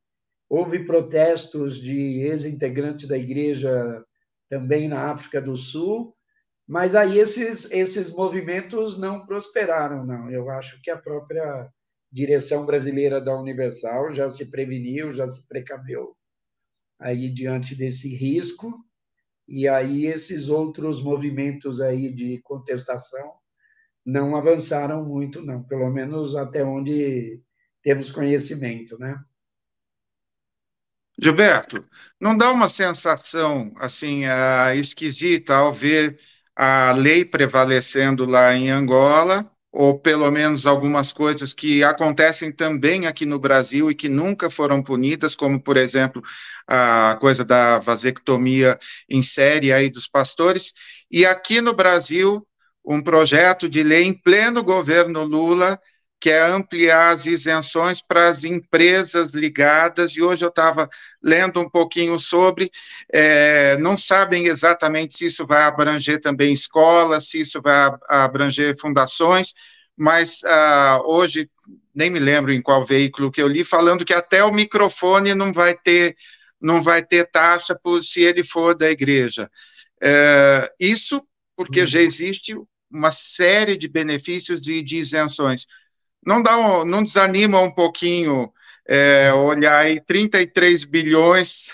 houve 0.48 0.86
protestos 0.86 1.78
de 1.78 2.22
ex-integrantes 2.22 3.06
da 3.06 3.18
igreja 3.18 4.02
também 4.48 4.88
na 4.88 5.10
África 5.10 5.38
do 5.38 5.54
Sul, 5.54 6.16
mas 6.66 6.94
aí 6.94 7.18
esses, 7.18 7.70
esses 7.70 8.10
movimentos 8.10 8.96
não 8.96 9.26
prosperaram, 9.26 10.06
não. 10.06 10.30
Eu 10.30 10.48
acho 10.48 10.80
que 10.80 10.90
a 10.90 10.96
própria 10.96 11.70
direção 12.10 12.64
brasileira 12.64 13.20
da 13.20 13.38
Universal 13.38 14.14
já 14.14 14.28
se 14.28 14.50
preveniu, 14.50 15.12
já 15.12 15.26
se 15.28 15.46
precaveu 15.46 16.16
aí 16.98 17.28
diante 17.32 17.74
desse 17.74 18.14
risco, 18.14 18.84
e 19.46 19.68
aí 19.68 20.06
esses 20.06 20.48
outros 20.48 21.02
movimentos 21.02 21.80
aí 21.80 22.12
de 22.12 22.40
contestação 22.42 23.34
não 24.04 24.36
avançaram 24.36 25.04
muito, 25.04 25.42
não, 25.42 25.62
pelo 25.62 25.90
menos 25.90 26.34
até 26.34 26.64
onde 26.64 27.40
temos 27.82 28.10
conhecimento, 28.10 28.98
né? 28.98 29.22
Gilberto, 31.20 31.84
não 32.20 32.36
dá 32.36 32.50
uma 32.52 32.68
sensação 32.68 33.72
assim 33.76 34.24
uh, 34.24 34.72
esquisita 34.76 35.56
ao 35.56 35.72
ver 35.72 36.18
a 36.54 36.92
lei 36.92 37.24
prevalecendo 37.24 38.24
lá 38.24 38.54
em 38.54 38.70
Angola 38.70 39.50
ou 39.72 39.98
pelo 39.98 40.30
menos 40.30 40.66
algumas 40.66 41.12
coisas 41.12 41.52
que 41.52 41.84
acontecem 41.84 42.50
também 42.50 43.06
aqui 43.06 43.26
no 43.26 43.38
Brasil 43.38 43.90
e 43.90 43.94
que 43.94 44.08
nunca 44.08 44.48
foram 44.48 44.82
punidas, 44.82 45.36
como, 45.36 45.60
por 45.60 45.76
exemplo, 45.76 46.22
a 46.66 47.16
coisa 47.20 47.44
da 47.44 47.78
vasectomia 47.78 48.78
em 49.08 49.22
série 49.22 49.72
aí 49.72 49.90
dos 49.90 50.08
pastores, 50.08 50.72
e 51.10 51.26
aqui 51.26 51.60
no 51.60 51.74
Brasil, 51.74 52.46
um 52.84 53.02
projeto 53.02 53.68
de 53.68 53.82
lei 53.82 54.04
em 54.04 54.14
pleno 54.14 54.62
governo 54.62 55.22
Lula, 55.24 55.78
que 56.20 56.30
é 56.30 56.42
ampliar 56.42 57.10
as 57.10 57.26
isenções 57.26 58.02
para 58.02 58.28
as 58.28 58.44
empresas 58.44 59.32
ligadas, 59.32 60.12
e 60.12 60.22
hoje 60.22 60.44
eu 60.44 60.48
estava 60.48 60.88
lendo 61.22 61.60
um 61.60 61.70
pouquinho 61.70 62.18
sobre, 62.18 62.70
é, 63.12 63.76
não 63.78 63.96
sabem 63.96 64.46
exatamente 64.46 65.16
se 65.16 65.26
isso 65.26 65.46
vai 65.46 65.62
abranger 65.62 66.20
também 66.20 66.52
escolas, 66.52 67.28
se 67.28 67.40
isso 67.40 67.62
vai 67.62 67.92
abranger 68.08 68.76
fundações, 68.78 69.54
mas 69.96 70.42
uh, 70.42 71.02
hoje, 71.06 71.50
nem 71.94 72.08
me 72.10 72.20
lembro 72.20 72.52
em 72.52 72.62
qual 72.62 72.84
veículo 72.84 73.30
que 73.30 73.42
eu 73.42 73.48
li, 73.48 73.64
falando 73.64 74.04
que 74.04 74.14
até 74.14 74.44
o 74.44 74.52
microfone 74.52 75.34
não 75.34 75.52
vai 75.52 75.76
ter, 75.76 76.16
não 76.60 76.80
vai 76.82 77.04
ter 77.04 77.28
taxa 77.30 77.78
por, 77.80 78.02
se 78.02 78.22
ele 78.22 78.44
for 78.44 78.76
da 78.76 78.90
igreja. 78.90 79.50
É, 80.00 80.72
isso 80.78 81.20
porque 81.56 81.84
já 81.84 82.00
existe 82.00 82.54
uma 82.90 83.10
série 83.10 83.76
de 83.76 83.88
benefícios 83.88 84.66
e 84.68 84.80
de 84.80 84.98
isenções 84.98 85.66
não, 86.24 86.42
dá 86.42 86.84
não 86.84 87.02
desanima 87.02 87.60
um 87.60 87.70
pouquinho 87.70 88.52
é, 88.86 89.32
olhar 89.32 89.78
aí 89.78 90.00
33 90.04 90.84
bilhões, 90.84 91.72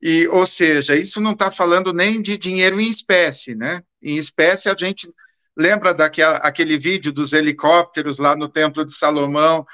e, 0.00 0.26
ou 0.28 0.46
seja, 0.46 0.96
isso 0.96 1.20
não 1.20 1.32
está 1.32 1.50
falando 1.50 1.92
nem 1.92 2.20
de 2.20 2.36
dinheiro 2.36 2.80
em 2.80 2.88
espécie, 2.88 3.54
né? 3.54 3.82
em 4.02 4.16
espécie, 4.16 4.68
a 4.68 4.74
gente 4.74 5.08
lembra 5.56 5.94
daquele 5.94 6.76
vídeo 6.76 7.12
dos 7.12 7.32
helicópteros 7.32 8.18
lá 8.18 8.34
no 8.34 8.48
Templo 8.48 8.84
de 8.84 8.92
Salomão, 8.92 9.64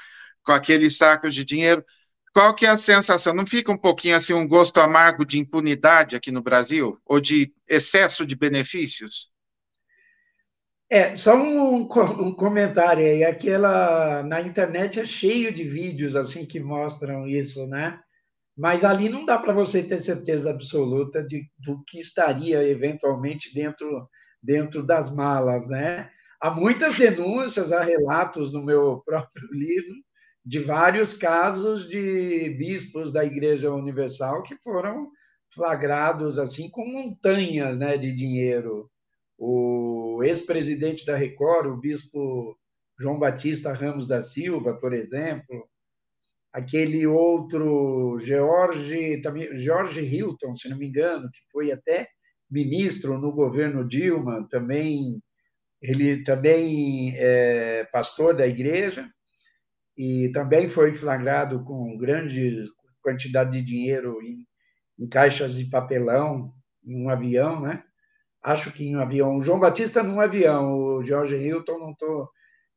com 0.43 0.51
aqueles 0.51 0.97
sacos 0.97 1.33
de 1.33 1.43
dinheiro. 1.43 1.83
Qual 2.31 2.53
que 2.53 2.65
é 2.65 2.69
a 2.69 2.77
sensação? 2.77 3.33
Não 3.33 3.45
fica 3.45 3.71
um 3.71 3.77
pouquinho 3.77 4.15
assim 4.15 4.33
um 4.33 4.47
gosto 4.47 4.79
amargo 4.79 5.25
de 5.25 5.39
impunidade 5.39 6.15
aqui 6.15 6.31
no 6.31 6.43
Brasil? 6.43 6.99
Ou 7.05 7.19
de 7.19 7.51
excesso 7.67 8.25
de 8.25 8.35
benefícios? 8.35 9.31
É, 10.91 11.13
só 11.15 11.35
um, 11.35 11.81
um 11.83 12.33
comentário 12.35 13.05
aí. 13.05 13.23
Aquela 13.23 14.23
na 14.23 14.41
internet 14.41 14.99
é 14.99 15.05
cheio 15.05 15.53
de 15.53 15.63
vídeos 15.63 16.15
assim 16.15 16.45
que 16.45 16.59
mostram 16.59 17.27
isso, 17.27 17.67
né? 17.67 17.99
Mas 18.57 18.83
ali 18.83 19.09
não 19.09 19.25
dá 19.25 19.37
para 19.37 19.53
você 19.53 19.83
ter 19.83 19.99
certeza 19.99 20.49
absoluta 20.49 21.23
de, 21.23 21.49
do 21.59 21.83
que 21.85 21.99
estaria 21.99 22.63
eventualmente 22.67 23.53
dentro, 23.53 24.09
dentro 24.41 24.83
das 24.83 25.15
malas, 25.15 25.67
né? 25.69 26.09
Há 26.41 26.51
muitas 26.51 26.97
denúncias, 26.97 27.71
há 27.71 27.83
relatos 27.83 28.51
no 28.53 28.63
meu 28.63 29.01
próprio 29.05 29.47
livro 29.51 29.95
de 30.45 30.59
vários 30.59 31.13
casos 31.13 31.87
de 31.87 32.55
bispos 32.57 33.11
da 33.13 33.23
Igreja 33.25 33.71
Universal 33.71 34.41
que 34.43 34.55
foram 34.63 35.09
flagrados 35.53 36.39
assim 36.39 36.69
com 36.71 36.85
montanhas, 36.85 37.77
né, 37.77 37.97
de 37.97 38.15
dinheiro 38.15 38.89
o 39.39 40.21
ex-presidente 40.21 41.05
da 41.05 41.15
Record, 41.15 41.67
o 41.67 41.77
bispo 41.77 42.57
João 42.99 43.17
Batista 43.17 43.71
Ramos 43.71 44.05
da 44.05 44.21
Silva, 44.21 44.73
por 44.73 44.93
exemplo, 44.93 45.65
aquele 46.51 47.07
outro 47.07 48.19
George, 48.19 49.21
também, 49.21 49.57
George 49.57 50.01
Hilton, 50.01 50.55
se 50.55 50.67
não 50.67 50.77
me 50.77 50.87
engano, 50.87 51.29
que 51.31 51.39
foi 51.51 51.71
até 51.71 52.09
ministro 52.51 53.17
no 53.17 53.31
governo 53.31 53.87
Dilma, 53.87 54.45
também 54.49 55.21
ele 55.81 56.23
também 56.23 57.13
é 57.15 57.85
pastor 57.85 58.35
da 58.35 58.45
igreja 58.45 59.09
e 59.97 60.29
também 60.33 60.67
foi 60.67 60.93
flagrado 60.93 61.63
com 61.63 61.97
grande 61.97 62.65
quantidade 63.01 63.51
de 63.51 63.63
dinheiro 63.63 64.21
em, 64.21 64.45
em 64.97 65.07
caixas 65.07 65.55
de 65.55 65.63
papelão 65.65 66.53
em 66.83 67.01
um 67.01 67.09
avião, 67.09 67.61
né? 67.61 67.81
Acho 68.43 68.71
que 68.71 68.85
em 68.85 68.95
um 68.95 69.01
avião. 69.01 69.37
O 69.37 69.41
João 69.41 69.59
Batista 69.59 70.03
num 70.03 70.19
avião, 70.19 70.73
o 70.73 71.03
George 71.03 71.35
Hilton 71.35 71.77
não 71.77 71.91
estou 71.91 72.29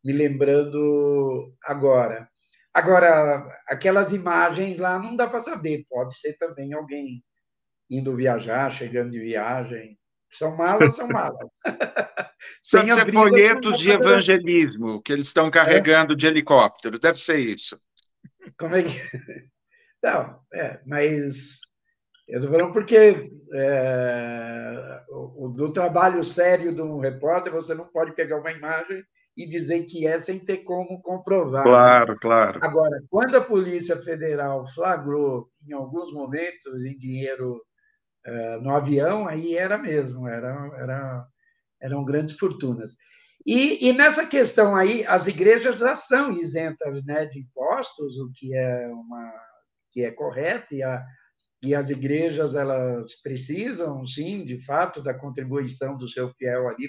me 0.05 0.13
lembrando 0.13 1.55
agora. 1.63 2.29
Agora, 2.75 3.47
aquelas 3.69 4.13
imagens 4.13 4.79
lá 4.79 4.99
não 4.99 5.15
dá 5.15 5.29
para 5.29 5.41
saber, 5.41 5.85
pode 5.89 6.19
ser 6.19 6.37
também 6.39 6.73
alguém 6.73 7.23
indo 7.91 8.17
viajar, 8.17 8.71
chegando 8.71 9.11
de 9.11 9.21
viagem. 9.21 9.99
São 10.31 10.57
malas, 10.57 10.97
são 10.97 11.07
malas. 11.09 11.49
Deve 12.73 12.91
ser 12.91 13.13
folhetos 13.13 13.79
de 13.79 13.91
evangelismo 13.91 15.03
que 15.03 15.13
eles 15.13 15.27
estão 15.27 15.51
carregando 15.51 16.15
é? 16.15 16.17
de 16.17 16.27
helicóptero, 16.27 16.99
deve 16.99 17.19
ser 17.19 17.39
isso. 17.39 17.79
Como 18.59 18.75
é 18.75 18.83
que. 18.83 18.91
Não, 20.03 20.41
é, 20.53 20.81
mas 20.85 21.61
eu 22.29 22.39
estou 22.39 22.53
falando 22.53 22.73
porque 22.73 23.31
é, 23.55 25.03
o, 25.11 25.49
do 25.49 25.73
trabalho 25.73 26.23
sério 26.25 26.75
de 26.75 26.81
um 26.81 26.99
repórter, 26.99 27.53
você 27.53 27.75
não 27.75 27.87
pode 27.87 28.15
pegar 28.15 28.39
uma 28.39 28.53
imagem 28.53 29.03
e 29.37 29.49
dizer 29.49 29.85
que 29.85 30.07
é 30.07 30.19
sem 30.19 30.39
ter 30.39 30.59
como 30.59 31.01
comprovar. 31.01 31.65
Claro, 31.65 32.17
claro. 32.21 32.61
Agora, 32.63 33.03
quando 33.09 33.37
a 33.37 33.41
Polícia 33.41 33.97
Federal 33.97 34.67
flagrou, 34.75 35.49
em 35.67 35.73
alguns 35.73 36.13
momentos, 36.13 36.85
em 36.85 36.97
dinheiro 36.99 37.61
é, 38.25 38.57
no 38.59 38.75
avião, 38.75 39.27
aí 39.27 39.57
era 39.57 39.79
mesmo, 39.79 40.29
era, 40.29 40.71
era, 40.79 41.27
eram 41.81 42.05
grandes 42.05 42.37
fortunas. 42.37 42.95
E, 43.45 43.89
e, 43.89 43.93
nessa 43.93 44.27
questão 44.27 44.77
aí, 44.77 45.05
as 45.07 45.27
igrejas 45.27 45.81
já 45.81 45.95
são 45.97 46.31
isentas 46.31 47.05
né, 47.05 47.27
de 47.27 47.41
impostos, 47.41 48.17
o 48.19 48.31
que 48.33 48.55
é, 48.55 48.87
uma, 48.87 49.33
que 49.91 50.05
é 50.05 50.13
correto, 50.13 50.75
e 50.75 50.83
a, 50.83 51.05
e 51.63 51.75
as 51.75 51.91
igrejas 51.91 52.57
elas 52.57 53.15
precisam, 53.23 54.05
sim, 54.05 54.45
de 54.45 54.59
fato, 54.59 55.01
da 55.01 55.15
contribuição 55.15 55.97
do 55.97 56.09
seu 56.09 56.31
fiel 56.35 56.69
ali 56.69 56.89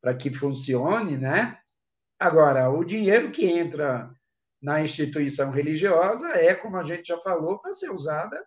para 0.00 0.14
que 0.14 0.32
funcione, 0.32 1.16
né? 1.16 1.58
Agora, 2.18 2.68
o 2.70 2.84
dinheiro 2.84 3.30
que 3.30 3.46
entra 3.46 4.10
na 4.62 4.82
instituição 4.82 5.50
religiosa 5.50 6.28
é, 6.28 6.54
como 6.54 6.76
a 6.76 6.84
gente 6.84 7.08
já 7.08 7.18
falou, 7.18 7.58
para 7.58 7.72
ser 7.72 7.90
usada 7.90 8.44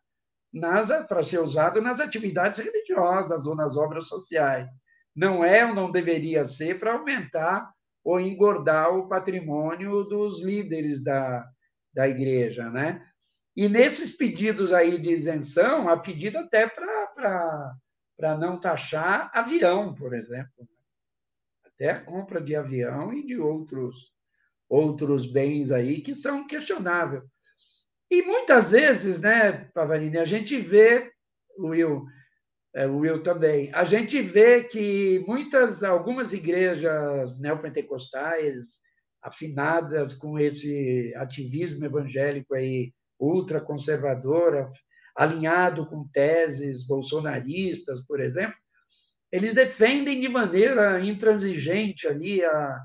nas 0.51 0.89
para 1.07 1.21
ser 1.21 1.39
usado 1.39 1.79
nas 1.81 1.99
atividades 1.99 2.59
religiosas 2.59 3.45
ou 3.45 3.55
nas 3.55 3.77
obras 3.77 4.07
sociais. 4.07 4.67
Não 5.15 5.43
é 5.43 5.65
ou 5.65 5.75
não 5.75 5.91
deveria 5.91 6.45
ser 6.45 6.79
para 6.79 6.93
aumentar 6.93 7.71
ou 8.03 8.19
engordar 8.19 8.95
o 8.95 9.07
patrimônio 9.07 10.03
dos 10.03 10.41
líderes 10.41 11.03
da, 11.03 11.47
da 11.93 12.07
igreja, 12.07 12.69
né? 12.69 13.05
E 13.55 13.67
nesses 13.67 14.15
pedidos 14.15 14.71
aí 14.71 14.97
de 14.97 15.09
isenção, 15.09 15.89
há 15.89 15.97
pedido 15.97 16.37
até 16.37 16.67
para 16.67 18.37
não 18.37 18.59
taxar 18.59 19.29
avião, 19.33 19.93
por 19.93 20.13
exemplo. 20.13 20.67
Até 21.65 21.91
a 21.91 22.03
compra 22.03 22.41
de 22.41 22.55
avião 22.55 23.13
e 23.13 23.25
de 23.25 23.37
outros, 23.37 24.13
outros 24.67 25.25
bens 25.25 25.71
aí 25.71 26.01
que 26.01 26.13
são 26.13 26.45
questionáveis. 26.45 27.23
E 28.11 28.23
muitas 28.23 28.71
vezes, 28.71 29.19
né, 29.19 29.69
Pavarini, 29.73 30.17
a 30.17 30.25
gente 30.25 30.57
vê, 30.57 31.11
Will, 31.57 32.05
é, 32.73 32.87
Will 32.87 33.21
também, 33.21 33.71
a 33.73 33.83
gente 33.83 34.21
vê 34.21 34.63
que 34.63 35.23
muitas, 35.27 35.83
algumas 35.83 36.33
igrejas 36.33 37.39
neopentecostais 37.39 38.79
afinadas 39.21 40.13
com 40.13 40.39
esse 40.39 41.13
ativismo 41.15 41.85
evangélico 41.85 42.55
aí 42.55 42.93
ultraconservadora, 43.19 44.69
alinhado 45.15 45.85
com 45.85 46.07
teses 46.07 46.87
bolsonaristas, 46.87 48.05
por 48.05 48.19
exemplo, 48.19 48.55
eles 49.31 49.53
defendem 49.53 50.21
de 50.21 50.29
maneira 50.29 50.99
intransigente 51.03 52.07
ali 52.07 52.43
a, 52.43 52.79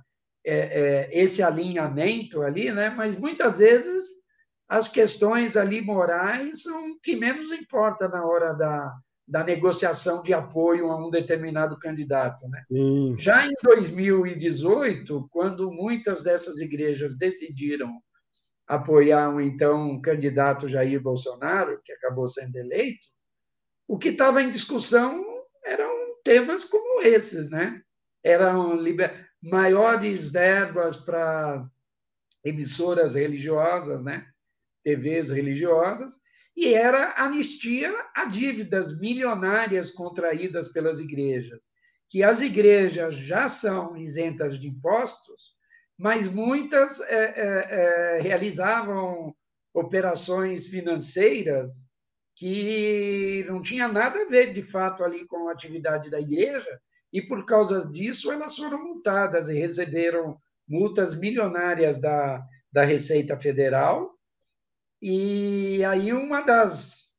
é, 0.45 0.57
é, 0.57 1.11
esse 1.12 1.43
alinhamento 1.43 2.43
ali, 2.43 2.70
né? 2.70 2.91
mas 2.91 3.18
muitas 3.18 3.59
vezes 3.59 4.07
as 4.68 4.89
questões 4.89 5.57
ali 5.57 5.80
morais 5.80 6.62
são 6.62 6.91
o 6.93 7.01
que 7.01 7.16
menos 7.16 7.51
importa 7.53 8.09
na 8.09 8.26
hora 8.26 8.53
da, 8.53 8.93
da 9.26 9.43
negociação 9.43 10.22
de 10.22 10.35
apoio 10.35 10.91
a 10.91 11.07
um 11.07 11.11
determinado 11.11 11.78
candidato. 11.78 12.47
Né? 12.49 12.62
Já 13.18 13.47
em 13.47 13.55
2018, 13.62 15.28
quando 15.30 15.70
muitas 15.72 16.22
dessas 16.22 16.59
igrejas 16.59 17.16
decidiram 17.16 17.91
apoiar 18.67 19.29
um 19.31 19.41
então 19.41 20.01
candidato 20.01 20.69
Jair 20.69 21.01
Bolsonaro, 21.01 21.81
que 21.85 21.93
acabou 21.93 22.29
sendo 22.29 22.57
eleito, 22.57 23.07
o 23.87 23.99
que 23.99 24.09
estava 24.09 24.43
em 24.43 24.51
discussão 24.51 25.25
eram 25.65 26.17
temas 26.23 26.65
como 26.65 27.03
esses, 27.03 27.51
né? 27.51 27.83
Eram 28.23 28.75
liber... 28.75 29.29
maiores 29.43 30.29
verbas 30.29 30.97
para 30.97 31.67
emissoras 32.43 33.15
religiosas, 33.15 34.03
né? 34.03 34.27
TVs 34.83 35.31
religiosas, 35.31 36.25
e 36.57 36.73
era 36.73 37.15
anistia 37.17 37.93
a 38.15 38.27
dívidas 38.27 38.99
milionárias 38.99 39.91
contraídas 39.91 40.69
pelas 40.69 41.01
igrejas, 41.01 41.65
que 42.09 42.23
as 42.23 42.41
igrejas 42.41 43.15
já 43.15 43.49
são 43.49 43.97
isentas 43.97 44.61
de 44.61 44.69
impostos, 44.69 45.55
mas 45.99 46.28
muitas 46.28 47.01
é, 47.01 47.14
é, 47.14 48.18
é, 48.18 48.18
realizavam 48.20 49.34
operações 49.72 50.66
financeiras 50.66 51.88
que 52.36 53.45
não 53.49 53.62
tinha 53.62 53.86
nada 53.86 54.22
a 54.22 54.24
ver, 54.24 54.53
de 54.53 54.62
fato, 54.62 55.05
ali 55.05 55.24
com 55.26 55.49
a 55.49 55.53
atividade 55.53 56.11
da 56.11 56.20
igreja, 56.20 56.80
e 57.12 57.22
por 57.22 57.45
causa 57.47 57.84
disso 57.86 58.32
elas 58.32 58.57
foram 58.57 58.82
multadas 58.82 59.49
e 59.49 59.55
receberam 59.55 60.36
multas 60.66 61.14
milionárias 61.14 61.99
da, 61.99 62.45
da 62.72 62.84
Receita 62.84 63.36
Federal. 63.36 64.12
E 65.01 65.84
aí 65.84 66.12
uma 66.12 66.40
das, 66.40 67.14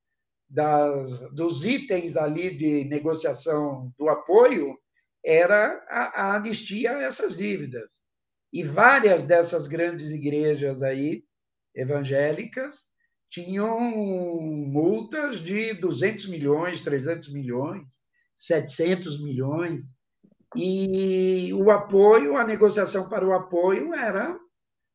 das 0.49 1.32
dos 1.32 1.63
itens 1.63 2.17
ali 2.17 2.57
de 2.57 2.84
negociação 2.86 3.93
do 3.97 4.09
apoio 4.09 4.78
era 5.23 5.82
a, 5.88 6.23
a 6.23 6.36
anistia 6.36 6.97
a 6.97 7.01
essas 7.03 7.38
dívidas. 7.38 8.05
E 8.56 8.64
várias 8.64 9.24
dessas 9.24 9.68
grandes 9.68 10.10
igrejas 10.10 10.82
aí, 10.82 11.26
evangélicas, 11.76 12.86
tinham 13.30 13.78
multas 13.82 15.41
de 15.41 15.74
200 15.74 16.30
milhões, 16.30 16.80
300 16.80 17.34
milhões, 17.34 18.01
700 18.38 19.22
milhões. 19.22 19.97
E 20.56 21.53
o 21.53 21.70
apoio, 21.70 22.38
a 22.38 22.45
negociação 22.45 23.10
para 23.10 23.28
o 23.28 23.34
apoio 23.34 23.93
era 23.93 24.39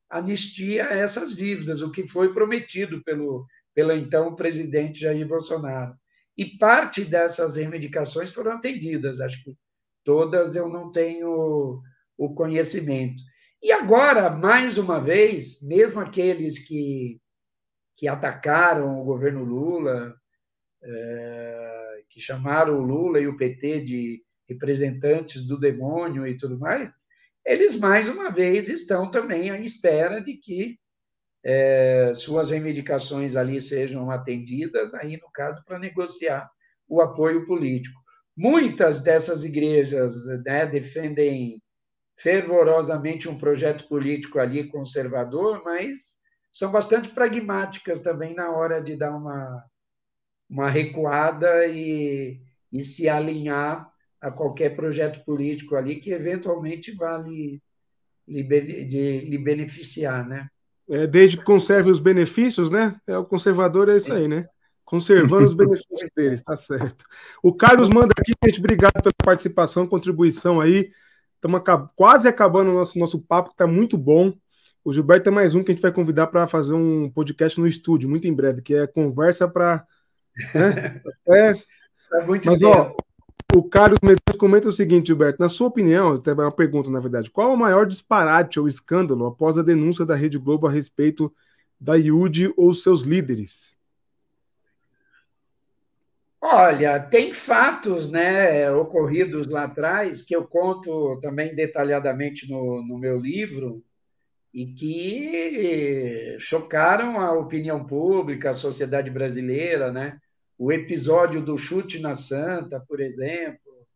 anistia 0.09 0.89
a 0.89 0.95
essas 0.95 1.37
dívidas, 1.37 1.83
o 1.83 1.93
que 1.93 2.09
foi 2.09 2.33
prometido 2.33 3.05
pelo, 3.05 3.45
pelo 3.75 3.93
então 3.93 4.35
presidente 4.35 5.01
Jair 5.01 5.29
Bolsonaro. 5.29 5.95
E 6.35 6.57
parte 6.57 7.05
dessas 7.05 7.57
reivindicações 7.57 8.33
foram 8.33 8.53
atendidas. 8.53 9.21
Acho 9.21 9.45
que 9.45 9.55
todas 10.03 10.57
eu 10.57 10.67
não 10.67 10.91
tenho 10.91 11.83
o 12.17 12.35
conhecimento. 12.35 13.23
E 13.63 13.73
agora, 13.73 14.31
mais 14.31 14.79
uma 14.79 14.99
vez, 14.99 15.61
mesmo 15.63 16.01
aqueles 16.01 16.59
que, 16.59 17.21
que 17.97 18.09
atacaram 18.09 18.99
o 19.01 19.05
governo 19.05 19.45
Lula, 19.45 20.15
é, 20.83 22.03
que 22.09 22.21
chamaram 22.21 22.79
o 22.79 22.83
Lula 22.83 23.21
e 23.21 23.27
o 23.27 23.37
PT 23.37 23.81
de 23.81 24.23
representantes 24.49 25.47
do 25.47 25.59
demônio 25.59 26.27
e 26.27 26.37
tudo 26.37 26.59
mais, 26.59 26.91
eles 27.45 27.79
mais 27.79 28.09
uma 28.09 28.31
vez 28.31 28.69
estão 28.69 29.11
também 29.11 29.51
à 29.51 29.61
espera 29.61 30.21
de 30.21 30.35
que 30.35 30.79
é, 31.45 32.13
suas 32.17 32.51
reivindicações 32.51 33.37
ali 33.37 33.61
sejam 33.61 34.11
atendidas, 34.11 34.95
aí 34.95 35.19
no 35.19 35.31
caso 35.33 35.63
para 35.65 35.79
negociar 35.79 36.51
o 36.89 37.01
apoio 37.01 37.47
político. 37.47 38.01
Muitas 38.37 39.03
dessas 39.03 39.45
igrejas 39.45 40.27
né, 40.45 40.67
defendem 40.67 41.63
fervorosamente 42.23 43.29
um 43.29 43.39
projeto 43.39 43.89
político 43.89 44.39
ali 44.39 44.69
conservador, 44.69 45.63
mas 45.65 46.19
são 46.53 46.71
bastante 46.71 47.09
pragmáticas 47.09 48.01
também 48.01 48.35
na 48.35 48.51
hora 48.51 48.81
de 48.83 48.95
dar 48.95 49.17
uma, 49.17 49.65
uma 50.49 50.69
recuada 50.69 51.67
e, 51.67 52.39
e 52.71 52.85
se 52.85 53.09
alinhar 53.09 53.91
a 54.21 54.31
qualquer 54.31 54.77
projeto 54.77 55.25
político 55.25 55.77
ali 55.77 55.97
que 55.97 56.11
eventualmente 56.11 56.93
vá 56.95 57.17
lhe, 57.17 57.63
lhe 58.29 59.39
beneficiar, 59.39 60.29
né? 60.29 60.49
É, 60.91 61.07
desde 61.07 61.39
que 61.39 61.45
conserve 61.45 61.91
os 61.91 62.01
benefícios, 62.01 62.71
né? 62.71 63.01
É, 63.07 63.17
o 63.17 63.25
conservador 63.25 63.89
é 63.89 63.97
isso 63.97 64.13
aí, 64.13 64.29
né? 64.29 64.47
Conservando 64.85 65.47
os 65.47 65.55
benefícios 65.55 66.11
deles, 66.15 66.43
tá 66.43 66.57
certo. 66.57 67.07
O 67.43 67.55
Carlos 67.55 67.89
manda 67.89 68.13
aqui, 68.19 68.33
gente, 68.45 68.59
obrigado 68.59 69.01
pela 69.01 69.15
participação, 69.25 69.87
contribuição 69.87 70.61
aí. 70.61 70.91
Estamos 71.43 71.63
quase 71.97 72.29
acabando 72.29 72.71
o 72.71 72.75
nosso, 72.75 72.99
nosso 72.99 73.19
papo, 73.19 73.49
que 73.49 73.55
está 73.55 73.67
muito 73.67 73.97
bom. 73.97 74.35
O 74.85 74.93
Gilberto 74.93 75.31
é 75.31 75.33
mais 75.33 75.55
um 75.55 75.65
que 75.65 75.71
a 75.71 75.75
gente 75.75 75.81
vai 75.81 75.91
convidar 75.91 76.27
para 76.27 76.47
fazer 76.47 76.75
um 76.75 77.09
podcast 77.09 77.59
no 77.59 77.67
estúdio, 77.67 78.11
muito 78.11 78.29
em 78.29 78.35
breve, 78.35 78.61
que 78.61 78.75
é 78.75 78.87
conversa 78.87 79.49
para. 79.49 79.87
Né? 80.55 81.01
É. 81.27 81.55
Tá 82.11 82.27
muito 82.27 82.47
Mas, 82.47 82.61
bem. 82.61 82.69
ó, 82.69 82.93
o 83.55 83.63
Carlos 83.63 84.01
Medeiros 84.03 84.37
comenta 84.39 84.69
o 84.69 84.73
seguinte, 84.73 85.07
Gilberto, 85.07 85.41
na 85.41 85.49
sua 85.49 85.69
opinião, 85.69 86.15
até 86.15 86.33
uma 86.33 86.53
pergunta, 86.53 86.91
na 86.91 87.01
verdade, 87.01 87.31
qual 87.31 87.55
o 87.55 87.57
maior 87.57 87.87
disparate 87.87 88.61
ou 88.61 88.69
escândalo 88.69 89.27
após 89.27 89.57
a 89.57 89.63
denúncia 89.63 90.05
da 90.05 90.15
Rede 90.15 90.39
Globo 90.39 90.67
a 90.67 90.71
respeito 90.71 91.33
da 91.81 91.95
IUD 91.95 92.53
ou 92.57 92.75
seus 92.75 93.03
líderes? 93.03 93.75
Olha, 96.43 96.99
tem 96.99 97.33
fatos 97.33 98.11
né, 98.11 98.71
ocorridos 98.73 99.47
lá 99.47 99.65
atrás 99.65 100.23
que 100.23 100.35
eu 100.35 100.47
conto 100.47 101.21
também 101.21 101.55
detalhadamente 101.55 102.51
no, 102.51 102.83
no 102.83 102.99
meu 102.99 103.19
livro 103.21 103.85
e 104.53 104.67
que 104.73 106.37
chocaram 106.41 107.21
a 107.21 107.33
opinião 107.33 107.85
pública, 107.85 108.51
a 108.51 108.55
sociedade 108.55 109.11
brasileira, 109.11 109.93
né? 109.93 110.19
O 110.59 110.73
episódio 110.73 111.43
do 111.43 111.57
chute 111.59 112.01
na 112.01 112.15
Santa, 112.15 112.81
por 112.89 113.01
exemplo, 113.01 113.87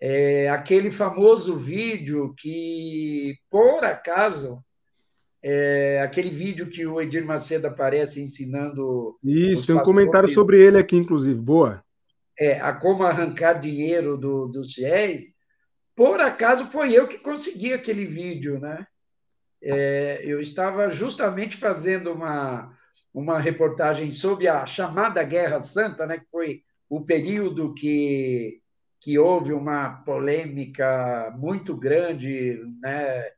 é 0.00 0.48
aquele 0.48 0.90
famoso 0.90 1.56
vídeo 1.56 2.34
que, 2.38 3.36
por 3.50 3.84
acaso, 3.84 4.64
é 5.46 6.00
aquele 6.00 6.30
vídeo 6.30 6.70
que 6.70 6.86
o 6.86 6.98
Edir 6.98 7.22
Macedo 7.22 7.66
aparece 7.66 8.18
ensinando. 8.18 9.18
Isso, 9.22 9.66
tem 9.66 9.76
um 9.76 9.82
comentário 9.82 10.26
sobre 10.26 10.58
ele 10.58 10.78
aqui, 10.78 10.96
inclusive. 10.96 11.38
Boa. 11.38 11.84
É, 12.40 12.58
a 12.58 12.72
como 12.72 13.02
arrancar 13.02 13.60
dinheiro 13.60 14.16
do, 14.16 14.48
dos 14.48 14.72
fiéis. 14.72 15.34
Por 15.94 16.18
acaso 16.18 16.70
foi 16.70 16.94
eu 16.94 17.06
que 17.06 17.18
consegui 17.18 17.74
aquele 17.74 18.06
vídeo, 18.06 18.58
né? 18.58 18.86
É, 19.62 20.22
eu 20.24 20.40
estava 20.40 20.88
justamente 20.88 21.58
fazendo 21.58 22.10
uma, 22.10 22.74
uma 23.12 23.38
reportagem 23.38 24.08
sobre 24.08 24.48
a 24.48 24.64
chamada 24.64 25.22
Guerra 25.22 25.60
Santa, 25.60 26.06
né? 26.06 26.20
Que 26.20 26.26
foi 26.30 26.62
o 26.88 27.02
período 27.02 27.74
que, 27.74 28.62
que 28.98 29.18
houve 29.18 29.52
uma 29.52 29.90
polêmica 30.06 31.34
muito 31.36 31.76
grande, 31.76 32.58
né? 32.80 33.28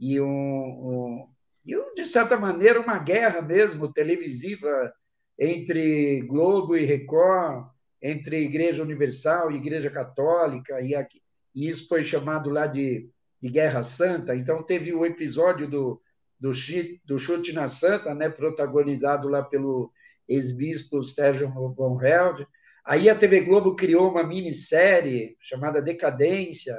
E 0.00 0.20
um, 0.20 0.26
um 0.26 1.31
e, 1.64 1.94
de 1.94 2.06
certa 2.06 2.36
maneira, 2.36 2.80
uma 2.80 2.98
guerra 2.98 3.40
mesmo 3.40 3.92
televisiva 3.92 4.92
entre 5.38 6.20
Globo 6.22 6.76
e 6.76 6.84
Record, 6.84 7.66
entre 8.00 8.44
Igreja 8.44 8.82
Universal 8.82 9.52
e 9.52 9.56
Igreja 9.56 9.90
Católica, 9.90 10.80
e, 10.80 10.94
aqui, 10.94 11.22
e 11.54 11.68
isso 11.68 11.88
foi 11.88 12.02
chamado 12.04 12.50
lá 12.50 12.66
de, 12.66 13.08
de 13.40 13.48
Guerra 13.48 13.82
Santa. 13.82 14.34
Então, 14.34 14.62
teve 14.62 14.92
o 14.92 15.06
episódio 15.06 15.68
do, 15.68 16.02
do, 16.38 16.52
chute, 16.52 17.00
do 17.04 17.18
chute 17.18 17.52
na 17.52 17.68
Santa, 17.68 18.14
né, 18.14 18.28
protagonizado 18.28 19.28
lá 19.28 19.42
pelo 19.42 19.92
ex-bispo 20.28 21.02
Sérgio 21.02 21.48
Von 21.48 22.00
Held. 22.02 22.46
Aí 22.84 23.08
a 23.08 23.14
TV 23.14 23.42
Globo 23.42 23.76
criou 23.76 24.10
uma 24.10 24.24
minissérie 24.24 25.36
chamada 25.40 25.80
Decadência, 25.80 26.76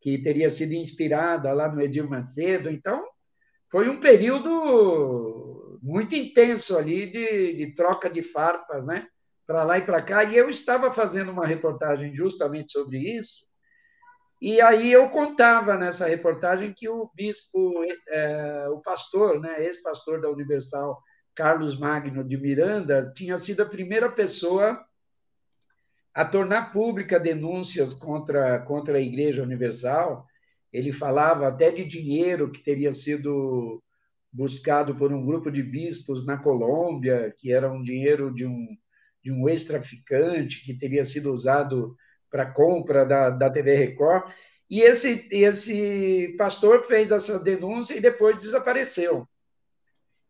que 0.00 0.18
teria 0.18 0.48
sido 0.48 0.72
inspirada 0.72 1.52
lá 1.52 1.68
no 1.68 1.80
Edir 1.80 2.08
Macedo. 2.08 2.70
Então, 2.70 3.04
foi 3.70 3.88
um 3.88 4.00
período 4.00 5.78
muito 5.82 6.14
intenso 6.14 6.76
ali 6.76 7.10
de, 7.10 7.54
de 7.54 7.74
troca 7.74 8.08
de 8.10 8.22
farpas, 8.22 8.84
né? 8.84 9.06
Para 9.46 9.62
lá 9.64 9.78
e 9.78 9.82
para 9.82 10.02
cá. 10.02 10.24
E 10.24 10.36
eu 10.36 10.48
estava 10.48 10.92
fazendo 10.92 11.30
uma 11.30 11.46
reportagem 11.46 12.14
justamente 12.14 12.72
sobre 12.72 12.98
isso. 12.98 13.46
E 14.40 14.60
aí 14.60 14.92
eu 14.92 15.08
contava 15.08 15.78
nessa 15.78 16.06
reportagem 16.06 16.72
que 16.74 16.88
o 16.88 17.10
bispo, 17.14 17.72
é, 18.08 18.68
o 18.68 18.80
pastor, 18.80 19.40
né, 19.40 19.64
ex-pastor 19.64 20.20
da 20.20 20.28
Universal, 20.28 21.00
Carlos 21.34 21.78
Magno 21.78 22.22
de 22.22 22.36
Miranda, 22.36 23.12
tinha 23.14 23.38
sido 23.38 23.62
a 23.62 23.66
primeira 23.66 24.10
pessoa 24.10 24.84
a 26.12 26.24
tornar 26.24 26.72
pública 26.72 27.20
denúncias 27.20 27.94
contra, 27.94 28.58
contra 28.60 28.98
a 28.98 29.00
Igreja 29.00 29.42
Universal 29.42 30.26
ele 30.76 30.92
falava 30.92 31.48
até 31.48 31.70
de 31.70 31.84
dinheiro 31.84 32.50
que 32.50 32.62
teria 32.62 32.92
sido 32.92 33.82
buscado 34.30 34.94
por 34.94 35.12
um 35.12 35.24
grupo 35.24 35.50
de 35.50 35.62
bispos 35.62 36.26
na 36.26 36.36
Colômbia, 36.36 37.34
que 37.38 37.50
era 37.50 37.72
um 37.72 37.82
dinheiro 37.82 38.32
de 38.34 38.44
um, 38.44 38.66
de 39.24 39.32
um 39.32 39.48
ex-traficante 39.48 40.62
que 40.64 40.76
teria 40.76 41.04
sido 41.04 41.32
usado 41.32 41.96
para 42.30 42.52
compra 42.52 43.06
da, 43.06 43.30
da 43.30 43.48
TV 43.48 43.74
Record. 43.74 44.30
E 44.68 44.82
esse, 44.82 45.26
esse 45.30 46.34
pastor 46.36 46.84
fez 46.84 47.10
essa 47.10 47.38
denúncia 47.38 47.94
e 47.96 48.00
depois 48.00 48.38
desapareceu. 48.38 49.26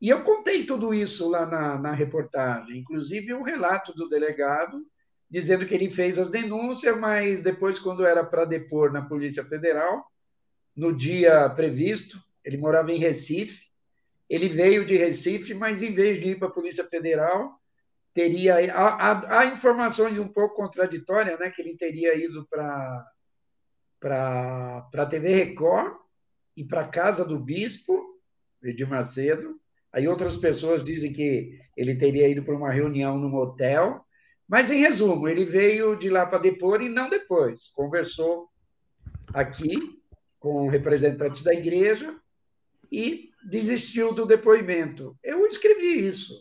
E 0.01 0.09
eu 0.09 0.23
contei 0.23 0.65
tudo 0.65 0.95
isso 0.95 1.29
lá 1.29 1.45
na, 1.45 1.79
na 1.79 1.93
reportagem, 1.93 2.79
inclusive 2.79 3.35
um 3.35 3.43
relato 3.43 3.93
do 3.95 4.09
delegado, 4.09 4.87
dizendo 5.29 5.67
que 5.67 5.75
ele 5.75 5.91
fez 5.91 6.19
as 6.19 6.31
denúncias, 6.31 6.97
mas 6.97 7.43
depois, 7.43 7.79
quando 7.81 8.07
era 8.07 8.23
para 8.23 8.45
depor 8.45 8.93
na 8.93 9.03
Polícia 9.03 9.43
Federal, 9.43 10.05
no 10.77 10.95
dia 10.95 11.49
previsto. 11.51 12.23
Ele 12.45 12.57
morava 12.57 12.93
em 12.93 12.99
Recife. 12.99 13.67
Ele 14.29 14.49
veio 14.49 14.85
de 14.85 14.97
Recife, 14.97 15.55
mas 15.55 15.83
em 15.83 15.95
vez 15.95 16.21
de 16.21 16.31
ir 16.31 16.39
para 16.39 16.49
a 16.49 16.53
Polícia 16.53 16.85
Federal, 16.85 17.59
teria 18.13 18.57
há, 18.75 18.89
há, 18.89 19.41
há, 19.41 19.47
informações 19.47 20.19
um 20.19 20.29
pouco 20.29 20.57
contraditórias, 20.57 21.39
né, 21.39 21.51
que 21.51 21.63
ele 21.63 21.77
teria 21.77 22.15
ido 22.17 22.47
para 22.49 23.07
para 23.99 24.89
a 24.95 25.07
TV 25.07 25.35
Record 25.35 25.97
e 26.57 26.63
para 26.63 26.83
a 26.83 26.89
casa 26.89 27.25
do 27.25 27.39
bispo 27.39 28.21
Edir 28.63 28.89
Macedo. 28.89 29.59
Aí 29.93 30.07
outras 30.07 30.37
pessoas 30.37 30.85
dizem 30.85 31.13
que 31.13 31.59
ele 31.77 31.97
teria 31.97 32.29
ido 32.29 32.43
para 32.43 32.55
uma 32.55 32.71
reunião 32.71 33.19
no 33.19 33.29
motel. 33.29 34.05
Mas, 34.49 34.71
em 34.71 34.81
resumo, 34.81 35.27
ele 35.27 35.45
veio 35.45 35.97
de 35.97 36.09
lá 36.09 36.25
para 36.25 36.39
depor 36.39 36.81
e 36.81 36.89
não 36.89 37.09
depois. 37.09 37.69
Conversou 37.75 38.49
aqui 39.35 39.96
com 40.47 40.69
representantes 40.69 41.43
da 41.43 41.53
igreja 41.53 42.17
e 42.91 43.33
desistiu 43.43 44.15
do 44.15 44.25
depoimento. 44.25 45.19
Eu 45.21 45.45
escrevi 45.45 46.07
isso. 46.07 46.41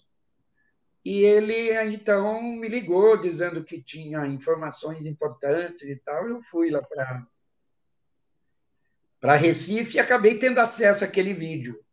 E 1.04 1.24
ele, 1.24 1.74
então, 1.92 2.40
me 2.40 2.68
ligou 2.68 3.18
dizendo 3.18 3.64
que 3.64 3.82
tinha 3.82 4.28
informações 4.28 5.08
importantes 5.08 5.82
e 5.82 5.96
tal. 5.96 6.30
Eu 6.30 6.40
fui 6.44 6.70
lá 6.70 6.84
para 6.84 7.26
para 9.20 9.34
Recife 9.34 9.98
e 9.98 10.00
acabei 10.00 10.38
tendo 10.38 10.60
acesso 10.60 11.04
àquele 11.04 11.34
vídeo, 11.34 11.84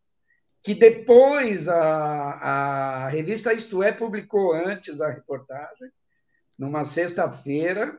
que 0.62 0.74
depois 0.74 1.66
a, 1.66 1.78
a 1.78 3.08
revista 3.08 3.54
Isto 3.54 3.82
É 3.82 3.90
publicou 3.90 4.52
antes 4.52 5.00
a 5.00 5.08
reportagem, 5.08 5.90
numa 6.58 6.84
sexta-feira, 6.84 7.98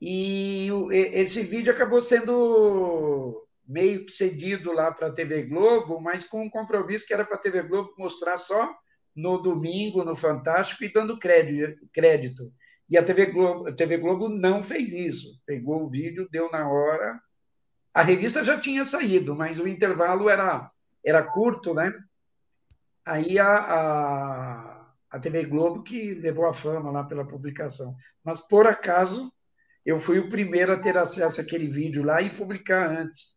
e 0.00 0.70
esse 0.90 1.42
vídeo 1.42 1.72
acabou 1.72 2.00
sendo 2.00 3.46
meio 3.66 4.06
que 4.06 4.12
cedido 4.12 4.72
lá 4.72 4.90
para 4.90 5.08
a 5.08 5.12
TV 5.12 5.42
Globo, 5.42 6.00
mas 6.00 6.24
com 6.24 6.42
um 6.42 6.50
compromisso 6.50 7.06
que 7.06 7.14
era 7.14 7.24
para 7.24 7.36
a 7.36 7.40
TV 7.40 7.62
Globo 7.62 7.94
mostrar 7.98 8.36
só 8.36 8.74
no 9.14 9.38
domingo, 9.38 10.04
no 10.04 10.16
Fantástico, 10.16 10.84
e 10.84 10.92
dando 10.92 11.18
crédito. 11.18 12.52
E 12.88 12.98
a 12.98 13.04
TV 13.04 13.26
Globo, 13.26 13.68
a 13.68 13.72
TV 13.72 13.98
Globo 13.98 14.28
não 14.28 14.64
fez 14.64 14.92
isso. 14.92 15.40
Pegou 15.46 15.84
o 15.84 15.88
vídeo, 15.88 16.28
deu 16.30 16.50
na 16.50 16.68
hora. 16.68 17.20
A 17.94 18.02
revista 18.02 18.42
já 18.42 18.58
tinha 18.58 18.84
saído, 18.84 19.36
mas 19.36 19.60
o 19.60 19.68
intervalo 19.68 20.28
era, 20.28 20.70
era 21.04 21.22
curto, 21.22 21.74
né? 21.74 21.92
Aí 23.04 23.38
a, 23.38 23.48
a, 23.48 24.92
a 25.10 25.18
TV 25.20 25.44
Globo 25.44 25.82
que 25.82 26.14
levou 26.14 26.46
a 26.46 26.54
fama 26.54 26.90
lá 26.90 27.04
pela 27.04 27.26
publicação. 27.26 27.94
Mas, 28.24 28.40
por 28.40 28.66
acaso, 28.66 29.32
eu 29.84 29.98
fui 29.98 30.18
o 30.18 30.28
primeiro 30.28 30.72
a 30.72 30.78
ter 30.78 30.96
acesso 30.96 31.40
àquele 31.40 31.68
vídeo 31.68 32.02
lá 32.02 32.20
e 32.20 32.34
publicar 32.34 32.90
antes 32.90 33.36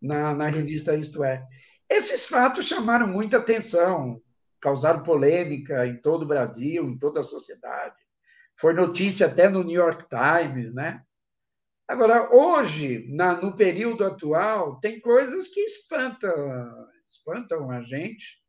na, 0.00 0.34
na 0.34 0.48
revista 0.48 0.94
Isto 0.94 1.24
É. 1.24 1.44
Esses 1.88 2.26
fatos 2.26 2.66
chamaram 2.66 3.06
muita 3.06 3.38
atenção, 3.38 4.20
causaram 4.60 5.02
polêmica 5.02 5.86
em 5.86 6.00
todo 6.00 6.22
o 6.22 6.26
Brasil, 6.26 6.88
em 6.88 6.96
toda 6.96 7.20
a 7.20 7.24
sociedade 7.24 7.96
foi 8.62 8.72
notícia 8.74 9.26
até 9.26 9.48
no 9.48 9.64
New 9.64 9.74
York 9.74 10.06
Times, 10.08 10.72
né? 10.72 11.02
Agora, 11.88 12.32
hoje, 12.32 13.06
na, 13.12 13.34
no 13.40 13.56
período 13.56 14.04
atual, 14.04 14.78
tem 14.78 15.00
coisas 15.00 15.48
que 15.48 15.60
espantam, 15.60 16.32
espantam 17.06 17.70
a 17.70 17.82
gente 17.82 18.40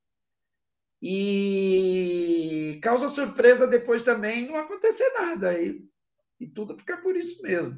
e 1.01 2.79
causa 2.81 3.09
surpresa 3.09 3.67
depois 3.67 4.03
também 4.03 4.47
não 4.47 4.55
acontecer 4.55 5.09
nada 5.13 5.59
e, 5.59 5.83
e 6.43 6.47
tudo 6.47 6.77
fica 6.77 6.97
por 6.97 7.15
isso 7.15 7.41
mesmo. 7.43 7.77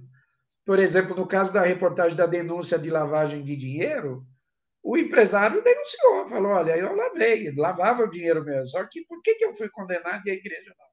Por 0.66 0.80
exemplo, 0.80 1.16
no 1.16 1.28
caso 1.28 1.53
da 1.53 1.61
reportagem 1.61 2.18
da 2.18 2.26
denúncia 2.26 2.78
de 2.80 2.89
lavagem 2.89 3.43
de 3.43 3.55
dinheiro, 3.55 4.26
o 4.84 4.97
empresário 4.97 5.63
denunciou, 5.63 6.28
falou: 6.28 6.51
olha, 6.51 6.76
eu 6.76 6.95
lavei, 6.95 7.53
lavava 7.55 8.03
o 8.03 8.09
dinheiro 8.09 8.43
mesmo, 8.43 8.68
só 8.68 8.84
que 8.86 9.05
por 9.05 9.22
que, 9.22 9.36
que 9.36 9.45
eu 9.45 9.53
fui 9.53 9.70
condenado 9.70 10.24
e 10.26 10.32
a 10.32 10.34
igreja 10.34 10.74
não? 10.78 10.86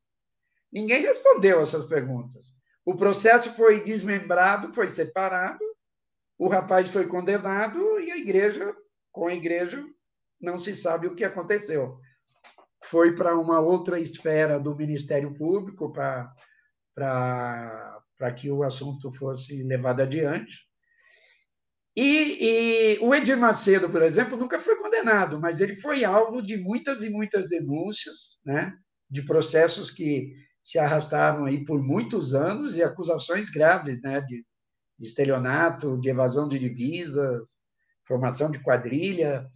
Ninguém 0.72 1.02
respondeu 1.02 1.60
essas 1.60 1.84
perguntas. 1.86 2.44
O 2.84 2.96
processo 2.96 3.54
foi 3.54 3.80
desmembrado, 3.80 4.72
foi 4.74 4.88
separado, 4.88 5.64
o 6.38 6.48
rapaz 6.48 6.88
foi 6.88 7.06
condenado 7.06 8.00
e 8.00 8.10
a 8.10 8.16
igreja, 8.16 8.74
com 9.10 9.28
a 9.28 9.34
igreja, 9.34 9.84
não 10.40 10.58
se 10.58 10.74
sabe 10.74 11.06
o 11.06 11.14
que 11.14 11.24
aconteceu. 11.24 11.98
Foi 12.84 13.14
para 13.14 13.38
uma 13.38 13.60
outra 13.60 14.00
esfera 14.00 14.58
do 14.58 14.74
Ministério 14.74 15.32
Público 15.34 15.92
para 15.92 16.32
que 18.36 18.50
o 18.50 18.62
assunto 18.62 19.12
fosse 19.14 19.62
levado 19.62 20.00
adiante. 20.00 20.58
E, 21.94 22.94
e, 22.94 22.98
o 23.00 23.14
Edir 23.14 23.36
Macedo, 23.36 23.90
por 23.90 24.02
exemplo, 24.02 24.36
nunca 24.36 24.58
foi 24.58 24.76
condenado, 24.76 25.38
mas 25.38 25.60
ele 25.60 25.76
foi 25.76 26.04
alvo 26.04 26.40
de 26.40 26.56
muitas 26.56 27.02
e 27.02 27.10
muitas 27.10 27.48
denúncias, 27.48 28.40
né, 28.46 28.72
de 29.10 29.22
processos 29.22 29.90
que 29.90 30.32
se 30.62 30.78
arrastaram 30.78 31.44
aí 31.44 31.64
por 31.66 31.82
muitos 31.82 32.34
anos 32.34 32.76
e 32.76 32.82
acusações 32.82 33.50
graves, 33.50 34.00
né, 34.00 34.22
de, 34.22 34.42
de 34.98 35.06
estelionato, 35.06 36.00
de 36.00 36.08
evasão 36.08 36.48
de 36.48 36.58
divisas, 36.58 37.60
formação 38.06 38.50
de 38.50 38.60
quadrilha. 38.60 39.46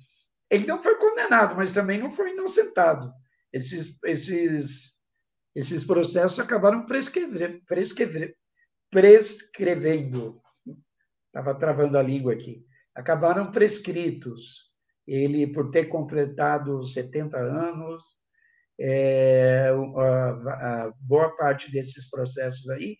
Ele 0.51 0.67
não 0.67 0.83
foi 0.83 0.97
condenado, 0.97 1.57
mas 1.57 1.73
também 1.73 1.99
não 1.99 2.13
foi 2.13 2.33
inocentado. 2.33 3.11
Esses, 3.51 3.99
esses, 4.05 4.96
esses 5.57 5.83
processos 5.83 6.39
acabaram 6.39 6.85
prescrever, 6.85 7.63
prescrevendo. 8.91 10.39
Estava 11.29 11.55
travando 11.55 11.97
a 11.97 12.03
língua 12.03 12.35
aqui. 12.35 12.63
Acabaram 12.95 13.51
prescritos. 13.51 14.67
Ele, 15.07 15.47
por 15.47 15.71
ter 15.71 15.87
completado 15.87 16.83
70 16.83 17.39
anos, 17.39 18.03
é, 18.79 19.71
a, 19.97 20.29
a 20.29 20.93
boa 21.01 21.35
parte 21.37 21.73
desses 21.73 22.11
processos 22.11 22.69
aí 22.69 22.99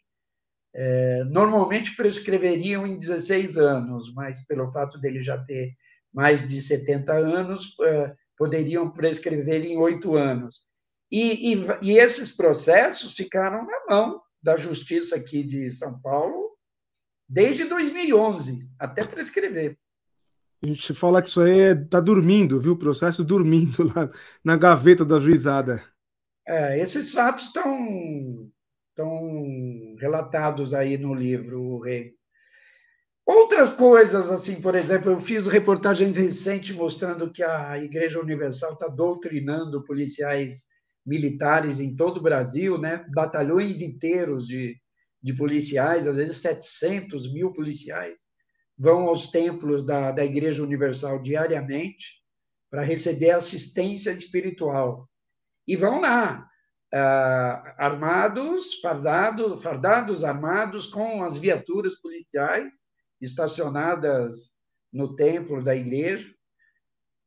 é, 0.75 1.25
normalmente 1.25 1.95
prescreveriam 1.95 2.87
em 2.87 2.99
16 2.99 3.59
anos, 3.59 4.15
mas 4.15 4.43
pelo 4.47 4.73
fato 4.73 4.99
dele 4.99 5.23
já 5.23 5.37
ter 5.45 5.75
mais 6.11 6.47
de 6.47 6.63
70 6.63 7.13
anos, 7.13 7.75
é, 7.83 8.15
poderiam 8.39 8.91
prescrever 8.91 9.63
em 9.63 9.77
oito 9.77 10.17
anos. 10.17 10.67
E, 11.11 11.55
e, 11.55 11.67
e, 11.83 11.99
esses 11.99 12.33
processos 12.33 13.15
ficaram 13.15 13.65
na 13.65 13.87
mão 13.89 14.21
da 14.43 14.57
Justiça 14.57 15.17
aqui 15.17 15.45
de 15.45 15.71
São 15.71 16.01
Paulo 16.01 16.57
desde 17.29 17.65
2011, 17.65 18.69
até 18.79 19.05
prescrever. 19.05 19.79
A 20.63 20.67
gente 20.67 20.95
fala 20.95 21.21
que 21.21 21.29
isso 21.29 21.41
aí 21.41 21.61
é, 21.61 21.75
tá 21.75 22.01
dormindo, 22.01 22.61
viu? 22.61 22.73
O 22.73 22.79
processo 22.79 23.25
dormindo 23.25 23.85
lá 23.95 24.11
na 24.43 24.57
gaveta 24.57 25.05
da 25.05 25.19
juizada. 25.19 25.85
É, 26.47 26.81
esses 26.81 27.13
fatos 27.13 27.45
estão 27.45 28.51
estão 28.97 29.95
relatados 29.99 30.73
aí 30.73 30.97
no 30.97 31.13
livro, 31.15 31.81
Rei. 31.81 32.15
Outras 33.27 33.71
coisas, 33.71 34.31
assim, 34.31 34.61
por 34.63 34.75
exemplo, 34.75 35.11
eu 35.13 35.21
fiz 35.21 35.47
reportagens 35.47 36.17
recentes 36.17 36.75
mostrando 36.75 37.31
que 37.31 37.43
a 37.43 37.77
Igreja 37.77 38.21
Universal 38.21 38.73
está 38.73 38.87
doutrinando 38.89 39.85
policiais 39.85 40.67
militares 41.07 41.79
em 41.79 41.95
todo 41.95 42.19
o 42.19 42.23
Brasil, 42.23 42.77
né? 42.79 43.07
batalhões 43.15 43.81
inteiros 43.81 44.47
de, 44.47 44.77
de 45.23 45.33
policiais, 45.33 46.07
às 46.07 46.17
vezes 46.17 46.39
700 46.39 47.33
mil 47.33 47.53
policiais, 47.53 48.27
vão 48.77 49.09
aos 49.09 49.29
templos 49.29 49.87
da, 49.87 50.11
da 50.11 50.25
Igreja 50.25 50.63
Universal 50.63 51.23
diariamente 51.23 52.23
para 52.69 52.83
receber 52.83 53.31
assistência 53.31 54.11
espiritual. 54.11 55.09
E 55.67 55.77
vão 55.77 56.01
lá, 56.01 56.47
uh, 56.93 57.75
armados, 57.79 58.75
fardados, 58.81 59.63
fardados, 59.63 60.25
armados, 60.25 60.87
com 60.87 61.23
as 61.23 61.39
viaturas 61.39 61.97
policiais 61.97 62.85
estacionadas 63.21 64.53
no 64.93 65.15
templo 65.17 65.63
da 65.63 65.75
igreja. 65.75 66.36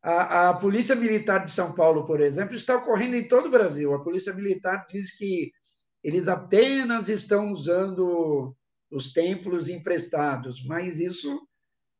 A, 0.01 0.49
a, 0.49 0.53
Polícia 0.53 0.95
Militar 0.95 1.43
de 1.43 1.51
São 1.51 1.73
Paulo, 1.73 2.05
por 2.05 2.21
exemplo, 2.21 2.55
está 2.55 2.75
ocorrendo 2.75 3.15
em 3.15 3.27
todo 3.27 3.47
o 3.47 3.51
Brasil. 3.51 3.93
A 3.93 4.03
Polícia 4.03 4.33
Militar 4.33 4.85
diz 4.89 5.15
que 5.15 5.51
eles 6.03 6.27
apenas 6.27 7.09
estão 7.09 7.51
usando 7.51 8.55
os 8.89 9.11
templos 9.11 9.67
emprestados, 9.67 10.65
mas 10.65 10.99
isso, 10.99 11.41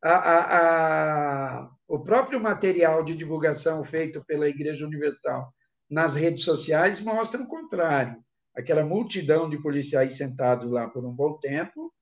a, 0.01 0.13
a, 0.57 1.69
o 1.87 1.99
próprio 1.99 2.39
material 2.39 3.03
de 3.03 3.15
divulgação 3.15 3.83
feito 3.83 4.23
pela 4.25 4.47
Igreja 4.47 4.85
Universal 4.85 5.53
nas 5.89 6.15
redes 6.15 6.43
sociais 6.43 7.01
mostra 7.01 7.41
o 7.41 7.47
contrário. 7.47 8.23
Aquela 8.55 8.83
multidão 8.83 9.49
de 9.49 9.61
policiais 9.61 10.15
sentados 10.17 10.71
lá 10.71 10.87
por 10.87 11.05
um 11.05 11.11
bom 11.11 11.37
tempo, 11.37 11.93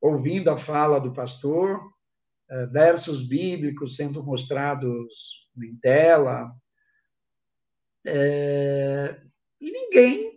ouvindo 0.00 0.50
a 0.50 0.58
fala 0.58 1.00
do 1.00 1.12
pastor, 1.12 1.80
versos 2.70 3.26
bíblicos 3.26 3.96
sendo 3.96 4.22
mostrados 4.22 5.48
em 5.62 5.76
tela, 5.76 6.52
é... 8.04 9.20
e 9.60 9.70
ninguém 9.70 10.36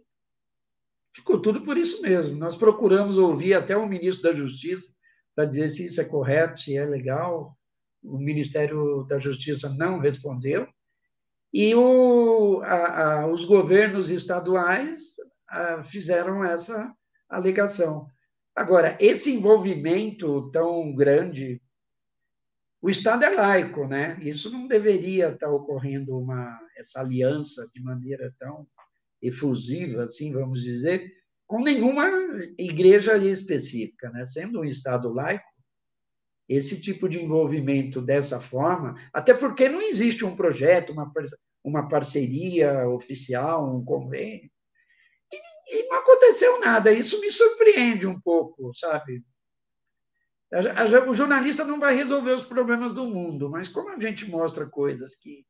Ficou 1.20 1.41
tudo 1.41 1.62
por 1.62 1.78
isso 1.78 2.01
mesmo. 2.01 2.38
Nós 2.38 2.55
procuramos 2.55 3.18
ouvir 3.18 3.53
até 3.53 3.76
o 3.76 3.86
ministro 3.86 4.24
da 4.24 4.34
Justiça 4.34 4.88
para 5.36 5.43
dizer 5.45 5.68
se 5.68 5.86
isso 5.86 5.99
é 5.99 6.05
correto, 6.05 6.60
se 6.60 6.78
é 6.78 6.86
legal. 6.86 7.57
O 8.01 8.18
Ministério 8.18 9.03
da 9.03 9.20
Justiça 9.20 9.70
não 9.78 9.99
respondeu. 9.99 10.66
E 11.53 11.76
o, 11.76 12.62
a, 12.64 13.22
a, 13.22 13.28
os 13.28 13.43
governos 13.43 14.10
estaduais 14.10 15.16
a, 15.49 15.84
fizeram 15.84 16.43
essa 16.43 16.93
alegação. 17.28 18.07
Agora, 18.55 18.97
esse 18.99 19.30
envolvimento 19.30 20.49
tão 20.51 20.95
grande, 20.95 21.62
o 22.82 22.90
Estado 22.90 23.26
é 23.26 23.30
laico, 23.30 23.88
né? 23.88 24.18
Isso 24.22 24.50
não 24.50 24.68
deveria 24.68 25.30
estar 25.30 25.50
ocorrendo 25.50 26.18
uma 26.18 26.60
essa 26.78 27.02
aliança 27.02 27.70
de 27.74 27.82
maneira 27.82 28.34
tão 28.40 28.66
efusiva, 29.22 30.04
assim, 30.04 30.32
vamos 30.32 30.64
dizer, 30.64 31.12
com 31.46 31.62
nenhuma 31.62 32.10
igreja 32.58 33.18
específica, 33.18 34.10
né? 34.12 34.24
Sendo 34.24 34.62
um 34.62 34.66
Estado 34.66 35.12
laico, 35.12 35.44
esse 36.48 36.82
tipo 36.82 37.10
de 37.10 37.22
envolvimento 37.22 38.02
dessa 38.02 38.40
forma, 38.40 38.96
até 39.14 39.34
porque 39.34 39.68
não 39.68 39.82
existe 39.82 40.24
um 40.24 40.36
projeto, 40.36 40.94
uma, 40.94 41.12
uma 41.64 41.88
parceria 41.88 42.88
oficial, 42.88 43.76
um 43.76 43.84
convênio, 43.84 44.50
e, 45.32 45.78
e 45.78 45.88
não 45.88 45.98
aconteceu 45.98 46.60
nada. 46.60 46.92
Isso 46.92 47.20
me 47.20 47.30
surpreende 47.30 48.08
um 48.08 48.20
pouco, 48.20 48.72
sabe? 48.76 49.22
O 51.08 51.14
jornalista 51.14 51.64
não 51.64 51.80
vai 51.80 51.95
resolver 51.95 52.32
os 52.32 52.45
problemas 52.45 52.93
do 52.93 53.06
mundo, 53.06 53.50
mas 53.50 53.68
como 53.68 53.89
a 53.89 54.00
gente 54.00 54.30
mostra 54.30 54.66
coisas 54.66 55.16
que 55.16 55.45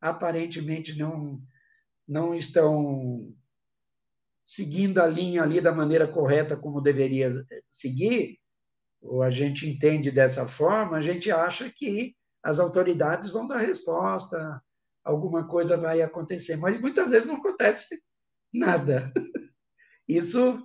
aparentemente 0.00 0.96
não 0.98 1.40
não 2.06 2.34
estão 2.34 3.32
seguindo 4.44 4.98
a 4.98 5.06
linha 5.06 5.42
ali 5.42 5.60
da 5.60 5.72
maneira 5.72 6.06
correta 6.06 6.56
como 6.56 6.80
deveria 6.80 7.32
seguir, 7.70 8.38
ou 9.00 9.22
a 9.22 9.30
gente 9.30 9.68
entende 9.68 10.10
dessa 10.10 10.46
forma, 10.46 10.96
a 10.96 11.00
gente 11.00 11.30
acha 11.30 11.70
que 11.70 12.14
as 12.42 12.58
autoridades 12.58 13.30
vão 13.30 13.46
dar 13.46 13.58
resposta, 13.58 14.60
alguma 15.04 15.46
coisa 15.46 15.76
vai 15.76 16.02
acontecer, 16.02 16.56
mas 16.56 16.80
muitas 16.80 17.10
vezes 17.10 17.26
não 17.26 17.36
acontece 17.36 18.02
nada. 18.52 19.12
Isso 20.06 20.62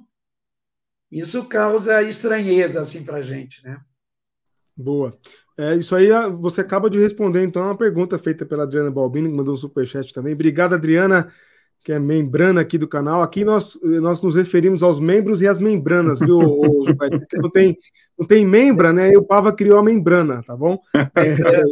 isso 1.12 1.47
causa 1.47 2.03
estranheza 2.03 2.82
assim 2.82 3.03
para 3.03 3.18
a 3.18 3.22
gente, 3.22 3.64
né? 3.64 3.80
Boa. 4.76 5.18
É, 5.58 5.76
isso 5.76 5.95
aí 5.95 6.10
você 6.39 6.62
acaba 6.62 6.89
de 6.89 6.99
responder, 6.99 7.43
então, 7.43 7.64
uma 7.64 7.76
pergunta 7.76 8.20
feita 8.20 8.45
pela 8.45 8.64
Adriana 8.64 8.91
Balbini, 8.91 9.28
que 9.28 9.36
mandou 9.36 9.55
um 9.55 9.58
superchat 9.58 10.14
também. 10.14 10.34
Obrigado, 10.34 10.76
Adriana, 10.76 11.34
que 11.84 11.91
é 11.91 11.97
membrana 11.97 12.62
aqui 12.62 12.78
do 12.78 12.88
canal. 12.88 13.24
Aqui 13.24 13.43
nós, 13.43 13.80
nós 13.82 14.22
nos 14.22 14.36
referimos 14.36 14.84
aos 14.84 14.99
membros 14.99 15.41
e 15.41 15.47
às 15.47 15.58
membranas, 15.58 16.20
viu, 16.20 16.39
não 17.34 17.49
tem, 17.49 17.76
não 18.20 18.28
tem 18.28 18.45
membra, 18.45 18.93
né? 18.93 19.10
E 19.10 19.18
o 19.18 19.24
Pava 19.24 19.51
criou 19.51 19.80
a 19.80 19.84
membrana, 19.84 20.43
tá 20.43 20.55
bom? 20.55 20.78
É, 20.93 21.32
é 21.32 21.64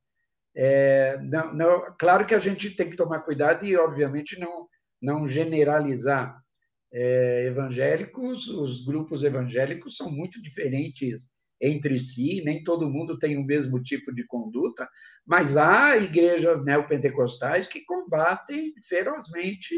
É, 0.55 1.19
não, 1.21 1.53
não, 1.53 1.93
claro 1.99 2.25
que 2.25 2.33
a 2.33 2.39
gente 2.39 2.69
tem 2.71 2.89
que 2.89 2.95
tomar 2.95 3.19
cuidado 3.19 3.65
e, 3.65 3.75
obviamente, 3.75 4.39
não, 4.39 4.69
não 5.01 5.27
generalizar. 5.27 6.41
É, 6.89 7.47
evangélicos, 7.47 8.47
os 8.47 8.85
grupos 8.85 9.21
evangélicos 9.21 9.97
são 9.97 10.09
muito 10.09 10.41
diferentes 10.41 11.29
entre 11.59 11.97
si, 11.97 12.41
nem 12.43 12.63
todo 12.63 12.89
mundo 12.89 13.17
tem 13.17 13.37
o 13.37 13.43
mesmo 13.43 13.81
tipo 13.81 14.13
de 14.13 14.23
conduta, 14.25 14.87
mas 15.25 15.57
há 15.57 15.97
igrejas 15.97 16.63
neopentecostais 16.63 17.67
que 17.67 17.83
combatem 17.85 18.73
ferozmente 18.83 19.75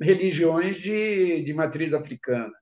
religiões 0.00 0.76
de, 0.76 1.42
de 1.44 1.54
matriz 1.54 1.94
africana. 1.94 2.52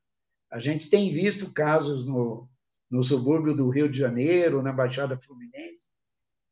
A 0.51 0.59
gente 0.59 0.91
tem 0.91 1.13
visto 1.13 1.53
casos 1.53 2.07
no, 2.07 2.49
no 2.91 3.03
subúrbio 3.03 3.55
do 3.55 3.71
Rio 3.71 3.89
de 3.89 3.99
Janeiro, 3.99 4.63
na 4.63 4.73
Baixada 4.73 5.17
Fluminense, 5.17 5.93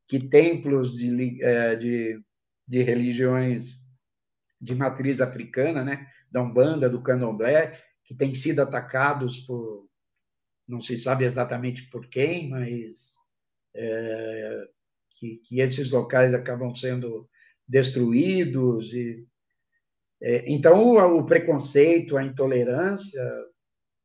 que 0.07 0.21
templos 0.21 0.97
de, 0.97 1.43
é, 1.45 1.77
de, 1.77 2.21
de 2.67 2.83
religiões 2.83 3.87
de 4.61 4.75
matriz 4.75 5.21
africana, 5.21 5.85
né, 5.85 6.07
da 6.31 6.43
Umbanda, 6.43 6.89
do 6.89 7.03
Candomblé, 7.03 7.81
que 8.05 8.15
têm 8.15 8.35
sido 8.35 8.61
atacados 8.61 9.41
por 9.41 9.88
não 10.69 10.81
se 10.81 10.99
sabe 10.99 11.25
exatamente 11.25 11.89
por 11.89 12.07
quem, 12.09 12.51
mas 12.51 13.15
é, 13.75 14.69
que, 15.19 15.37
que, 15.39 15.61
esses 15.61 15.91
locais 15.91 16.35
acabam 16.35 16.75
sendo 16.77 17.29
destruídos. 17.67 18.93
E, 18.93 19.27
é, 20.21 20.45
então, 20.53 20.85
o, 20.85 21.19
o, 21.19 21.25
preconceito, 21.25 22.17
a 22.17 22.25
intolerância 22.25 23.23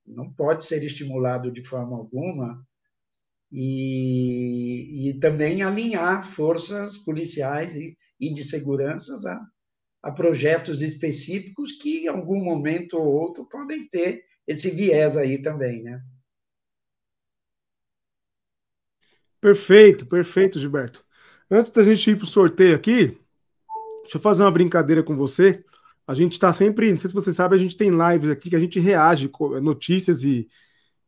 não 0.05 0.32
pode 0.32 0.66
ser 0.66 0.84
estimulado 0.84 1.51
de 1.51 1.64
forma 1.64 1.97
alguma 1.97 2.66
e, 3.51 5.09
e 5.09 5.20
também 5.20 5.61
alinhar 5.61 6.24
forças 6.24 6.97
policiais 6.97 7.76
e, 7.76 7.97
e 8.20 8.34
de 8.34 8.43
segurança 8.43 9.16
a, 9.30 10.09
a 10.09 10.11
projetos 10.11 10.82
específicos 10.82 11.74
que, 11.74 12.05
em 12.05 12.07
algum 12.07 12.43
momento 12.43 12.97
ou 12.97 13.05
outro, 13.05 13.47
podem 13.49 13.88
ter 13.89 14.24
esse 14.47 14.70
viés 14.72 15.16
aí 15.18 15.41
também, 15.41 15.84
né? 15.84 16.01
Perfeito, 19.44 20.06
perfeito, 20.06 20.58
Gilberto. 20.58 21.04
Antes 21.52 21.70
da 21.74 21.84
gente 21.84 22.10
ir 22.10 22.16
para 22.16 22.24
o 22.24 22.28
sorteio 22.28 22.78
aqui, 22.78 23.18
deixa 24.04 24.16
eu 24.16 24.22
fazer 24.22 24.41
uma 24.41 24.50
brincadeira 24.50 25.04
com 25.04 25.18
você. 25.18 25.66
A 26.08 26.14
gente 26.14 26.32
está 26.32 26.54
sempre, 26.54 26.89
não 26.89 26.98
sei 26.98 27.10
se 27.10 27.14
você 27.14 27.34
sabe, 27.34 27.54
a 27.54 27.60
gente 27.60 27.76
tem 27.76 27.89
lives 27.89 28.30
aqui 28.30 28.50
que 28.50 28.56
a 28.56 28.60
gente 28.60 28.80
reage 28.80 29.30
notícias 29.62 30.24
e, 30.24 30.48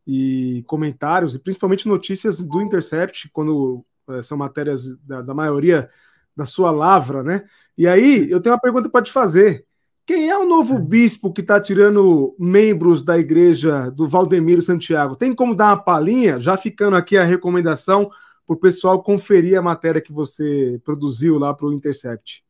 e 0.06 0.66
comentários, 0.68 1.34
e 1.34 1.40
principalmente 1.40 1.88
notícias 1.88 2.42
do 2.42 2.62
Intercept, 2.62 3.30
quando 3.32 3.86
é, 4.10 4.22
são 4.22 4.38
matérias 4.38 4.98
da, 4.98 5.22
da, 5.22 5.34
maioria 5.34 5.90
da 6.36 6.46
sua 6.46 6.72
lavra, 6.72 7.24
né? 7.24 7.46
E 7.78 7.88
aí, 7.88 8.30
eu 8.30 8.42
tenho 8.42 8.54
uma 8.54 8.62
pergunta 8.62 8.90
para 8.90 9.02
te 9.02 9.14
fazer. 9.14 9.66
Quem 10.06 10.30
é 10.30 10.38
o 10.38 10.46
novo 10.46 10.78
bispo 10.78 11.34
que 11.34 11.42
está 11.42 11.60
tirando 11.60 12.36
membros 12.38 13.02
da 13.02 13.18
igreja 13.18 13.90
do 13.90 14.08
Valdemiro 14.08 14.62
Santiago? 14.62 15.16
Tem 15.16 15.34
como 15.34 15.56
dar 15.56 15.70
uma 15.70 15.78
palhinha? 15.78 16.40
Já 16.40 16.56
ficando 16.56 16.96
aqui 16.96 17.18
a 17.18 17.24
recomendação 17.24 18.10
para 18.46 18.56
o 18.56 18.60
pessoal 18.60 19.02
conferir 19.02 19.58
a 19.58 19.64
matéria 19.64 20.00
que 20.00 20.14
você 20.14 20.80
produziu 20.84 21.40
lá 21.40 21.54
para 21.56 21.66
o 21.66 21.74
Intercept. 21.74 22.46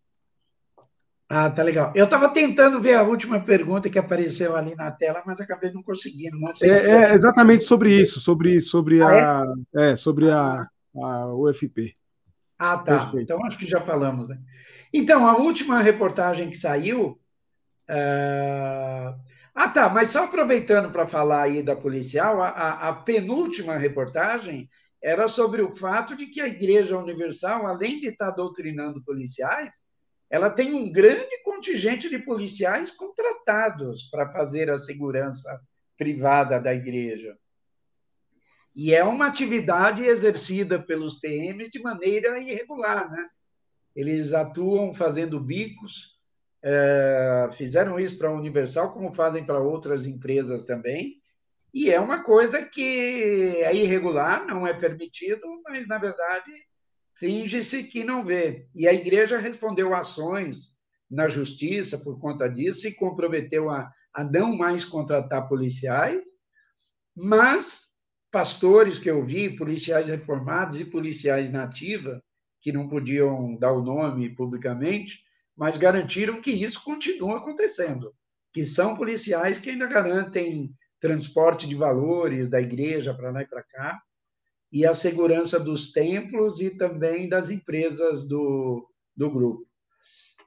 Ah, 1.29 1.49
tá 1.49 1.63
legal. 1.63 1.93
Eu 1.95 2.05
estava 2.05 2.29
tentando 2.29 2.81
ver 2.81 2.95
a 2.95 3.03
última 3.03 3.39
pergunta 3.39 3.89
que 3.89 3.97
apareceu 3.97 4.55
ali 4.55 4.75
na 4.75 4.91
tela, 4.91 5.23
mas 5.25 5.39
acabei 5.39 5.71
não 5.71 5.81
conseguindo. 5.81 6.37
Não 6.37 6.49
é, 6.49 6.55
se 6.55 6.69
é, 6.69 7.13
exatamente 7.13 7.63
sobre 7.63 7.93
isso, 7.93 8.19
sobre, 8.19 8.61
sobre 8.61 9.01
ah, 9.01 9.41
a, 9.41 9.55
é? 9.75 9.91
é? 9.91 9.95
sobre 9.95 10.29
a, 10.29 10.67
a 10.95 11.33
UFP. 11.33 11.95
Ah, 12.59 12.77
tá. 12.77 12.97
Perfeito. 12.97 13.31
Então 13.31 13.45
acho 13.45 13.57
que 13.57 13.65
já 13.65 13.81
falamos, 13.81 14.27
né? 14.27 14.37
Então, 14.93 15.25
a 15.25 15.37
última 15.37 15.81
reportagem 15.81 16.49
que 16.49 16.57
saiu. 16.57 17.19
Uh... 17.89 19.19
Ah, 19.53 19.69
tá. 19.69 19.87
Mas 19.87 20.09
só 20.09 20.25
aproveitando 20.25 20.91
para 20.91 21.07
falar 21.07 21.43
aí 21.43 21.63
da 21.63 21.75
policial, 21.75 22.41
a, 22.41 22.49
a, 22.49 22.89
a 22.89 22.93
penúltima 22.93 23.77
reportagem 23.77 24.69
era 25.01 25.27
sobre 25.27 25.61
o 25.61 25.71
fato 25.71 26.15
de 26.15 26.25
que 26.27 26.41
a 26.41 26.47
Igreja 26.47 26.97
Universal, 26.97 27.65
além 27.65 27.99
de 27.99 28.07
estar 28.07 28.31
doutrinando 28.31 29.03
policiais, 29.03 29.75
ela 30.29 30.49
tem 30.49 30.73
um 30.73 30.91
grande 30.91 31.41
contingente 31.43 32.09
de 32.09 32.19
policiais 32.19 32.91
contratados 32.91 34.03
para 34.09 34.31
fazer 34.31 34.69
a 34.69 34.77
segurança 34.77 35.61
privada 35.97 36.59
da 36.59 36.73
igreja. 36.73 37.37
E 38.75 38.93
é 38.93 39.03
uma 39.03 39.27
atividade 39.27 40.03
exercida 40.03 40.81
pelos 40.81 41.15
PMs 41.15 41.69
de 41.69 41.79
maneira 41.79 42.39
irregular, 42.39 43.09
né? 43.09 43.29
Eles 43.95 44.33
atuam 44.33 44.93
fazendo 44.93 45.39
bicos, 45.39 46.14
é, 46.67 47.47
fizeram 47.53 47.99
isso 47.99 48.17
para 48.17 48.27
a 48.27 48.33
Universal, 48.33 48.91
como 48.91 49.13
fazem 49.13 49.45
para 49.45 49.59
outras 49.59 50.07
empresas 50.07 50.63
também, 50.63 51.21
e 51.71 51.91
é 51.91 51.99
uma 51.99 52.23
coisa 52.23 52.63
que 52.63 53.61
é 53.61 53.75
irregular, 53.75 54.47
não 54.47 54.65
é 54.65 54.73
permitido, 54.73 55.41
mas, 55.63 55.85
na 55.87 55.99
verdade, 55.99 56.51
finge-se 57.13 57.83
que 57.83 58.03
não 58.03 58.23
vê. 58.23 58.67
E 58.73 58.87
a 58.87 58.93
igreja 58.93 59.37
respondeu 59.37 59.93
ações 59.93 60.75
na 61.11 61.27
justiça 61.27 61.99
por 61.99 62.19
conta 62.19 62.47
disso, 62.49 62.79
se 62.79 62.95
comprometeu 62.95 63.69
a, 63.69 63.91
a 64.13 64.23
não 64.23 64.55
mais 64.55 64.83
contratar 64.83 65.47
policiais, 65.47 66.25
mas 67.15 67.89
pastores 68.31 68.97
que 68.97 69.11
eu 69.11 69.23
vi, 69.23 69.55
policiais 69.55 70.07
reformados 70.07 70.79
e 70.79 70.85
policiais 70.85 71.51
nativa, 71.51 72.23
que 72.59 72.71
não 72.71 72.87
podiam 72.87 73.55
dar 73.57 73.73
o 73.73 73.83
nome 73.83 74.29
publicamente, 74.29 75.24
mas 75.55 75.77
garantiram 75.77 76.41
que 76.41 76.51
isso 76.51 76.83
continua 76.83 77.37
acontecendo, 77.37 78.13
que 78.53 78.65
são 78.65 78.95
policiais 78.95 79.57
que 79.57 79.69
ainda 79.69 79.87
garantem 79.87 80.73
transporte 80.99 81.67
de 81.67 81.75
valores 81.75 82.49
da 82.49 82.61
igreja 82.61 83.13
para 83.13 83.31
lá 83.31 83.41
e 83.41 83.47
para 83.47 83.63
cá, 83.63 84.01
e 84.71 84.85
a 84.85 84.93
segurança 84.93 85.59
dos 85.59 85.91
templos 85.91 86.59
e 86.59 86.69
também 86.69 87.29
das 87.29 87.49
empresas 87.49 88.27
do, 88.27 88.89
do 89.15 89.29
grupo. 89.29 89.65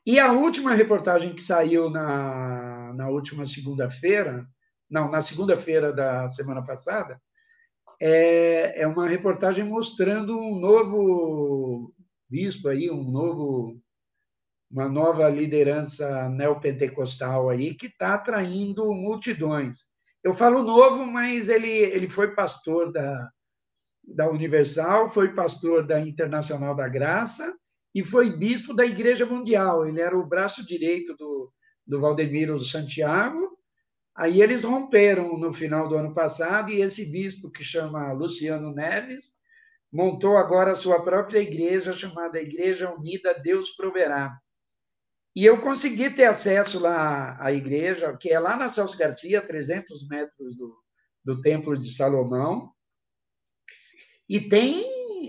E 0.04 0.18
a 0.18 0.32
última 0.32 0.74
reportagem 0.74 1.34
que 1.34 1.42
saiu 1.42 1.90
na, 1.90 2.92
na 2.94 3.08
última 3.08 3.46
segunda-feira, 3.46 4.46
não, 4.90 5.10
na 5.10 5.20
segunda-feira 5.20 5.92
da 5.92 6.26
semana 6.28 6.64
passada, 6.64 7.20
é, 8.00 8.82
é 8.82 8.86
uma 8.86 9.08
reportagem 9.08 9.64
mostrando 9.64 10.38
um 10.38 10.58
novo 10.58 11.92
bispo 12.28 12.68
aí, 12.68 12.90
um 12.90 13.02
novo, 13.02 13.78
uma 14.70 14.88
nova 14.88 15.28
liderança 15.28 16.28
neopentecostal 16.28 17.48
aí 17.48 17.74
que 17.74 17.86
está 17.86 18.14
atraindo 18.14 18.92
multidões. 18.92 19.78
Eu 20.22 20.34
falo 20.34 20.62
novo, 20.62 21.06
mas 21.06 21.48
ele, 21.48 21.70
ele 21.70 22.08
foi 22.08 22.34
pastor 22.34 22.92
da, 22.92 23.30
da 24.04 24.28
Universal, 24.28 25.08
foi 25.08 25.32
pastor 25.32 25.86
da 25.86 26.00
Internacional 26.00 26.74
da 26.74 26.88
Graça 26.88 27.54
e 27.94 28.04
foi 28.04 28.36
bispo 28.36 28.74
da 28.74 28.84
Igreja 28.84 29.24
Mundial. 29.24 29.86
Ele 29.86 30.00
era 30.00 30.16
o 30.18 30.26
braço 30.26 30.66
direito 30.66 31.16
do, 31.16 31.50
do 31.86 32.00
Valdemiro 32.00 32.58
Santiago. 32.58 33.56
Aí 34.14 34.42
eles 34.42 34.64
romperam 34.64 35.38
no 35.38 35.52
final 35.52 35.88
do 35.88 35.96
ano 35.96 36.12
passado 36.12 36.70
e 36.70 36.82
esse 36.82 37.10
bispo, 37.10 37.50
que 37.50 37.62
chama 37.62 38.12
Luciano 38.12 38.74
Neves, 38.74 39.36
montou 39.92 40.36
agora 40.36 40.72
a 40.72 40.76
sua 40.76 41.02
própria 41.02 41.38
igreja, 41.38 41.92
chamada 41.92 42.42
Igreja 42.42 42.92
Unida 42.92 43.32
Deus 43.40 43.70
Proverá. 43.70 44.36
E 45.34 45.44
eu 45.44 45.60
consegui 45.60 46.10
ter 46.10 46.24
acesso 46.24 46.80
lá 46.80 47.36
à 47.40 47.52
igreja, 47.52 48.16
que 48.16 48.30
é 48.30 48.38
lá 48.38 48.56
na 48.56 48.70
Celso 48.70 48.96
Garcia, 48.96 49.40
300 49.40 50.08
metros 50.08 50.56
do, 50.56 50.76
do 51.24 51.40
Templo 51.40 51.78
de 51.78 51.90
Salomão, 51.90 52.72
e 54.28 54.40
tem 54.40 54.84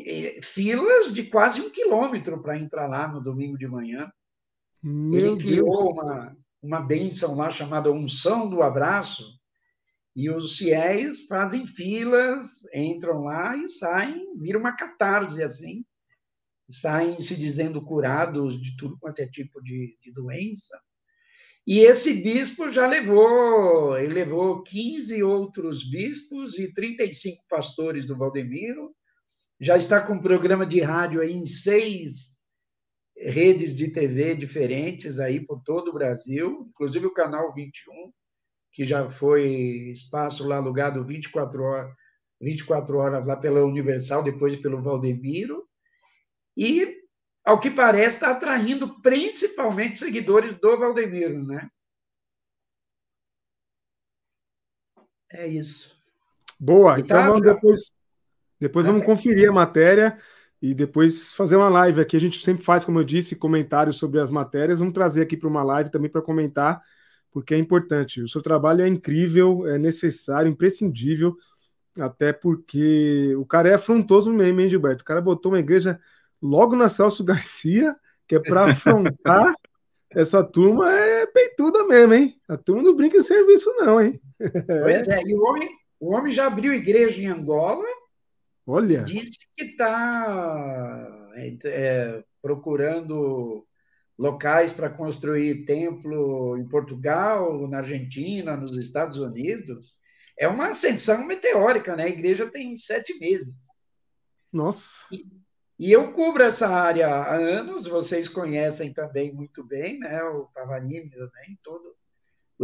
eh, 0.05 0.39
filas 0.41 1.13
de 1.13 1.23
quase 1.23 1.61
um 1.61 1.69
quilômetro 1.69 2.41
para 2.41 2.57
entrar 2.57 2.87
lá 2.87 3.07
no 3.07 3.21
domingo 3.21 3.57
de 3.57 3.67
manhã. 3.67 4.11
Meu 4.81 5.33
Ele 5.33 5.43
criou 5.43 5.91
uma, 5.91 6.35
uma 6.61 6.81
bênção 6.81 7.35
lá 7.35 7.49
chamada 7.49 7.91
Unção 7.91 8.49
do 8.49 8.61
Abraço, 8.61 9.39
e 10.15 10.29
os 10.29 10.57
fiéis 10.57 11.25
fazem 11.27 11.65
filas, 11.65 12.63
entram 12.73 13.21
lá 13.23 13.55
e 13.55 13.67
saem, 13.67 14.35
vira 14.37 14.57
uma 14.57 14.75
catarse 14.75 15.41
assim, 15.41 15.85
saem 16.69 17.19
se 17.19 17.35
dizendo 17.35 17.81
curados 17.81 18.61
de 18.61 18.75
tudo 18.77 18.97
quanto 18.99 19.19
é 19.19 19.27
tipo 19.27 19.61
de, 19.61 19.97
de 20.01 20.11
doença. 20.11 20.79
E 21.65 21.79
esse 21.79 22.13
bispo 22.13 22.69
já 22.69 22.87
levou, 22.87 23.97
ele 23.97 24.13
levou 24.13 24.63
15 24.63 25.21
outros 25.21 25.87
bispos 25.89 26.57
e 26.57 26.73
35 26.73 27.45
pastores 27.47 28.05
do 28.05 28.17
Valdemiro, 28.17 28.95
já 29.59 29.77
está 29.77 30.01
com 30.01 30.13
um 30.13 30.21
programa 30.21 30.65
de 30.65 30.79
rádio 30.79 31.21
aí 31.21 31.33
em 31.33 31.45
seis 31.45 32.39
redes 33.15 33.75
de 33.75 33.89
TV 33.89 34.33
diferentes 34.33 35.19
aí 35.19 35.45
por 35.45 35.61
todo 35.61 35.89
o 35.89 35.93
Brasil, 35.93 36.65
inclusive 36.69 37.05
o 37.05 37.13
canal 37.13 37.53
21, 37.53 38.11
que 38.71 38.85
já 38.85 39.09
foi 39.09 39.91
espaço 39.91 40.47
lá 40.47 40.55
alugado 40.55 41.03
24 41.03 41.61
horas, 41.61 41.93
24 42.41 42.97
horas 42.97 43.27
lá 43.27 43.35
pela 43.35 43.65
Universal, 43.65 44.23
depois 44.23 44.57
pelo 44.57 44.81
Valdemiro, 44.81 45.68
e, 46.59 46.97
ao 47.45 47.59
que 47.59 47.71
parece, 47.71 48.17
está 48.17 48.31
atraindo 48.31 49.01
principalmente 49.01 49.97
seguidores 49.97 50.53
do 50.59 50.77
Valdemiro, 50.77 51.41
né? 51.41 51.69
É 55.31 55.47
isso. 55.47 55.97
Boa, 56.59 56.99
então 56.99 57.17
tá, 57.17 57.27
vamos 57.27 57.41
depois, 57.41 57.91
depois 58.59 58.85
vamos 58.85 59.05
conferir 59.05 59.49
a 59.49 59.53
matéria 59.53 60.19
e 60.61 60.73
depois 60.73 61.33
fazer 61.33 61.55
uma 61.55 61.69
live 61.69 62.01
aqui. 62.01 62.17
A 62.17 62.19
gente 62.19 62.43
sempre 62.43 62.63
faz, 62.63 62.83
como 62.83 62.99
eu 62.99 63.05
disse, 63.05 63.37
comentários 63.37 63.97
sobre 63.97 64.19
as 64.19 64.29
matérias. 64.29 64.79
Vamos 64.79 64.93
trazer 64.93 65.21
aqui 65.21 65.37
para 65.37 65.47
uma 65.47 65.63
live 65.63 65.89
também 65.89 66.11
para 66.11 66.21
comentar 66.21 66.83
porque 67.31 67.53
é 67.53 67.57
importante. 67.57 68.21
O 68.21 68.27
seu 68.27 68.41
trabalho 68.41 68.81
é 68.81 68.87
incrível, 68.87 69.65
é 69.67 69.77
necessário, 69.77 70.49
imprescindível, 70.49 71.37
até 71.99 72.33
porque 72.33 73.35
o 73.37 73.45
cara 73.45 73.69
é 73.69 73.73
afrontoso 73.75 74.33
mesmo, 74.33 74.59
hein, 74.59 74.69
Gilberto? 74.69 75.03
O 75.03 75.05
cara 75.05 75.21
botou 75.21 75.51
uma 75.51 75.59
igreja 75.59 75.99
logo 76.41 76.75
na 76.75 76.89
Celso 76.89 77.23
Garcia, 77.23 77.95
que 78.27 78.35
é 78.35 78.39
para 78.39 78.65
afrontar. 78.65 79.53
Essa 80.11 80.43
turma 80.43 80.91
é 80.91 81.27
peituda 81.27 81.85
mesmo, 81.85 82.13
hein? 82.15 82.35
A 82.47 82.57
turma 82.57 82.81
não 82.81 82.95
brinca 82.95 83.17
em 83.17 83.23
serviço, 83.23 83.71
não, 83.77 84.01
hein? 84.01 84.19
Pois 84.65 85.07
é, 85.07 85.21
e 85.23 85.35
o 85.35 85.43
homem, 85.43 85.69
o 85.99 86.15
homem 86.15 86.31
já 86.31 86.47
abriu 86.47 86.73
igreja 86.73 87.21
em 87.21 87.27
Angola. 87.27 87.85
Olha. 88.65 89.03
Disse 89.03 89.39
que 89.55 89.65
está 89.65 91.29
é, 91.35 91.57
é, 91.65 92.23
procurando 92.41 93.65
locais 94.17 94.71
para 94.71 94.89
construir 94.89 95.65
templo 95.65 96.57
em 96.57 96.67
Portugal, 96.67 97.67
na 97.67 97.77
Argentina, 97.77 98.57
nos 98.57 98.77
Estados 98.77 99.17
Unidos. 99.17 99.95
É 100.37 100.47
uma 100.47 100.69
ascensão 100.69 101.25
meteórica, 101.25 101.95
né? 101.95 102.03
A 102.03 102.09
igreja 102.09 102.49
tem 102.49 102.75
sete 102.75 103.17
meses. 103.19 103.67
Nossa. 104.51 105.05
E, 105.11 105.25
e 105.79 105.91
eu 105.91 106.11
cubro 106.11 106.43
essa 106.43 106.67
área 106.67 107.07
há 107.07 107.35
anos, 107.35 107.87
vocês 107.87 108.27
conhecem 108.27 108.91
também 108.91 109.33
muito 109.33 109.63
bem, 109.63 109.97
né? 109.99 110.21
O 110.23 110.45
Pavanini 110.53 111.09
também, 111.09 111.57
todo 111.63 111.95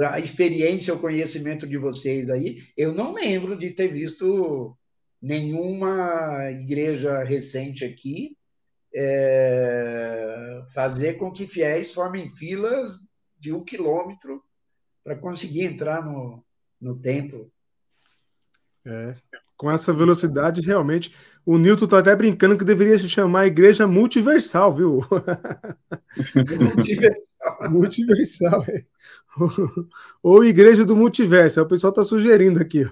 a 0.04 0.20
experiência, 0.20 0.94
o 0.94 1.00
conhecimento 1.00 1.66
de 1.66 1.78
vocês 1.78 2.30
aí. 2.30 2.62
Eu 2.76 2.94
não 2.94 3.14
lembro 3.14 3.58
de 3.58 3.72
ter 3.72 3.88
visto 3.88 4.78
nenhuma 5.22 6.52
igreja 6.52 7.24
recente 7.24 7.86
aqui 7.86 8.38
é, 8.94 10.64
fazer 10.74 11.14
com 11.14 11.32
que 11.32 11.48
fiéis 11.48 11.94
formem 11.94 12.30
filas 12.30 13.00
de 13.38 13.54
um 13.54 13.64
quilômetro 13.64 14.44
para 15.04 15.16
conseguir 15.16 15.64
entrar 15.64 16.04
no, 16.04 16.44
no 16.80 17.00
templo. 17.00 17.52
É, 18.86 19.16
com 19.58 19.72
essa 19.72 19.94
velocidade, 19.94 20.62
realmente. 20.62 21.14
O 21.46 21.58
Newton 21.58 21.86
está 21.86 22.00
até 22.00 22.16
brincando 22.16 22.58
que 22.58 22.66
deveria 22.66 22.98
se 22.98 23.08
chamar 23.08 23.48
Igreja 23.48 23.86
Multiversal, 23.86 24.76
viu? 24.76 25.06
Multiversal. 26.76 27.70
multiversal, 27.70 28.66
é. 28.68 28.84
Ou 30.24 30.44
Igreja 30.44 30.84
do 30.84 30.96
Multiverso. 30.96 31.62
O 31.62 31.68
pessoal 31.68 31.92
está 31.92 32.04
sugerindo 32.04 32.60
aqui. 32.60 32.84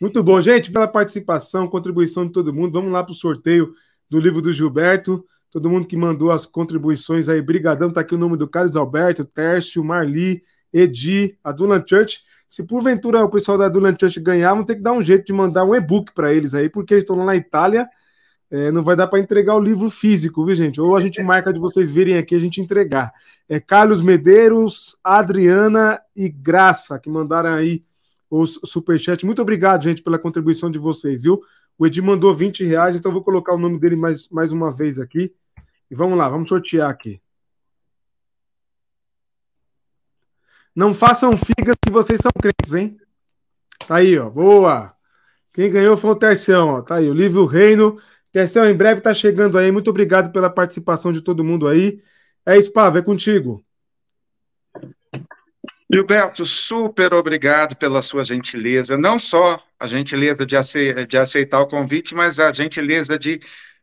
Muito 0.00 0.22
bom, 0.22 0.40
gente, 0.40 0.72
pela 0.72 0.88
participação, 0.88 1.68
contribuição 1.68 2.26
de 2.26 2.32
todo 2.32 2.52
mundo. 2.52 2.72
Vamos 2.72 2.92
lá 2.92 3.02
para 3.02 3.12
o 3.12 3.14
sorteio 3.16 3.74
do 4.10 4.18
livro 4.18 4.42
do 4.42 4.52
Gilberto. 4.52 5.24
Todo 5.50 5.70
mundo 5.70 5.86
que 5.86 5.96
mandou 5.96 6.32
as 6.32 6.44
contribuições 6.44 7.28
aí, 7.28 7.40
brigadão, 7.40 7.92
tá 7.92 8.00
aqui 8.00 8.14
o 8.14 8.18
nome 8.18 8.36
do 8.36 8.48
Carlos 8.48 8.74
Alberto, 8.74 9.24
Tércio, 9.24 9.84
Marli, 9.84 10.42
Edi, 10.72 11.38
a 11.44 11.52
Dulan 11.52 11.84
Church. 11.86 12.22
Se 12.52 12.62
porventura 12.62 13.24
o 13.24 13.30
pessoal 13.30 13.56
da 13.56 13.66
Dulan 13.66 13.96
Church 13.98 14.20
ganhar, 14.20 14.52
vão 14.52 14.62
ter 14.62 14.76
que 14.76 14.82
dar 14.82 14.92
um 14.92 15.00
jeito 15.00 15.24
de 15.24 15.32
mandar 15.32 15.64
um 15.64 15.74
e-book 15.74 16.12
para 16.12 16.34
eles 16.34 16.52
aí, 16.52 16.68
porque 16.68 16.92
eles 16.92 17.02
estão 17.02 17.16
lá 17.16 17.24
na 17.24 17.34
Itália. 17.34 17.88
É, 18.50 18.70
não 18.70 18.84
vai 18.84 18.94
dar 18.94 19.06
para 19.06 19.18
entregar 19.18 19.56
o 19.56 19.58
livro 19.58 19.88
físico, 19.88 20.44
viu, 20.44 20.54
gente? 20.54 20.78
Ou 20.78 20.94
a 20.94 21.00
gente 21.00 21.22
marca 21.22 21.50
de 21.50 21.58
vocês 21.58 21.90
virem 21.90 22.18
aqui 22.18 22.34
a 22.34 22.38
gente 22.38 22.60
entregar. 22.60 23.10
É 23.48 23.58
Carlos 23.58 24.02
Medeiros, 24.02 24.94
Adriana 25.02 25.98
e 26.14 26.28
Graça, 26.28 26.98
que 26.98 27.08
mandaram 27.08 27.54
aí 27.54 27.82
o 28.28 28.46
superchat. 28.46 29.24
Muito 29.24 29.40
obrigado, 29.40 29.84
gente, 29.84 30.02
pela 30.02 30.18
contribuição 30.18 30.70
de 30.70 30.78
vocês, 30.78 31.22
viu? 31.22 31.40
O 31.78 31.86
Edi 31.86 32.02
mandou 32.02 32.34
20 32.34 32.66
reais, 32.66 32.94
então 32.94 33.10
vou 33.10 33.24
colocar 33.24 33.54
o 33.54 33.58
nome 33.58 33.80
dele 33.80 33.96
mais, 33.96 34.28
mais 34.28 34.52
uma 34.52 34.70
vez 34.70 34.98
aqui. 34.98 35.32
E 35.90 35.94
vamos 35.94 36.18
lá, 36.18 36.28
vamos 36.28 36.50
sortear 36.50 36.90
aqui. 36.90 37.18
Não 40.74 40.94
façam 40.94 41.32
figas 41.36 41.76
que 41.84 41.92
vocês 41.92 42.18
são 42.20 42.30
crentes, 42.40 42.74
hein? 42.74 42.96
Tá 43.86 43.96
aí, 43.96 44.18
ó. 44.18 44.30
Boa! 44.30 44.94
Quem 45.52 45.70
ganhou 45.70 45.96
foi 45.96 46.10
o 46.10 46.16
Tercião, 46.16 46.68
ó. 46.68 46.82
Tá 46.82 46.96
aí, 46.96 47.08
o 47.10 47.14
Livro 47.14 47.44
Reino. 47.44 48.00
Tercião, 48.30 48.64
em 48.64 48.74
breve 48.74 49.00
tá 49.00 49.12
chegando 49.12 49.58
aí. 49.58 49.70
Muito 49.70 49.90
obrigado 49.90 50.32
pela 50.32 50.48
participação 50.48 51.12
de 51.12 51.20
todo 51.20 51.44
mundo 51.44 51.68
aí. 51.68 52.02
É 52.46 52.56
isso, 52.58 52.72
Pava, 52.72 52.98
é 52.98 53.02
contigo. 53.02 53.64
Gilberto, 55.92 56.46
super 56.46 57.12
obrigado 57.12 57.76
pela 57.76 58.00
sua 58.00 58.24
gentileza, 58.24 58.96
não 58.96 59.18
só 59.18 59.62
a 59.78 59.86
gentileza 59.86 60.46
de, 60.46 60.56
aceitar 61.18 61.60
o 61.60 61.66
convite, 61.66 62.14
mas 62.14 62.40
a 62.40 62.50
gentileza 62.50 63.18
de 63.18 63.38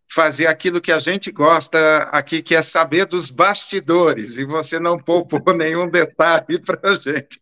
fazer 0.09 0.47
aquilo 0.47 0.81
que 0.81 0.91
a 0.91 0.99
gente 0.99 1.31
gosta 1.31 2.09
aqui, 2.11 2.41
que 2.41 2.55
é 2.55 2.61
saber 2.61 3.05
dos 3.05 3.29
bastidores, 3.29 4.37
e 4.37 4.45
você 4.45 4.79
não 4.79 4.97
poupou 4.97 5.41
nenhum 5.55 5.89
detalhe 5.89 6.59
para 6.59 6.79
a 6.91 6.93
gente. 6.95 7.39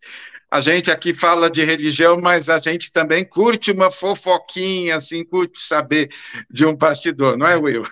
A 0.50 0.62
gente 0.62 0.90
aqui 0.90 1.14
fala 1.14 1.50
de 1.50 1.64
religião, 1.64 2.20
mas 2.22 2.50
a 2.50 2.60
gente 2.60 2.92
também 2.92 3.24
curte 3.26 3.72
uma 3.72 3.92
fofoquinha, 3.92 4.96
assim, 4.96 5.24
curte 5.24 5.60
saber 5.60 6.10
de 6.50 6.66
um 6.66 6.76
bastidor, 6.76 7.38
não 7.38 7.48
é, 7.48 7.58
Will? 7.58 7.84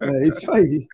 É 0.00 0.28
isso 0.28 0.50
aí. 0.50 0.86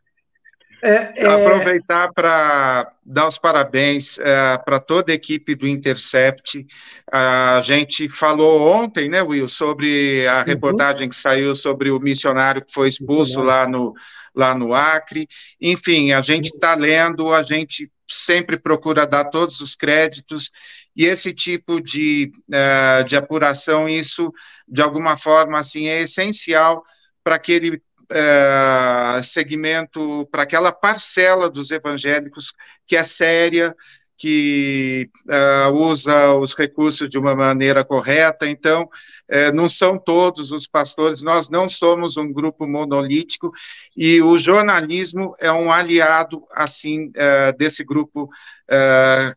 É, 0.82 1.24
é... 1.24 1.26
Aproveitar 1.26 2.12
para 2.12 2.90
dar 3.04 3.26
os 3.26 3.38
parabéns 3.38 4.18
é, 4.18 4.58
para 4.58 4.78
toda 4.78 5.12
a 5.12 5.14
equipe 5.14 5.54
do 5.54 5.66
Intercept. 5.66 6.66
A 7.10 7.60
gente 7.62 8.08
falou 8.08 8.68
ontem, 8.68 9.08
né, 9.08 9.22
Will, 9.22 9.48
sobre 9.48 10.26
a 10.28 10.38
uhum. 10.38 10.44
reportagem 10.44 11.08
que 11.08 11.16
saiu 11.16 11.54
sobre 11.54 11.90
o 11.90 12.00
missionário 12.00 12.64
que 12.64 12.72
foi 12.72 12.88
expulso 12.88 13.40
uhum. 13.40 13.46
lá 13.46 13.66
no, 13.66 13.94
lá 14.34 14.54
no 14.54 14.74
Acre. 14.74 15.26
Enfim, 15.60 16.12
a 16.12 16.20
gente 16.20 16.46
está 16.46 16.74
lendo, 16.74 17.32
a 17.32 17.42
gente 17.42 17.90
sempre 18.08 18.56
procura 18.56 19.06
dar 19.06 19.24
todos 19.24 19.60
os 19.60 19.74
créditos 19.74 20.50
e 20.96 21.04
esse 21.04 21.34
tipo 21.34 21.80
de, 21.80 22.32
uh, 22.48 23.04
de 23.04 23.16
apuração, 23.16 23.86
isso, 23.86 24.32
de 24.66 24.80
alguma 24.80 25.14
forma, 25.16 25.58
assim, 25.58 25.88
é 25.88 26.02
essencial 26.02 26.82
para 27.22 27.34
aquele 27.34 27.82
uh, 28.12 29.22
segmento, 29.22 30.26
para 30.30 30.42
aquela 30.42 30.72
parcela 30.72 31.48
dos 31.48 31.70
evangélicos 31.70 32.52
que 32.86 32.96
é 32.96 33.02
séria, 33.02 33.74
que 34.18 35.10
uh, 35.26 35.72
usa 35.72 36.32
os 36.34 36.54
recursos 36.54 37.10
de 37.10 37.18
uma 37.18 37.34
maneira 37.36 37.84
correta. 37.84 38.48
Então, 38.48 38.84
uh, 38.84 39.52
não 39.54 39.68
são 39.68 39.98
todos 39.98 40.52
os 40.52 40.66
pastores, 40.66 41.22
nós 41.22 41.50
não 41.50 41.68
somos 41.68 42.16
um 42.16 42.32
grupo 42.32 42.66
monolítico 42.66 43.52
e 43.96 44.22
o 44.22 44.38
jornalismo 44.38 45.34
é 45.38 45.52
um 45.52 45.70
aliado, 45.70 46.42
assim, 46.52 47.08
uh, 47.08 47.56
desse 47.58 47.84
grupo 47.84 48.28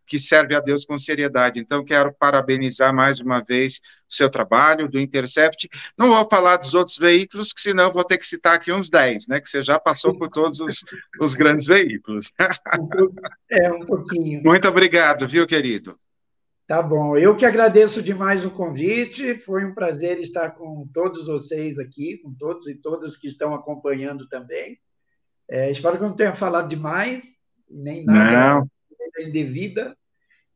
que 0.07 0.17
serve 0.17 0.55
a 0.55 0.59
Deus 0.59 0.85
com 0.85 0.97
seriedade. 0.97 1.59
Então, 1.59 1.85
quero 1.85 2.11
parabenizar 2.11 2.91
mais 2.91 3.19
uma 3.19 3.43
vez 3.43 3.79
seu 4.09 4.29
trabalho, 4.29 4.89
do 4.89 4.99
Intercept. 4.99 5.69
Não 5.97 6.09
vou 6.09 6.27
falar 6.29 6.57
dos 6.57 6.73
outros 6.73 6.97
veículos, 6.97 7.53
que 7.53 7.61
senão 7.61 7.91
vou 7.91 8.03
ter 8.03 8.17
que 8.17 8.25
citar 8.25 8.55
aqui 8.55 8.71
uns 8.71 8.89
10, 8.89 9.27
né, 9.27 9.39
que 9.39 9.47
você 9.47 9.61
já 9.61 9.79
passou 9.79 10.17
por 10.17 10.29
todos 10.29 10.59
os, 10.59 10.83
os 11.21 11.35
grandes 11.35 11.65
veículos. 11.67 12.31
é, 13.49 13.71
um 13.71 13.85
pouquinho. 13.85 14.41
Muito 14.43 14.67
obrigado, 14.67 15.27
viu, 15.27 15.45
querido? 15.45 15.97
Tá 16.69 16.83
bom. 16.83 17.17
Eu 17.17 17.35
que 17.35 17.47
agradeço 17.47 18.03
demais 18.03 18.45
o 18.45 18.51
convite. 18.51 19.39
Foi 19.39 19.65
um 19.65 19.73
prazer 19.73 20.19
estar 20.19 20.51
com 20.51 20.87
todos 20.93 21.25
vocês 21.25 21.79
aqui, 21.79 22.19
com 22.19 22.31
todos 22.31 22.67
e 22.67 22.75
todas 22.75 23.17
que 23.17 23.27
estão 23.27 23.55
acompanhando 23.55 24.27
também. 24.27 24.79
É, 25.49 25.71
espero 25.71 25.97
que 25.97 26.03
eu 26.03 26.09
não 26.09 26.15
tenha 26.15 26.35
falado 26.35 26.69
demais, 26.69 27.39
nem 27.67 28.05
nada 28.05 28.67
indevida. 29.17 29.97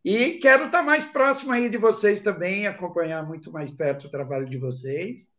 E 0.04 0.38
quero 0.40 0.66
estar 0.66 0.84
mais 0.84 1.06
próximo 1.06 1.54
aí 1.54 1.70
de 1.70 1.78
vocês 1.78 2.22
também, 2.22 2.68
acompanhar 2.68 3.26
muito 3.26 3.52
mais 3.52 3.72
perto 3.72 4.08
o 4.08 4.12
trabalho 4.12 4.50
de 4.50 4.58
vocês. 4.58 5.34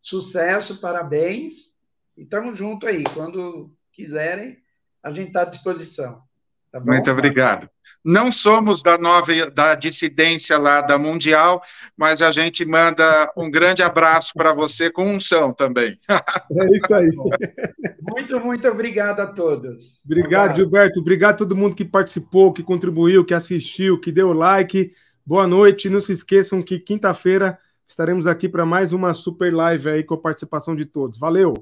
Sucesso, 0.00 0.80
parabéns. 0.80 1.76
E 2.16 2.22
estamos 2.22 2.56
juntos 2.56 2.88
aí. 2.88 3.04
Quando 3.12 3.76
quiserem, 3.92 4.56
a 5.02 5.10
gente 5.10 5.28
está 5.28 5.42
à 5.42 5.44
disposição. 5.44 6.25
Tá 6.70 6.80
Muito 6.80 7.10
obrigado. 7.10 7.68
Não 8.04 8.30
somos 8.30 8.82
da 8.82 8.98
nova 8.98 9.32
da 9.50 9.74
dissidência 9.74 10.58
lá 10.58 10.80
da 10.80 10.98
Mundial, 10.98 11.60
mas 11.96 12.22
a 12.22 12.30
gente 12.30 12.64
manda 12.64 13.32
um 13.36 13.50
grande 13.50 13.82
abraço 13.82 14.32
para 14.34 14.52
você 14.52 14.90
com 14.90 15.10
unção 15.10 15.52
também. 15.52 15.98
É 16.08 16.76
isso 16.76 16.94
aí. 16.94 17.10
Muito, 18.00 18.40
muito 18.40 18.68
obrigado 18.68 19.20
a 19.20 19.26
todos. 19.26 20.02
Obrigado, 20.04 20.56
Gilberto. 20.56 21.00
Obrigado 21.00 21.34
a 21.34 21.38
todo 21.38 21.56
mundo 21.56 21.74
que 21.74 21.84
participou, 21.84 22.52
que 22.52 22.62
contribuiu, 22.62 23.24
que 23.24 23.34
assistiu, 23.34 24.00
que 24.00 24.12
deu 24.12 24.32
like. 24.32 24.92
Boa 25.24 25.46
noite. 25.46 25.90
Não 25.90 26.00
se 26.00 26.12
esqueçam 26.12 26.62
que 26.62 26.78
quinta-feira 26.78 27.58
estaremos 27.86 28.26
aqui 28.26 28.48
para 28.48 28.66
mais 28.66 28.92
uma 28.92 29.14
super 29.14 29.52
live 29.52 29.88
aí 29.88 30.04
com 30.04 30.14
a 30.14 30.20
participação 30.20 30.76
de 30.76 30.84
todos. 30.84 31.18
Valeu! 31.18 31.54